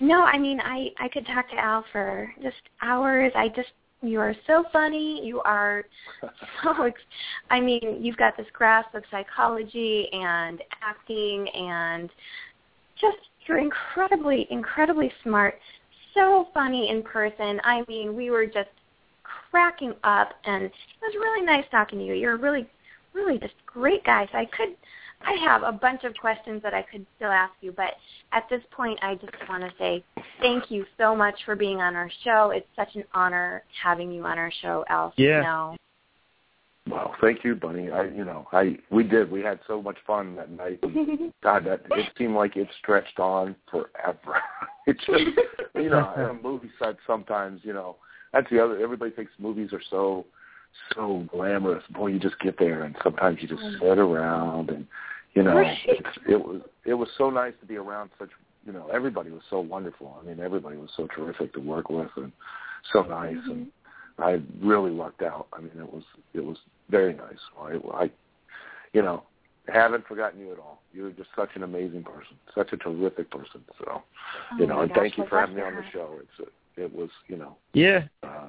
no, 0.00 0.24
I 0.24 0.38
mean 0.38 0.60
I 0.60 0.88
I 0.98 1.08
could 1.08 1.26
talk 1.26 1.50
to 1.50 1.56
Al 1.56 1.84
for 1.92 2.32
just 2.42 2.56
hours. 2.82 3.32
I 3.34 3.48
just 3.48 3.70
you 4.04 4.20
are 4.20 4.34
so 4.46 4.64
funny. 4.72 5.24
You 5.24 5.40
are 5.40 5.84
so. 6.62 6.90
I 7.50 7.60
mean, 7.60 7.98
you've 8.00 8.18
got 8.18 8.36
this 8.36 8.46
grasp 8.52 8.94
of 8.94 9.02
psychology 9.10 10.08
and 10.12 10.62
acting, 10.82 11.48
and 11.48 12.10
just 13.00 13.16
you're 13.46 13.58
incredibly, 13.58 14.46
incredibly 14.50 15.10
smart. 15.22 15.58
So 16.12 16.48
funny 16.52 16.90
in 16.90 17.02
person. 17.02 17.60
I 17.64 17.82
mean, 17.88 18.14
we 18.14 18.30
were 18.30 18.46
just 18.46 18.68
cracking 19.22 19.94
up, 20.04 20.32
and 20.44 20.64
it 20.64 20.72
was 21.00 21.14
really 21.14 21.44
nice 21.44 21.64
talking 21.70 21.98
to 21.98 22.04
you. 22.04 22.14
You're 22.14 22.34
a 22.34 22.38
really, 22.38 22.68
really 23.14 23.38
just 23.38 23.54
great 23.64 24.04
guy. 24.04 24.28
So 24.30 24.38
I 24.38 24.44
could 24.44 24.76
I 25.26 25.36
have 25.44 25.62
a 25.62 25.72
bunch 25.72 26.04
of 26.04 26.14
questions 26.16 26.62
that 26.62 26.74
I 26.74 26.82
could 26.82 27.06
still 27.16 27.30
ask 27.30 27.52
you, 27.60 27.72
but 27.72 27.94
at 28.32 28.48
this 28.50 28.62
point, 28.70 28.98
I 29.02 29.14
just 29.16 29.32
want 29.48 29.62
to 29.62 29.70
say 29.78 30.04
thank 30.40 30.70
you 30.70 30.84
so 30.98 31.14
much 31.16 31.34
for 31.44 31.56
being 31.56 31.80
on 31.80 31.96
our 31.96 32.10
show. 32.24 32.50
It's 32.50 32.66
such 32.76 32.94
an 32.94 33.04
honor 33.14 33.62
having 33.82 34.12
you 34.12 34.24
on 34.24 34.38
our 34.38 34.52
show, 34.62 34.84
Al. 34.88 35.12
Yeah. 35.16 35.40
Now. 35.40 35.76
Well, 36.86 37.14
thank 37.20 37.44
you, 37.44 37.54
Bunny. 37.54 37.90
I, 37.90 38.04
you 38.04 38.24
know, 38.24 38.46
I 38.52 38.76
we 38.90 39.04
did. 39.04 39.30
We 39.30 39.40
had 39.40 39.58
so 39.66 39.80
much 39.80 39.96
fun 40.06 40.36
that 40.36 40.50
night. 40.50 40.80
God, 41.42 41.64
that 41.64 41.80
it 41.90 42.12
seemed 42.18 42.34
like 42.34 42.56
it 42.56 42.68
stretched 42.78 43.18
on 43.18 43.56
forever. 43.70 44.42
it 44.86 44.98
just, 44.98 45.38
you 45.74 45.88
know, 45.88 46.12
on 46.16 46.30
a 46.30 46.34
movie 46.42 46.70
set 46.78 46.96
sometimes, 47.06 47.62
you 47.64 47.72
know, 47.72 47.96
that's 48.34 48.50
the 48.50 48.62
other. 48.62 48.78
Everybody 48.78 49.12
thinks 49.12 49.32
movies 49.38 49.72
are 49.72 49.80
so 49.88 50.26
so 50.94 51.24
glamorous. 51.30 51.84
Boy, 51.90 52.08
you 52.08 52.18
just 52.18 52.38
get 52.40 52.58
there, 52.58 52.82
and 52.82 52.94
sometimes 53.02 53.38
you 53.40 53.48
just 53.48 53.62
mm. 53.62 53.78
sit 53.78 53.98
around 53.98 54.70
and 54.70 54.86
you 55.34 55.42
know, 55.42 55.58
it's, 55.58 56.08
it 56.28 56.36
was 56.36 56.60
it 56.84 56.94
was 56.94 57.08
so 57.18 57.30
nice 57.30 57.52
to 57.60 57.66
be 57.66 57.76
around 57.76 58.10
such. 58.18 58.30
You 58.66 58.72
know, 58.72 58.88
everybody 58.92 59.30
was 59.30 59.42
so 59.50 59.60
wonderful. 59.60 60.18
I 60.20 60.26
mean, 60.26 60.40
everybody 60.40 60.76
was 60.78 60.88
so 60.96 61.06
terrific 61.14 61.52
to 61.52 61.60
work 61.60 61.90
with 61.90 62.08
and 62.16 62.32
so 62.92 63.02
nice. 63.02 63.34
Mm-hmm. 63.36 63.50
And 63.50 63.66
I 64.18 64.40
really 64.62 64.90
lucked 64.90 65.22
out. 65.22 65.48
I 65.52 65.60
mean, 65.60 65.72
it 65.78 65.92
was 65.92 66.02
it 66.32 66.44
was 66.44 66.56
very 66.88 67.12
nice. 67.14 67.38
I, 67.60 67.78
I 67.94 68.10
you 68.94 69.02
know, 69.02 69.24
haven't 69.68 70.06
forgotten 70.06 70.40
you 70.40 70.52
at 70.52 70.58
all. 70.58 70.80
You're 70.92 71.10
just 71.10 71.28
such 71.36 71.50
an 71.56 71.62
amazing 71.62 72.04
person, 72.04 72.36
such 72.54 72.72
a 72.72 72.76
terrific 72.76 73.30
person. 73.30 73.62
So, 73.78 73.84
Oh 73.88 74.02
you 74.58 74.66
know, 74.66 74.80
and 74.80 74.88
gosh, 74.90 74.98
thank 74.98 75.18
you 75.18 75.26
for 75.28 75.40
having 75.40 75.56
me 75.56 75.62
on 75.62 75.74
the 75.74 75.82
show. 75.92 76.18
It's 76.20 76.48
a, 76.48 76.84
it 76.84 76.94
was 76.94 77.10
you 77.28 77.36
know, 77.36 77.56
Yeah. 77.72 78.04
uh, 78.22 78.48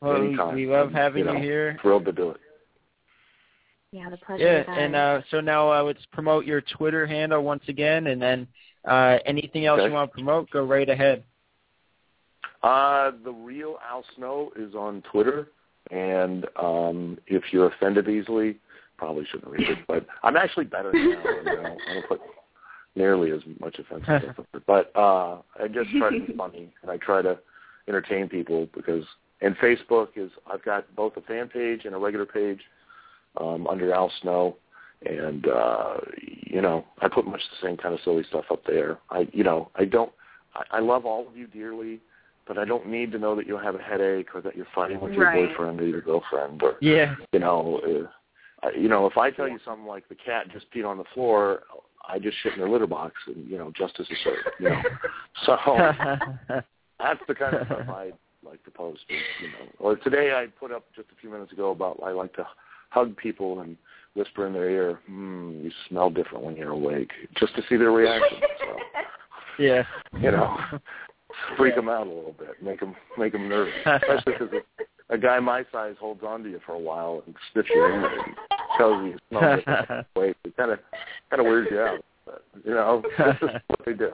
Well, 0.00 0.20
we, 0.20 0.28
anytime. 0.28 0.54
we 0.54 0.66
love 0.66 0.88
I'm, 0.88 0.94
having 0.94 1.26
you, 1.26 1.32
know, 1.32 1.38
here. 1.40 1.76
Thrilled 1.82 2.04
to 2.06 2.12
do 2.12 2.30
it. 2.30 2.40
Yeah, 3.92 4.08
the 4.08 4.16
pleasure 4.18 4.44
Yeah, 4.44 4.60
is 4.60 4.68
ours. 4.68 4.78
and 4.80 4.94
uh, 4.94 5.20
so 5.30 5.40
now 5.40 5.72
uh, 5.72 5.82
let's 5.82 6.04
promote 6.12 6.44
your 6.44 6.60
Twitter 6.60 7.06
handle 7.06 7.42
once 7.42 7.62
again, 7.68 8.06
and 8.08 8.22
then 8.22 8.46
uh, 8.84 9.18
anything 9.26 9.66
else 9.66 9.80
Okay. 9.80 9.88
you 9.88 9.92
want 9.94 10.10
to 10.10 10.14
promote, 10.14 10.48
go 10.50 10.64
right 10.64 10.88
ahead. 10.88 11.24
Uh, 12.62 13.10
the 13.24 13.32
real 13.32 13.78
Al 13.88 14.04
Snow 14.16 14.52
is 14.56 14.74
on 14.74 15.02
Twitter, 15.10 15.48
and 15.90 16.46
um, 16.56 17.18
if 17.26 17.42
you're 17.52 17.66
offended 17.66 18.08
easily, 18.08 18.58
probably 18.96 19.24
shouldn't 19.30 19.50
read 19.50 19.68
it. 19.68 19.78
But 19.88 20.06
I'm 20.22 20.36
actually 20.36 20.66
better 20.66 20.92
now. 20.92 21.00
You 21.00 21.44
know, 21.44 21.76
I 21.88 21.94
don't 21.94 22.06
put 22.08 22.20
nearly 22.94 23.32
as 23.32 23.40
much 23.60 23.78
offensive 23.78 24.32
stuff. 24.34 24.46
But 24.66 24.92
uh, 24.94 25.38
I 25.58 25.66
just 25.68 25.90
try 25.98 26.10
to 26.10 26.26
be 26.26 26.32
funny, 26.36 26.72
and 26.82 26.90
I 26.90 26.96
try 26.98 27.22
to 27.22 27.38
entertain 27.88 28.28
people 28.28 28.68
because. 28.74 29.04
And 29.42 29.56
Facebook 29.56 30.08
is 30.16 30.30
I've 30.52 30.62
got 30.62 30.94
both 30.94 31.16
a 31.16 31.22
fan 31.22 31.48
page 31.48 31.86
and 31.86 31.94
a 31.94 31.98
regular 31.98 32.26
page 32.26 32.60
um, 33.38 33.66
under 33.66 33.92
Al 33.92 34.10
Snow, 34.22 34.56
and 35.06 35.46
uh, 35.48 35.96
you 36.46 36.60
know 36.60 36.84
I 37.00 37.08
put 37.08 37.26
much 37.26 37.40
the 37.50 37.66
same 37.66 37.76
kind 37.76 37.94
of 37.94 38.00
silly 38.04 38.24
stuff 38.28 38.44
up 38.50 38.62
there. 38.66 38.98
I 39.10 39.28
you 39.32 39.44
know 39.44 39.70
I 39.76 39.84
don't 39.84 40.12
I, 40.54 40.78
I 40.78 40.80
love 40.80 41.06
all 41.06 41.26
of 41.28 41.36
you 41.36 41.46
dearly, 41.46 42.00
but 42.46 42.58
I 42.58 42.64
don't 42.64 42.86
need 42.88 43.12
to 43.12 43.18
know 43.18 43.34
that 43.36 43.46
you 43.46 43.56
have 43.58 43.74
a 43.74 43.78
headache 43.82 44.34
or 44.34 44.40
that 44.42 44.56
you're 44.56 44.66
fighting 44.74 45.00
with 45.00 45.12
your 45.12 45.26
Right. 45.26 45.48
boyfriend 45.48 45.80
or 45.80 45.86
your 45.86 46.00
girlfriend 46.00 46.62
or 46.62 46.76
Yeah. 46.80 47.14
you 47.32 47.38
know 47.38 47.80
uh, 47.86 48.66
I- 48.66 48.72
you 48.76 48.88
know 48.88 49.06
if 49.06 49.16
I 49.16 49.30
tell 49.30 49.48
you 49.48 49.58
something 49.64 49.86
like 49.86 50.08
the 50.08 50.14
cat 50.16 50.48
just 50.52 50.70
peed 50.72 50.86
on 50.86 50.98
the 50.98 51.04
floor, 51.14 51.62
I 52.06 52.18
just 52.18 52.36
shit 52.42 52.52
in 52.54 52.58
their 52.58 52.68
litter 52.68 52.86
box 52.86 53.14
and 53.26 53.48
you 53.48 53.56
know 53.58 53.70
justice 53.76 54.06
is 54.10 54.18
served. 54.24 54.48
You 54.58 54.68
know, 54.70 54.82
so 55.46 55.56
that's 56.98 57.20
the 57.28 57.34
kind 57.34 57.54
of 57.56 57.66
stuff 57.66 57.88
I 57.88 58.12
like 58.44 58.62
to 58.64 58.70
post. 58.70 59.00
You 59.08 59.48
know, 59.48 59.68
or 59.78 59.96
today 59.96 60.32
I 60.34 60.46
put 60.58 60.72
up 60.72 60.84
just 60.94 61.08
a 61.12 61.20
few 61.20 61.30
minutes 61.30 61.52
ago 61.52 61.70
about 61.70 62.00
I 62.04 62.10
like 62.10 62.34
to 62.34 62.46
hug 62.90 63.16
people 63.16 63.60
and 63.60 63.76
whisper 64.14 64.46
in 64.46 64.52
their 64.52 64.68
ear, 64.68 65.00
"Hmm, 65.06 65.60
you 65.62 65.70
smell 65.88 66.10
different 66.10 66.44
when 66.44 66.56
you're 66.56 66.72
awake," 66.72 67.10
just 67.36 67.54
to 67.56 67.62
see 67.68 67.76
their 67.76 67.92
reaction. 67.92 68.38
So, 68.58 68.76
yeah. 69.58 69.84
you 70.20 70.30
know, 70.30 70.56
freak 71.56 71.74
them 71.74 71.88
out 71.88 72.06
a 72.06 72.10
little 72.10 72.34
bit, 72.38 72.62
make 72.62 72.80
them 72.80 72.94
make 73.16 73.32
them 73.32 73.48
nervous, 73.48 73.74
especially 73.86 74.32
because 74.32 74.62
a 75.10 75.18
guy 75.18 75.38
my 75.40 75.64
size 75.72 75.96
holds 75.98 76.22
on 76.22 76.42
to 76.42 76.50
you 76.50 76.60
for 76.64 76.72
a 76.72 76.78
while 76.78 77.22
and 77.26 77.34
sniffs 77.52 77.68
you 77.74 77.84
in 77.84 77.92
and 77.92 78.36
tells 78.76 79.02
you 79.04 79.10
you 79.10 79.18
smell 79.28 79.56
different. 79.56 80.06
Wait, 80.16 80.36
it 80.44 80.56
kind 80.56 80.70
of 80.70 80.78
kind 81.30 81.40
of 81.40 81.46
weirds 81.46 81.68
you 81.70 81.80
out. 81.80 82.04
But, 82.26 82.44
you 82.64 82.74
know, 82.74 83.02
this 83.18 83.36
is 83.42 83.48
what 83.66 83.80
they 83.84 83.92
do. 83.92 84.12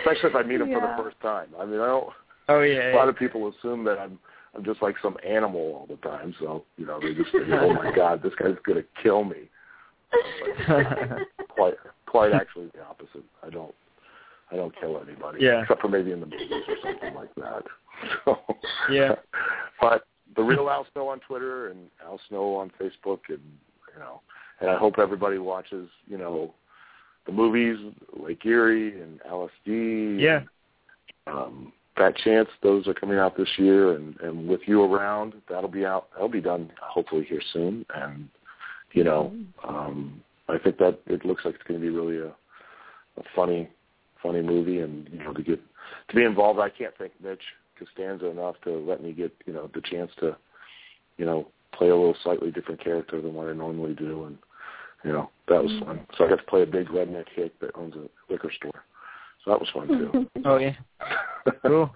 Especially 0.00 0.30
if 0.30 0.36
I 0.36 0.42
meet 0.42 0.58
them 0.58 0.72
for 0.72 0.80
the 0.80 1.02
first 1.02 1.20
time. 1.20 1.48
I 1.58 1.64
mean, 1.64 1.80
I 1.80 1.86
don't 1.86 2.12
oh 2.48 2.60
yeah. 2.60 2.94
a 2.94 2.96
lot 2.96 3.08
of 3.08 3.16
people 3.16 3.48
assume 3.48 3.84
that 3.84 3.98
I'm 3.98 4.18
I'm 4.54 4.64
just 4.64 4.82
like 4.82 4.96
some 5.02 5.16
animal 5.26 5.60
all 5.60 5.86
the 5.88 5.96
time. 5.96 6.34
So 6.38 6.64
you 6.76 6.86
know 6.86 7.00
they 7.00 7.14
just 7.14 7.32
think, 7.32 7.44
oh 7.52 7.72
my 7.72 7.94
god, 7.94 8.22
this 8.22 8.34
guy's 8.38 8.56
gonna 8.66 8.84
kill 9.02 9.24
me. 9.24 9.48
Quite 11.48 11.74
quite 12.06 12.32
actually 12.32 12.70
the 12.74 12.84
opposite. 12.84 13.24
I 13.42 13.50
don't 13.50 13.74
I 14.50 14.56
don't 14.56 14.78
kill 14.78 15.00
anybody. 15.00 15.38
Yeah. 15.42 15.62
Except 15.62 15.80
for 15.80 15.88
maybe 15.88 16.12
in 16.12 16.20
the 16.20 16.26
movies 16.26 16.50
or 16.68 16.76
something 16.82 17.14
like 17.14 17.34
that. 17.36 17.62
So 18.24 18.36
Yeah. 18.90 19.14
But 19.80 20.04
the 20.34 20.42
real 20.42 20.68
Al 20.68 20.86
Snow 20.92 21.08
on 21.08 21.20
Twitter 21.20 21.68
and 21.68 21.88
Al 22.04 22.18
Snow 22.28 22.56
on 22.56 22.72
Facebook 22.80 23.20
and 23.28 23.38
you 23.94 24.00
know 24.00 24.20
and 24.60 24.70
I 24.70 24.76
hope 24.76 24.98
everybody 24.98 25.38
watches, 25.38 25.88
you 26.06 26.18
know, 26.18 26.54
the 27.26 27.32
movies 27.32 27.76
Lake 28.16 28.44
Erie 28.44 29.00
and 29.00 29.20
LSD 29.20 30.20
yeah. 30.20 30.40
um, 31.26 31.72
Fat 31.96 32.16
Chance. 32.16 32.48
Those 32.62 32.86
are 32.86 32.94
coming 32.94 33.18
out 33.18 33.36
this 33.36 33.48
year, 33.58 33.94
and, 33.94 34.18
and 34.20 34.48
with 34.48 34.60
you 34.66 34.82
around, 34.82 35.34
that'll 35.48 35.68
be 35.70 35.84
out. 35.84 36.08
That'll 36.12 36.28
be 36.28 36.40
done 36.40 36.70
hopefully 36.80 37.26
here 37.28 37.42
soon. 37.52 37.84
And 37.94 38.28
you 38.92 39.04
know, 39.04 39.32
um, 39.66 40.22
I 40.48 40.58
think 40.58 40.78
that 40.78 40.98
it 41.06 41.24
looks 41.24 41.44
like 41.44 41.54
it's 41.54 41.64
going 41.64 41.80
to 41.80 41.84
be 41.84 41.90
really 41.90 42.18
a, 42.18 42.28
a 42.28 43.22
funny, 43.34 43.68
funny 44.22 44.42
movie. 44.42 44.80
And 44.80 45.08
you 45.12 45.18
know, 45.18 45.32
to 45.32 45.42
get 45.42 45.60
to 46.08 46.16
be 46.16 46.24
involved, 46.24 46.60
I 46.60 46.70
can't 46.70 46.94
thank 46.98 47.12
Mitch 47.22 47.42
Costanza 47.78 48.26
enough 48.26 48.56
to 48.64 48.70
let 48.70 49.02
me 49.02 49.12
get 49.12 49.32
you 49.46 49.52
know 49.52 49.70
the 49.74 49.82
chance 49.82 50.10
to, 50.20 50.36
you 51.18 51.26
know, 51.26 51.48
play 51.74 51.88
a 51.88 51.96
little 51.96 52.16
slightly 52.22 52.50
different 52.50 52.82
character 52.82 53.20
than 53.20 53.34
what 53.34 53.48
I 53.48 53.52
normally 53.52 53.94
do. 53.94 54.24
And 54.24 54.38
you 55.04 55.12
know, 55.12 55.30
that 55.48 55.62
was 55.62 55.72
fun. 55.84 56.00
So 56.16 56.24
I 56.24 56.28
got 56.28 56.36
to 56.36 56.44
play 56.44 56.62
a 56.62 56.66
big 56.66 56.88
redneck 56.88 57.26
hick 57.34 57.58
that 57.60 57.72
owns 57.74 57.94
a 57.96 58.32
liquor 58.32 58.52
store. 58.56 58.84
So 59.44 59.50
that 59.50 59.60
was 59.60 59.68
fun 59.74 59.88
too. 59.88 60.26
Oh 60.44 60.56
yeah. 60.56 60.74
Cool. 61.66 61.90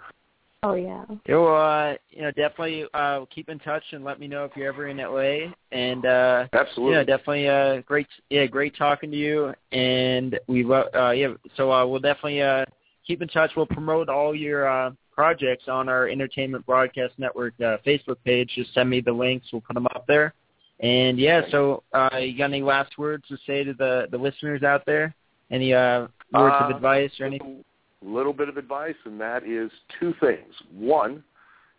oh 0.62 0.74
yeah. 0.74 1.04
Yeah, 1.28 1.36
well, 1.36 1.56
uh, 1.56 1.94
you 2.10 2.22
know, 2.22 2.30
definitely 2.32 2.86
uh, 2.94 3.24
keep 3.34 3.48
in 3.48 3.58
touch 3.58 3.82
and 3.92 4.04
let 4.04 4.18
me 4.18 4.26
know 4.26 4.44
if 4.44 4.52
you're 4.56 4.68
ever 4.68 4.88
in 4.88 4.96
LA. 4.96 5.52
And 5.72 6.04
uh, 6.06 6.46
Absolutely. 6.52 6.94
yeah, 6.96 7.04
definitely 7.04 7.48
uh, 7.48 7.82
great. 7.82 8.06
Yeah, 8.30 8.46
great 8.46 8.76
talking 8.76 9.10
to 9.10 9.16
you. 9.16 9.54
And 9.72 10.38
we 10.48 10.64
love. 10.64 10.86
Uh, 10.94 11.10
yeah, 11.10 11.34
so 11.56 11.70
uh, 11.72 11.86
we'll 11.86 12.00
definitely 12.00 12.42
uh, 12.42 12.64
keep 13.06 13.22
in 13.22 13.28
touch. 13.28 13.52
We'll 13.56 13.66
promote 13.66 14.08
all 14.08 14.34
your 14.34 14.68
uh, 14.68 14.90
projects 15.12 15.64
on 15.68 15.88
our 15.88 16.08
Entertainment 16.08 16.66
Broadcast 16.66 17.14
Network 17.18 17.54
uh, 17.60 17.78
Facebook 17.86 18.16
page. 18.24 18.50
Just 18.54 18.74
send 18.74 18.90
me 18.90 19.00
the 19.00 19.12
links. 19.12 19.46
We'll 19.52 19.62
put 19.62 19.74
them 19.74 19.86
up 19.94 20.04
there. 20.08 20.34
And 20.80 21.18
yeah, 21.18 21.42
so 21.50 21.82
uh, 21.94 22.16
you 22.18 22.36
got 22.36 22.46
any 22.46 22.60
last 22.62 22.98
words 22.98 23.24
to 23.28 23.36
say 23.46 23.64
to 23.64 23.72
the 23.72 24.08
the 24.10 24.18
listeners 24.18 24.62
out 24.62 24.84
there? 24.84 25.14
Any 25.50 25.72
uh, 25.72 26.00
words 26.32 26.54
Uh, 26.60 26.64
of 26.64 26.76
advice 26.76 27.12
or 27.20 27.24
anything? 27.26 27.64
Little 28.08 28.32
bit 28.32 28.48
of 28.48 28.56
advice, 28.56 28.94
and 29.04 29.20
that 29.20 29.44
is 29.44 29.70
two 30.00 30.14
things. 30.20 30.52
One, 30.72 31.22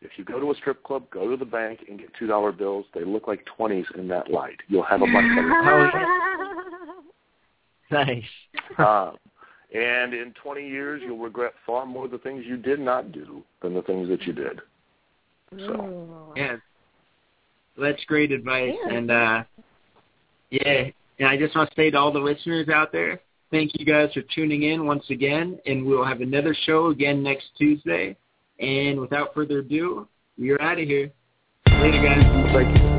if 0.01 0.11
you 0.17 0.23
go 0.23 0.39
to 0.39 0.51
a 0.51 0.55
strip 0.55 0.83
club, 0.83 1.03
go 1.11 1.29
to 1.29 1.37
the 1.37 1.45
bank 1.45 1.79
and 1.89 1.99
get 1.99 2.09
two 2.19 2.27
dollar 2.27 2.51
bills. 2.51 2.85
They 2.93 3.03
look 3.03 3.27
like 3.27 3.45
twenties 3.45 3.85
in 3.97 4.07
that 4.09 4.29
light. 4.29 4.57
You'll 4.67 4.83
have 4.83 5.01
a 5.01 5.07
much 5.07 5.23
better 5.35 5.91
Nice. 7.89 8.23
time. 8.75 9.09
Um, 9.09 9.17
and 9.73 10.13
in 10.13 10.33
twenty 10.41 10.67
years, 10.67 11.01
you'll 11.05 11.17
regret 11.17 11.53
far 11.65 11.85
more 11.85 12.07
the 12.07 12.17
things 12.19 12.43
you 12.45 12.57
did 12.57 12.79
not 12.79 13.11
do 13.11 13.43
than 13.61 13.73
the 13.73 13.81
things 13.81 14.07
that 14.09 14.23
you 14.23 14.33
did. 14.33 14.61
So 15.51 15.73
Ooh. 15.73 16.33
Yeah. 16.35 16.57
That's 17.79 18.03
great 18.05 18.31
advice. 18.31 18.73
Yeah. 18.87 18.93
And 18.97 19.11
uh 19.11 19.43
yeah, 20.49 20.85
and 21.19 21.27
I 21.27 21.37
just 21.37 21.55
want 21.55 21.69
to 21.69 21.75
say 21.75 21.91
to 21.91 21.97
all 21.97 22.11
the 22.11 22.19
listeners 22.19 22.69
out 22.69 22.91
there, 22.91 23.19
thank 23.51 23.71
you 23.77 23.85
guys 23.85 24.13
for 24.13 24.21
tuning 24.33 24.63
in 24.63 24.85
once 24.85 25.05
again 25.09 25.59
and 25.65 25.85
we'll 25.85 26.05
have 26.05 26.21
another 26.21 26.55
show 26.65 26.87
again 26.87 27.23
next 27.23 27.45
Tuesday. 27.57 28.17
And 28.59 28.99
without 28.99 29.33
further 29.33 29.59
ado, 29.59 30.07
we 30.37 30.51
are 30.51 30.61
out 30.61 30.79
of 30.79 30.87
here. 30.87 31.11
Later, 31.67 32.03
guys. 32.03 32.53
Thank 32.53 32.75
you. 32.75 32.96